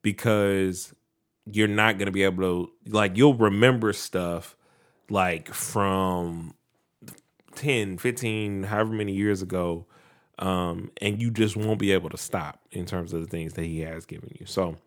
because 0.01 0.93
you're 1.45 1.67
not 1.67 1.97
going 1.97 2.05
to 2.07 2.11
be 2.11 2.23
able 2.23 2.43
to, 2.43 2.71
like, 2.91 3.17
you'll 3.17 3.33
remember 3.33 3.93
stuff 3.93 4.55
like 5.09 5.53
from 5.53 6.53
10, 7.55 7.97
15, 7.97 8.63
however 8.63 8.93
many 8.93 9.13
years 9.13 9.41
ago. 9.41 9.85
Um, 10.39 10.91
and 11.01 11.19
you 11.19 11.31
just 11.31 11.57
won't 11.57 11.79
be 11.79 11.91
able 11.91 12.09
to 12.11 12.17
stop 12.17 12.59
in 12.71 12.85
terms 12.85 13.11
of 13.11 13.21
the 13.21 13.27
things 13.27 13.53
that 13.53 13.63
he 13.63 13.79
has 13.81 14.05
given 14.05 14.29
you. 14.39 14.45
So, 14.45 14.77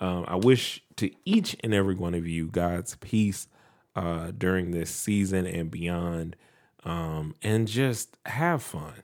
um, 0.00 0.24
I 0.26 0.36
wish 0.36 0.82
to 0.96 1.10
each 1.24 1.56
and 1.62 1.74
every 1.74 1.94
one 1.94 2.14
of 2.14 2.26
you 2.26 2.48
God's 2.48 2.96
peace 2.96 3.46
uh, 3.94 4.32
during 4.36 4.70
this 4.70 4.90
season 4.90 5.46
and 5.46 5.70
beyond, 5.70 6.36
um, 6.84 7.34
and 7.42 7.68
just 7.68 8.16
have 8.26 8.62
fun. 8.62 9.02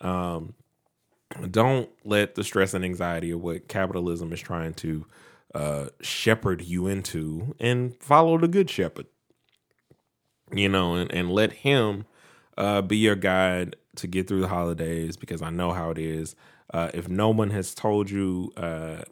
Um, 0.00 0.54
don't 1.50 1.90
let 2.04 2.36
the 2.36 2.44
stress 2.44 2.74
and 2.74 2.84
anxiety 2.84 3.32
of 3.32 3.42
what 3.42 3.68
capitalism 3.68 4.32
is 4.32 4.40
trying 4.40 4.74
to 4.74 5.04
uh, 5.54 5.86
shepherd 6.00 6.62
you 6.62 6.86
into, 6.86 7.54
and 7.58 7.96
follow 8.00 8.38
the 8.38 8.48
good 8.48 8.70
shepherd. 8.70 9.06
You 10.52 10.68
know, 10.68 10.94
and, 10.94 11.12
and 11.12 11.30
let 11.32 11.52
him 11.52 12.04
uh, 12.56 12.82
be 12.82 12.98
your 12.98 13.16
guide 13.16 13.74
to 13.96 14.06
get 14.06 14.28
through 14.28 14.42
the 14.42 14.48
holidays 14.48 15.16
because 15.16 15.42
I 15.42 15.50
know 15.50 15.72
how 15.72 15.90
it 15.90 15.98
is. 15.98 16.36
Uh, 16.72 16.90
if 16.94 17.08
no 17.08 17.30
one 17.30 17.50
has 17.50 17.74
told 17.74 18.10
you 18.10 18.52
uh, 18.56 19.02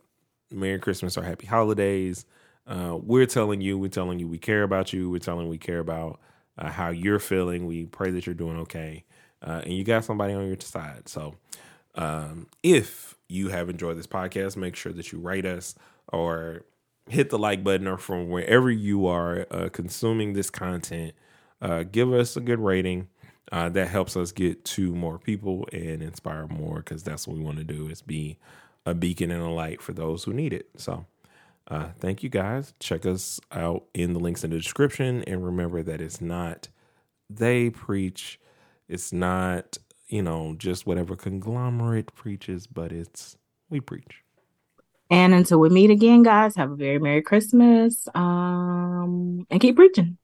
Merry 0.55 0.79
Christmas 0.79 1.17
or 1.19 1.23
Happy 1.23 1.47
Holidays. 1.47 2.25
Uh, 2.67 2.99
we're 3.01 3.27
telling 3.27 3.61
you, 3.61 3.79
we're 3.79 3.89
telling 3.89 4.19
you 4.19 4.27
we 4.29 4.39
care 4.39 4.63
about 4.63 4.93
you. 4.93 5.11
We're 5.11 5.19
telling 5.19 5.49
we 5.49 5.59
care 5.59 5.81
about 5.81 6.21
uh, 6.57 6.71
how 6.71 6.91
you're 6.91 7.19
feeling. 7.19 7.67
We 7.67 7.87
pray 7.87 8.11
that 8.13 8.27
you're 8.27 8.35
doing 8.35 8.59
okay. 8.61 9.05
Uh, 9.43 9.61
and 9.65 9.75
you 9.75 9.85
got 9.85 10.05
somebody 10.05 10.33
on 10.33 10.47
your 10.47 10.57
side. 10.61 11.09
So 11.09 11.35
um, 11.95 12.47
if 12.63 13.15
you 13.29 13.49
have 13.49 13.69
enjoyed 13.69 13.99
this 13.99 14.07
podcast, 14.07 14.57
make 14.57 14.77
sure 14.77 14.93
that 14.93 15.13
you 15.13 15.19
rate 15.19 15.45
us 15.45 15.75
or 16.09 16.63
hit 17.09 17.31
the 17.31 17.39
like 17.39 17.63
button 17.63 17.87
or 17.87 17.99
from 17.99 18.31
wherever 18.31 18.71
you 18.71 19.07
are 19.07 19.47
uh, 19.51 19.69
consuming 19.71 20.33
this 20.33 20.51
content. 20.51 21.13
Uh, 21.61 21.83
give 21.83 22.13
us 22.13 22.37
a 22.37 22.41
good 22.41 22.61
rating. 22.61 23.09
Uh, 23.53 23.69
that 23.69 23.89
helps 23.89 24.17
us 24.17 24.33
get 24.33 24.65
to 24.65 24.95
more 24.95 25.19
people 25.19 25.69
and 25.71 26.03
inspire 26.03 26.47
more 26.49 26.79
because 26.79 27.03
that's 27.03 27.29
what 27.29 27.37
we 27.37 27.43
want 27.43 27.59
to 27.59 27.63
do 27.63 27.89
is 27.89 28.01
be 28.01 28.39
a 28.87 28.95
beacon 28.95 29.31
and 29.31 29.43
a 29.43 29.49
light 29.49 29.81
for 29.81 29.93
those 29.93 30.25
who 30.25 30.33
need 30.33 30.53
it. 30.53 30.69
So, 30.77 31.07
uh, 31.69 31.89
thank 31.99 32.23
you 32.23 32.29
guys. 32.29 32.75
Check 32.79 33.07
us 33.07 33.41
out 33.53 33.85
in 33.95 34.13
the 34.13 34.21
links 34.21 34.45
in 34.45 34.51
the 34.51 34.59
description. 34.59 35.23
And 35.27 35.45
remember 35.45 35.83
that 35.83 36.01
it's 36.01 36.21
not 36.21 36.69
they 37.31 37.71
preach, 37.71 38.39
it's 38.89 39.13
not, 39.13 39.79
you 40.09 40.23
know, 40.23 40.55
just 40.59 40.87
whatever 40.87 41.17
conglomerate 41.17 42.15
preaches, 42.15 42.67
but 42.67 42.93
it's 42.93 43.37
we 43.71 43.81
preach. 43.81 44.23
And 45.11 45.35
until 45.35 45.61
we 45.61 45.69
meet 45.69 45.91
again, 45.91 46.23
guys, 46.23 46.57
have 46.57 46.71
a 46.71 46.77
very 46.77 46.99
Merry 46.99 47.23
Christmas 47.23 48.09
um, 48.15 49.47
and 49.51 49.61
keep 49.61 49.77
preaching. 49.77 50.19